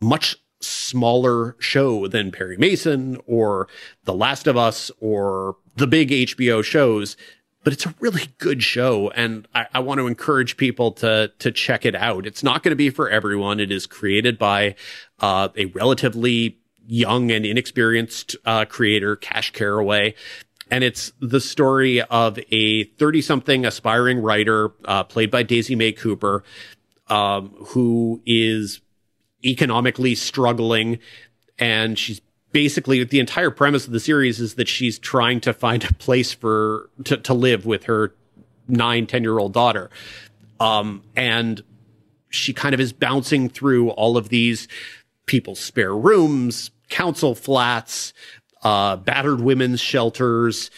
much 0.00 0.36
smaller 0.60 1.56
show 1.58 2.08
than 2.08 2.30
Perry 2.32 2.56
Mason 2.56 3.18
or 3.26 3.68
The 4.04 4.14
Last 4.14 4.46
of 4.46 4.56
Us 4.56 4.90
or 5.00 5.56
the 5.76 5.86
big 5.86 6.10
HBO 6.10 6.62
shows, 6.62 7.16
but 7.64 7.72
it's 7.72 7.86
a 7.86 7.94
really 8.00 8.28
good 8.38 8.62
show. 8.62 9.10
And 9.10 9.46
I, 9.54 9.66
I 9.74 9.80
want 9.80 9.98
to 9.98 10.06
encourage 10.06 10.56
people 10.56 10.92
to, 10.92 11.32
to 11.38 11.52
check 11.52 11.84
it 11.84 11.94
out. 11.94 12.26
It's 12.26 12.42
not 12.42 12.62
going 12.62 12.70
to 12.70 12.76
be 12.76 12.90
for 12.90 13.08
everyone. 13.08 13.60
It 13.60 13.72
is 13.72 13.86
created 13.86 14.38
by, 14.38 14.76
uh, 15.20 15.48
a 15.56 15.66
relatively 15.66 16.58
young 16.86 17.30
and 17.30 17.46
inexperienced, 17.46 18.36
uh, 18.44 18.64
creator, 18.64 19.16
Cash 19.16 19.52
Carraway 19.52 20.14
and 20.72 20.82
it's 20.82 21.12
the 21.20 21.38
story 21.38 22.00
of 22.00 22.38
a 22.50 22.84
30 22.84 23.20
something 23.20 23.66
aspiring 23.66 24.20
writer, 24.20 24.72
uh, 24.86 25.04
played 25.04 25.30
by 25.30 25.42
Daisy 25.42 25.76
May 25.76 25.92
Cooper, 25.92 26.42
um, 27.08 27.50
who 27.66 28.22
is 28.24 28.80
economically 29.44 30.14
struggling. 30.14 30.98
And 31.58 31.98
she's 31.98 32.22
basically 32.52 33.04
the 33.04 33.20
entire 33.20 33.50
premise 33.50 33.86
of 33.86 33.92
the 33.92 34.00
series 34.00 34.40
is 34.40 34.54
that 34.54 34.66
she's 34.66 34.98
trying 34.98 35.42
to 35.42 35.52
find 35.52 35.84
a 35.84 35.92
place 35.92 36.32
for, 36.32 36.88
to, 37.04 37.18
to 37.18 37.34
live 37.34 37.66
with 37.66 37.84
her 37.84 38.14
nine 38.66 39.06
ten 39.06 39.22
year 39.22 39.38
old 39.38 39.52
daughter. 39.52 39.90
Um, 40.58 41.02
and 41.14 41.62
she 42.30 42.54
kind 42.54 42.72
of 42.72 42.80
is 42.80 42.94
bouncing 42.94 43.50
through 43.50 43.90
all 43.90 44.16
of 44.16 44.30
these 44.30 44.68
people's 45.26 45.60
spare 45.60 45.94
rooms, 45.94 46.70
council 46.88 47.34
flats, 47.34 48.14
uh, 48.62 48.96
battered 48.96 49.40
women's 49.40 49.80
shelters. 49.80 50.70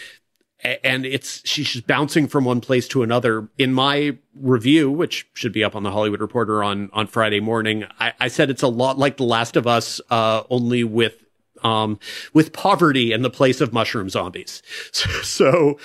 And 0.82 1.04
it's, 1.04 1.46
she's 1.46 1.68
just 1.68 1.86
bouncing 1.86 2.26
from 2.26 2.46
one 2.46 2.62
place 2.62 2.88
to 2.88 3.02
another. 3.02 3.48
In 3.58 3.74
my 3.74 4.16
review, 4.34 4.90
which 4.90 5.26
should 5.34 5.52
be 5.52 5.62
up 5.62 5.76
on 5.76 5.82
the 5.82 5.90
Hollywood 5.90 6.22
Reporter 6.22 6.64
on, 6.64 6.88
on 6.94 7.06
Friday 7.06 7.40
morning, 7.40 7.84
I, 8.00 8.14
I 8.18 8.28
said 8.28 8.48
it's 8.48 8.62
a 8.62 8.68
lot 8.68 8.96
like 8.98 9.18
The 9.18 9.24
Last 9.24 9.56
of 9.56 9.66
Us, 9.66 10.00
uh, 10.08 10.44
only 10.48 10.82
with 10.82 11.24
um, 11.64 11.98
with 12.34 12.52
poverty 12.52 13.12
in 13.12 13.22
the 13.22 13.30
place 13.30 13.60
of 13.60 13.72
mushroom 13.72 14.08
zombies. 14.10 14.62
So, 14.92 15.08
so 15.22 15.78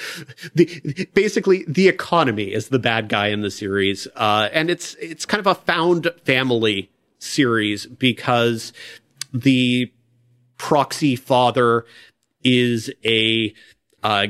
the, 0.53 1.07
basically 1.13 1.63
the 1.67 1.87
economy 1.87 2.53
is 2.53 2.67
the 2.67 2.79
bad 2.79 3.09
guy 3.09 3.27
in 3.27 3.41
the 3.41 3.49
series. 3.49 4.07
Uh, 4.15 4.49
and 4.51 4.69
it's, 4.69 4.95
it's 4.95 5.25
kind 5.25 5.39
of 5.39 5.47
a 5.47 5.55
found 5.55 6.11
family 6.25 6.91
series 7.17 7.85
because 7.85 8.71
the 9.33 9.91
proxy 10.59 11.15
father 11.15 11.85
is 12.43 12.91
a 13.03 13.51
uh, 14.03 14.27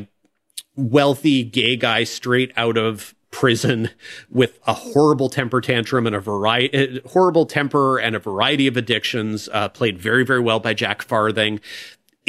wealthy 0.77 1.43
gay 1.43 1.75
guy 1.75 2.05
straight 2.05 2.53
out 2.55 2.77
of 2.77 3.13
prison 3.31 3.89
with 4.29 4.59
a 4.65 4.73
horrible 4.73 5.29
temper 5.29 5.61
tantrum 5.61 6.07
and 6.07 6.15
a 6.15 6.19
variety, 6.19 7.01
horrible 7.07 7.45
temper 7.45 7.97
and 7.97 8.15
a 8.15 8.19
variety 8.19 8.67
of 8.67 8.77
addictions, 8.77 9.49
uh, 9.51 9.67
played 9.69 9.99
very, 9.99 10.25
very 10.25 10.39
well 10.39 10.59
by 10.59 10.73
Jack 10.73 11.01
Farthing. 11.01 11.59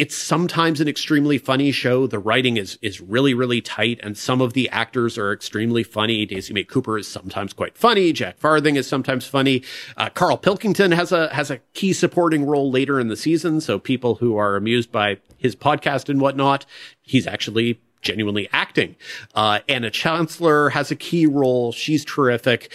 It's 0.01 0.17
sometimes 0.17 0.81
an 0.81 0.89
extremely 0.89 1.37
funny 1.37 1.73
show. 1.73 2.07
The 2.07 2.19
writing 2.19 2.57
is 2.57 2.79
is 2.81 3.03
really 3.03 3.35
really 3.35 3.61
tight, 3.61 4.01
and 4.03 4.17
some 4.17 4.41
of 4.41 4.55
the 4.55 4.67
actors 4.71 5.19
are 5.19 5.31
extremely 5.31 5.83
funny. 5.83 6.25
Daisy 6.25 6.55
May 6.55 6.65
Cooper 6.65 6.97
is 6.97 7.07
sometimes 7.07 7.53
quite 7.53 7.77
funny. 7.77 8.11
Jack 8.15 8.39
Farthing 8.39 8.77
is 8.77 8.87
sometimes 8.87 9.27
funny. 9.27 9.63
Uh, 9.99 10.09
Karl 10.09 10.39
Pilkington 10.39 10.93
has 10.93 11.13
a 11.13 11.29
has 11.35 11.51
a 11.51 11.59
key 11.75 11.93
supporting 11.93 12.47
role 12.47 12.71
later 12.71 12.99
in 12.99 13.09
the 13.09 13.17
season. 13.17 13.61
So 13.61 13.79
people 13.79 14.15
who 14.15 14.39
are 14.39 14.57
amused 14.57 14.91
by 14.91 15.19
his 15.37 15.55
podcast 15.55 16.09
and 16.09 16.19
whatnot, 16.19 16.65
he's 17.03 17.27
actually 17.27 17.79
genuinely 18.01 18.49
acting. 18.55 18.97
Uh, 19.35 19.61
Anna 19.69 19.91
Chancellor 19.91 20.71
has 20.71 20.91
a 20.91 20.97
key 20.97 21.27
role. 21.27 21.73
She's 21.73 22.07
terrific. 22.07 22.73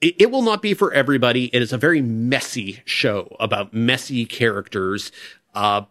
It, 0.00 0.30
will 0.30 0.42
not 0.42 0.62
be 0.62 0.74
for 0.74 0.92
everybody. 0.92 1.46
It 1.52 1.60
is 1.60 1.72
a 1.72 1.78
very 1.78 2.02
messy 2.02 2.82
show 2.84 3.36
about 3.40 3.74
messy 3.74 4.26
characters. 4.26 5.10
Uh, 5.54 5.82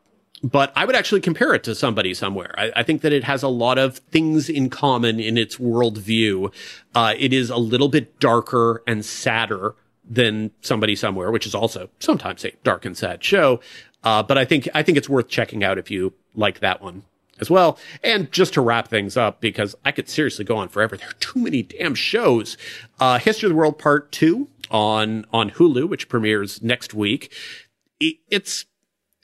but 0.43 0.71
I 0.75 0.85
would 0.85 0.95
actually 0.95 1.21
compare 1.21 1.53
it 1.53 1.63
to 1.63 1.75
somebody 1.75 2.13
somewhere. 2.13 2.53
I, 2.57 2.71
I, 2.77 2.83
think 2.83 3.01
that 3.01 3.13
it 3.13 3.23
has 3.23 3.43
a 3.43 3.47
lot 3.47 3.77
of 3.77 3.97
things 3.97 4.49
in 4.49 4.69
common 4.69 5.19
in 5.19 5.37
its 5.37 5.57
worldview. 5.57 6.51
Uh, 6.95 7.13
it 7.17 7.31
is 7.31 7.49
a 7.49 7.57
little 7.57 7.89
bit 7.89 8.19
darker 8.19 8.81
and 8.87 9.05
sadder 9.05 9.75
than 10.09 10.51
somebody 10.61 10.95
somewhere, 10.95 11.31
which 11.31 11.45
is 11.45 11.53
also 11.53 11.89
sometimes 11.99 12.43
a 12.43 12.51
dark 12.63 12.85
and 12.85 12.97
sad 12.97 13.23
show. 13.23 13.59
Uh, 14.03 14.23
but 14.23 14.37
I 14.37 14.45
think 14.45 14.67
I 14.73 14.81
think 14.81 14.97
it's 14.97 15.09
worth 15.09 15.27
checking 15.27 15.63
out 15.63 15.77
if 15.77 15.91
you 15.91 16.13
like 16.33 16.59
that 16.59 16.81
one 16.81 17.03
as 17.39 17.49
well. 17.49 17.77
And 18.03 18.31
just 18.31 18.53
to 18.55 18.61
wrap 18.61 18.87
things 18.87 19.15
up, 19.15 19.41
because 19.41 19.75
I 19.85 19.91
could 19.91 20.09
seriously 20.09 20.43
go 20.43 20.57
on 20.57 20.69
forever. 20.69 20.97
There 20.97 21.09
are 21.09 21.13
too 21.19 21.39
many 21.39 21.61
damn 21.63 21.95
shows. 21.95 22.57
Uh, 22.99 23.19
History 23.19 23.47
of 23.47 23.51
the 23.51 23.55
World 23.55 23.77
Part 23.77 24.11
Two 24.11 24.47
on 24.71 25.25
on 25.31 25.51
Hulu, 25.51 25.87
which 25.87 26.09
premieres 26.09 26.63
next 26.63 26.93
week. 26.93 27.31
It's 27.99 28.65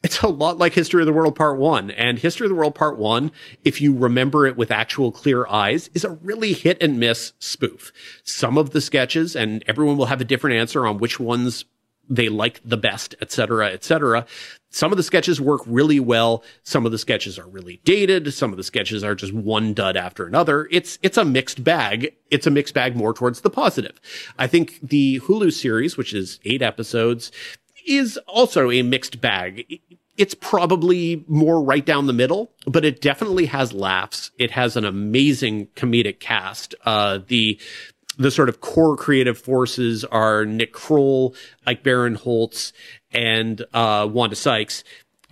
it's 0.07 0.21
a 0.21 0.27
lot 0.29 0.57
like 0.57 0.73
History 0.73 1.01
of 1.01 1.05
the 1.05 1.11
World 1.11 1.35
Part 1.35 1.59
1. 1.59 1.91
And 1.91 2.17
History 2.17 2.45
of 2.45 2.49
the 2.49 2.55
World 2.55 2.75
Part 2.75 2.97
1, 2.97 3.29
if 3.65 3.81
you 3.81 3.93
remember 3.93 4.47
it 4.47 4.55
with 4.55 4.71
actual 4.71 5.11
clear 5.11 5.45
eyes, 5.47 5.89
is 5.93 6.05
a 6.05 6.11
really 6.11 6.53
hit 6.53 6.81
and 6.81 6.97
miss 6.97 7.33
spoof. 7.39 7.91
Some 8.23 8.57
of 8.57 8.69
the 8.69 8.79
sketches, 8.79 9.35
and 9.35 9.65
everyone 9.67 9.97
will 9.97 10.05
have 10.05 10.21
a 10.21 10.23
different 10.23 10.55
answer 10.55 10.87
on 10.87 10.99
which 10.99 11.19
ones 11.19 11.65
they 12.09 12.29
like 12.29 12.61
the 12.63 12.77
best, 12.77 13.15
et 13.19 13.33
cetera, 13.33 13.69
et 13.69 13.83
cetera. 13.83 14.25
Some 14.69 14.93
of 14.93 14.97
the 14.97 15.03
sketches 15.03 15.41
work 15.41 15.59
really 15.65 15.99
well. 15.99 16.41
Some 16.63 16.85
of 16.85 16.93
the 16.93 16.97
sketches 16.97 17.37
are 17.37 17.47
really 17.47 17.81
dated. 17.83 18.33
Some 18.33 18.51
of 18.51 18.57
the 18.57 18.63
sketches 18.63 19.03
are 19.03 19.13
just 19.13 19.33
one 19.33 19.73
dud 19.73 19.97
after 19.97 20.25
another. 20.25 20.69
It's, 20.71 20.97
it's 21.03 21.17
a 21.17 21.25
mixed 21.25 21.65
bag. 21.65 22.15
It's 22.31 22.47
a 22.47 22.51
mixed 22.51 22.73
bag 22.73 22.95
more 22.95 23.13
towards 23.13 23.41
the 23.41 23.49
positive. 23.49 23.99
I 24.39 24.47
think 24.47 24.79
the 24.81 25.19
Hulu 25.19 25.51
series, 25.51 25.97
which 25.97 26.13
is 26.13 26.39
eight 26.45 26.61
episodes, 26.61 27.29
is 27.87 28.17
also 28.27 28.69
a 28.69 28.81
mixed 28.83 29.21
bag. 29.21 29.79
It's 30.17 30.33
probably 30.33 31.23
more 31.27 31.61
right 31.61 31.85
down 31.85 32.07
the 32.07 32.13
middle, 32.13 32.51
but 32.65 32.83
it 32.83 33.01
definitely 33.01 33.45
has 33.45 33.71
laughs. 33.71 34.31
It 34.37 34.51
has 34.51 34.75
an 34.75 34.83
amazing 34.83 35.67
comedic 35.75 36.19
cast. 36.19 36.75
Uh, 36.85 37.19
the, 37.27 37.59
the 38.17 38.31
sort 38.31 38.49
of 38.49 38.59
core 38.59 38.97
creative 38.97 39.37
forces 39.37 40.03
are 40.05 40.45
Nick 40.45 40.73
Kroll, 40.73 41.35
Ike 41.65 41.83
Barinholtz, 41.83 42.71
and, 43.11 43.63
uh, 43.73 44.07
Wanda 44.11 44.35
Sykes. 44.35 44.83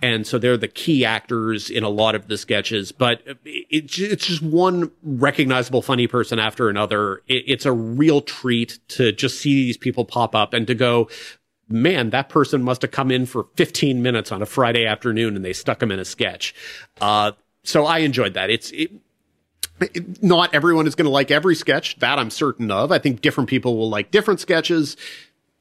And 0.02 0.26
so 0.26 0.38
they're 0.38 0.58
the 0.58 0.68
key 0.68 1.04
actors 1.04 1.70
in 1.70 1.82
a 1.82 1.88
lot 1.88 2.14
of 2.14 2.28
the 2.28 2.36
sketches, 2.36 2.92
but 2.92 3.22
it, 3.46 3.98
it's 3.98 4.26
just 4.26 4.42
one 4.42 4.90
recognizable 5.02 5.80
funny 5.80 6.06
person 6.06 6.38
after 6.38 6.68
another. 6.68 7.22
It, 7.26 7.44
it's 7.46 7.64
a 7.64 7.72
real 7.72 8.20
treat 8.20 8.78
to 8.88 9.10
just 9.12 9.40
see 9.40 9.54
these 9.54 9.78
people 9.78 10.04
pop 10.04 10.34
up 10.34 10.52
and 10.52 10.66
to 10.66 10.74
go, 10.74 11.08
man, 11.68 12.10
that 12.10 12.28
person 12.28 12.62
must 12.62 12.82
have 12.82 12.90
come 12.90 13.10
in 13.10 13.26
for 13.26 13.46
15 13.56 14.02
minutes 14.02 14.30
on 14.30 14.42
a 14.42 14.46
Friday 14.46 14.86
afternoon 14.86 15.36
and 15.36 15.44
they 15.44 15.52
stuck 15.52 15.82
him 15.82 15.90
in 15.90 15.98
a 15.98 16.04
sketch. 16.04 16.54
Uh, 17.00 17.32
so 17.64 17.86
I 17.86 17.98
enjoyed 17.98 18.34
that. 18.34 18.50
It's, 18.50 18.70
it, 18.70 18.92
it, 19.80 20.22
not 20.22 20.54
everyone 20.54 20.86
is 20.86 20.94
going 20.94 21.06
to 21.06 21.10
like 21.10 21.30
every 21.30 21.54
sketch. 21.54 21.98
That 21.98 22.18
I'm 22.18 22.30
certain 22.30 22.70
of. 22.70 22.92
I 22.92 22.98
think 22.98 23.20
different 23.20 23.50
people 23.50 23.76
will 23.76 23.90
like 23.90 24.10
different 24.10 24.40
sketches. 24.40 24.96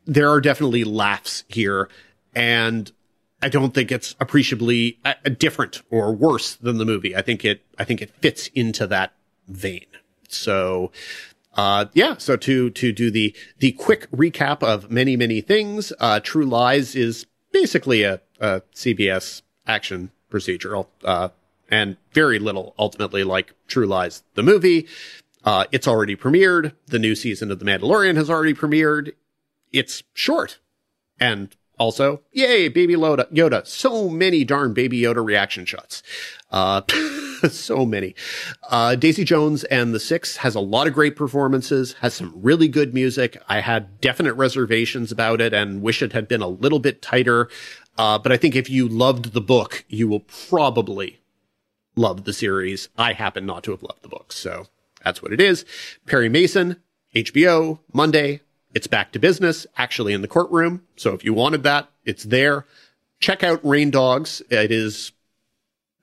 There 0.06 0.30
are 0.30 0.42
definitely 0.42 0.84
laughs 0.84 1.44
here 1.48 1.90
and 2.36 2.92
I 3.42 3.50
don't 3.50 3.74
think 3.74 3.92
it's 3.92 4.16
appreciably 4.20 5.00
uh, 5.04 5.14
different 5.38 5.82
or 5.90 6.14
worse 6.14 6.56
than 6.56 6.78
the 6.78 6.86
movie. 6.86 7.16
I 7.16 7.22
think 7.22 7.44
it, 7.44 7.64
I 7.78 7.84
think 7.84 8.02
it 8.02 8.12
fits 8.22 8.48
into 8.56 8.88
that 8.88 9.14
vein. 9.48 9.86
So 10.28 10.92
uh, 11.56 11.86
yeah. 11.94 12.18
So 12.18 12.36
to, 12.38 12.70
to 12.70 12.92
do 12.92 13.12
the, 13.12 13.36
the 13.60 13.72
quick 13.74 14.10
recap 14.12 14.64
of 14.64 14.92
many, 14.92 15.16
many 15.16 15.42
things, 15.42 15.94
uh, 16.00 16.20
True 16.20 16.46
Lies 16.46 16.96
is 16.96 17.26
basically 17.52 18.04
a, 18.04 18.22
a 18.40 18.62
CBS 18.74 19.42
action 19.66 20.12
procedural, 20.32 20.88
uh, 21.04 21.30
and 21.70 21.98
very 22.12 22.40
little 22.40 22.76
ultimately 22.78 23.24
like 23.24 23.54
True 23.68 23.86
Lies, 23.86 24.24
the 24.36 24.44
movie. 24.44 24.88
Uh, 25.44 25.66
it's 25.72 25.88
already 25.88 26.16
premiered. 26.16 26.74
The 26.88 27.00
new 27.00 27.16
season 27.16 27.52
of 27.52 27.60
The 27.60 27.66
Mandalorian 27.66 28.16
has 28.16 28.30
already 28.30 28.54
premiered. 28.54 29.14
It's 29.72 30.04
short 30.14 30.60
and 31.20 31.56
also, 31.78 32.22
yay, 32.32 32.68
Baby 32.70 32.96
Yoda, 32.96 33.32
Yoda. 33.32 33.66
So 33.68 34.10
many 34.10 34.44
darn 34.44 34.74
Baby 34.74 35.02
Yoda 35.02 35.26
reaction 35.26 35.66
shots. 35.66 36.04
Uh, 36.52 36.82
so 37.50 37.86
many. 37.86 38.16
Uh, 38.70 38.96
Daisy 38.96 39.24
Jones 39.24 39.64
and 39.66 39.94
the 39.94 40.00
Six 40.00 40.38
has 40.38 40.56
a 40.56 40.60
lot 40.60 40.88
of 40.88 40.94
great 40.94 41.16
performances, 41.16 41.94
has 42.00 42.14
some 42.14 42.34
really 42.36 42.68
good 42.68 42.94
music. 42.94 43.42
I 43.50 43.60
had 43.60 44.00
definite 44.00 44.34
reservations 44.36 45.12
about 45.12 45.42
it 45.42 45.54
and 45.54 45.82
wish 45.82 46.02
it 46.02 46.14
had 46.14 46.28
been 46.28 46.42
a 46.42 46.48
little 46.48 46.80
bit 46.80 47.02
tighter. 47.02 47.50
Uh, 47.98 48.18
but 48.18 48.32
I 48.32 48.38
think 48.38 48.56
if 48.56 48.70
you 48.70 48.88
loved 48.88 49.34
the 49.34 49.42
book, 49.42 49.86
you 49.90 50.08
will 50.08 50.22
probably 50.22 51.20
love 51.96 52.24
the 52.24 52.34
series. 52.34 52.90
I 52.98 53.14
happen 53.14 53.46
not 53.46 53.64
to 53.66 53.72
have 53.72 53.84
loved 53.84 54.02
the 54.02 54.10
book, 54.10 54.32
so 54.34 54.68
that's 55.04 55.22
what 55.22 55.32
it 55.32 55.42
is. 55.42 55.66
Perry 56.06 56.30
Mason, 56.30 56.82
HBO, 57.16 57.80
Monday, 57.94 58.42
it's 58.76 58.88
back 58.88 59.14
to 59.14 59.20
business, 59.20 59.66
actually 59.78 60.14
in 60.14 60.22
the 60.22 60.28
courtroom. 60.28 60.84
So 60.98 61.14
if 61.14 61.24
you 61.24 61.34
wanted 61.34 61.64
that, 61.64 61.90
it's 62.04 62.26
there. 62.26 62.66
Check 63.20 63.42
out 63.42 63.66
Rain 63.66 63.90
Dogs. 63.90 64.42
It 64.50 64.72
is, 64.72 65.14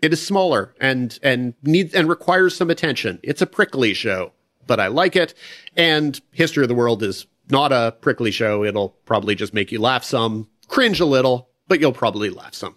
it 0.01 0.13
is 0.13 0.27
smaller 0.27 0.75
and, 0.81 1.17
and 1.23 1.53
needs, 1.63 1.95
and 1.95 2.09
requires 2.09 2.57
some 2.57 2.71
attention. 2.71 3.21
It's 3.23 3.43
a 3.43 3.47
prickly 3.47 3.93
show, 3.93 4.33
but 4.67 4.81
I 4.81 4.89
like 4.89 5.15
it. 5.15 5.35
And 5.77 6.19
History 6.33 6.65
of 6.65 6.69
the 6.69 6.75
World 6.75 7.03
is 7.03 7.27
not 7.51 7.73
a 7.73 7.95
prickly 8.01 8.31
show. 8.31 8.65
It'll 8.65 8.97
probably 9.05 9.35
just 9.35 9.53
make 9.53 9.71
you 9.71 9.79
laugh 9.79 10.03
some, 10.03 10.49
cringe 10.67 10.99
a 10.99 11.05
little, 11.05 11.51
but 11.69 11.79
you'll 11.79 11.93
probably 11.93 12.31
laugh 12.31 12.55
some. 12.55 12.77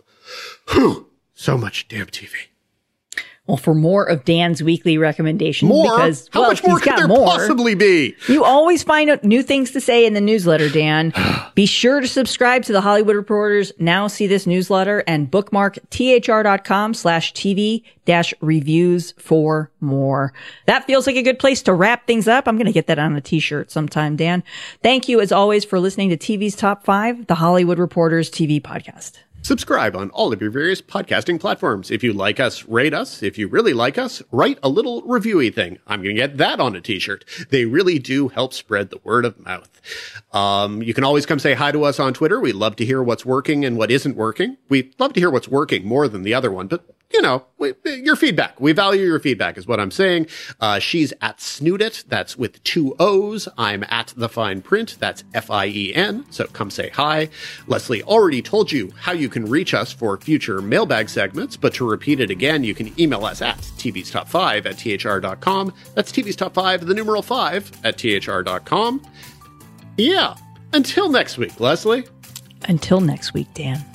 Whew. 0.71 1.09
So 1.37 1.57
much 1.57 1.89
damn 1.89 2.05
TV. 2.05 2.31
Well, 3.47 3.57
for 3.57 3.75
more 3.75 4.03
of 4.05 4.25
Dan's 4.25 4.63
weekly 4.63 4.97
recommendation, 4.97 5.67
more? 5.67 5.83
because 5.83 6.29
how 6.33 6.41
well, 6.41 6.49
much 6.49 6.63
more 6.63 6.79
could 6.79 6.97
there 6.97 7.07
more, 7.07 7.27
possibly 7.27 7.75
be? 7.75 8.15
You 8.27 8.43
always 8.43 8.81
find 8.81 9.19
new 9.21 9.43
things 9.43 9.69
to 9.71 9.81
say 9.81 10.07
in 10.07 10.13
the 10.13 10.21
newsletter, 10.21 10.67
Dan. 10.67 11.13
be 11.55 11.67
sure 11.67 12.01
to 12.01 12.07
subscribe 12.07 12.63
to 12.63 12.73
the 12.73 12.81
Hollywood 12.81 13.15
Reporters 13.15 13.71
Now 13.77 14.07
See 14.07 14.25
This 14.25 14.47
newsletter 14.47 15.03
and 15.05 15.29
bookmark 15.29 15.77
thr.com 15.91 16.95
slash 16.95 17.33
TV 17.33 17.83
dash 18.05 18.33
reviews 18.41 19.11
for 19.17 19.69
more. 19.79 20.33
That 20.65 20.85
feels 20.85 21.05
like 21.05 21.15
a 21.15 21.21
good 21.21 21.37
place 21.37 21.61
to 21.63 21.73
wrap 21.73 22.07
things 22.07 22.27
up. 22.27 22.47
I'm 22.47 22.57
going 22.57 22.65
to 22.65 22.71
get 22.71 22.87
that 22.87 22.97
on 22.97 23.15
a 23.15 23.21
t-shirt 23.21 23.69
sometime, 23.69 24.15
Dan. 24.15 24.43
Thank 24.81 25.07
you 25.07 25.21
as 25.21 25.31
always 25.31 25.63
for 25.63 25.79
listening 25.79 26.09
to 26.09 26.17
TV's 26.17 26.55
Top 26.55 26.83
5, 26.83 27.27
the 27.27 27.35
Hollywood 27.35 27.77
Reporters 27.77 28.31
TV 28.31 28.59
podcast. 28.59 29.19
Subscribe 29.45 29.95
on 29.95 30.09
all 30.09 30.33
of 30.33 30.41
your 30.41 30.49
various 30.49 30.81
podcasting 30.81 31.39
platforms. 31.39 31.91
If 31.91 32.03
you 32.03 32.13
like 32.13 32.39
us, 32.39 32.65
rate 32.65 32.95
us. 32.95 33.21
If 33.21 33.37
you 33.37 33.47
really 33.47 33.73
like 33.73 33.95
us, 33.95 34.23
write 34.31 34.57
a 34.63 34.69
little 34.69 35.03
reviewy 35.03 35.53
thing. 35.53 35.77
I'm 35.85 36.01
going 36.01 36.15
to 36.15 36.19
get 36.19 36.37
that 36.37 36.59
on 36.59 36.75
a 36.75 36.81
t-shirt. 36.81 37.23
They 37.51 37.65
really 37.65 37.99
do 37.99 38.29
help 38.29 38.55
spread 38.55 38.89
the 38.89 38.99
word 39.03 39.23
of 39.23 39.39
mouth. 39.39 39.69
Um, 40.33 40.81
you 40.81 40.95
can 40.95 41.03
always 41.03 41.27
come 41.27 41.37
say 41.37 41.53
hi 41.53 41.71
to 41.71 41.83
us 41.83 41.99
on 41.99 42.15
Twitter. 42.15 42.39
We 42.39 42.53
love 42.53 42.75
to 42.77 42.85
hear 42.87 43.03
what's 43.03 43.23
working 43.23 43.63
and 43.63 43.77
what 43.77 43.91
isn't 43.91 44.15
working. 44.15 44.57
We 44.67 44.91
love 44.97 45.13
to 45.13 45.19
hear 45.19 45.29
what's 45.29 45.47
working 45.47 45.87
more 45.87 46.07
than 46.07 46.23
the 46.23 46.33
other 46.33 46.51
one, 46.51 46.65
but 46.65 46.83
you 47.15 47.21
know, 47.21 47.45
your 47.85 48.17
feedback. 48.17 48.59
We 48.59 48.73
value 48.73 49.05
your 49.05 49.19
feedback 49.19 49.57
is 49.57 49.65
what 49.65 49.79
I'm 49.79 49.89
saying. 49.89 50.27
Uh, 50.59 50.79
she's 50.79 51.13
at 51.21 51.37
Snoodit. 51.37 52.03
That's 52.07 52.37
with 52.37 52.61
two 52.65 52.93
O's. 52.99 53.47
I'm 53.57 53.85
at 53.87 54.13
the 54.17 54.27
Fien 54.27 54.61
Print. 54.61 54.97
That's 54.99 55.23
F-I-E-N. 55.33 56.25
So 56.29 56.45
come 56.47 56.69
say 56.69 56.89
hi. 56.89 57.29
Leslie 57.67 58.03
already 58.03 58.41
told 58.41 58.69
you 58.69 58.91
how 58.97 59.13
you 59.13 59.29
can 59.29 59.45
reach 59.45 59.73
us 59.73 59.93
for 59.93 60.17
future 60.17 60.61
mailbag 60.61 61.07
segments, 61.07 61.55
but 61.55 61.73
to 61.75 61.89
repeat 61.89 62.19
it 62.19 62.29
again, 62.29 62.65
you 62.65 62.75
can 62.75 62.99
email 62.99 63.23
us 63.23 63.41
at 63.41 63.57
TV's 63.59 64.11
Top 64.11 64.27
5 64.27 64.65
at 64.65 64.77
THR.com. 64.77 65.73
That's 65.93 66.11
TV's 66.11 66.35
Top 66.35 66.53
5, 66.53 66.85
the 66.85 66.93
numeral 66.93 67.21
5 67.21 67.71
at 67.85 67.97
THR.com. 67.97 69.01
Yeah. 69.97 70.35
Until 70.73 71.09
next 71.09 71.37
week, 71.37 71.61
Leslie. 71.61 72.05
Until 72.67 72.99
next 72.99 73.33
week, 73.33 73.47
Dan. 73.53 73.94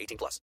18 0.00 0.16
plus. 0.16 0.40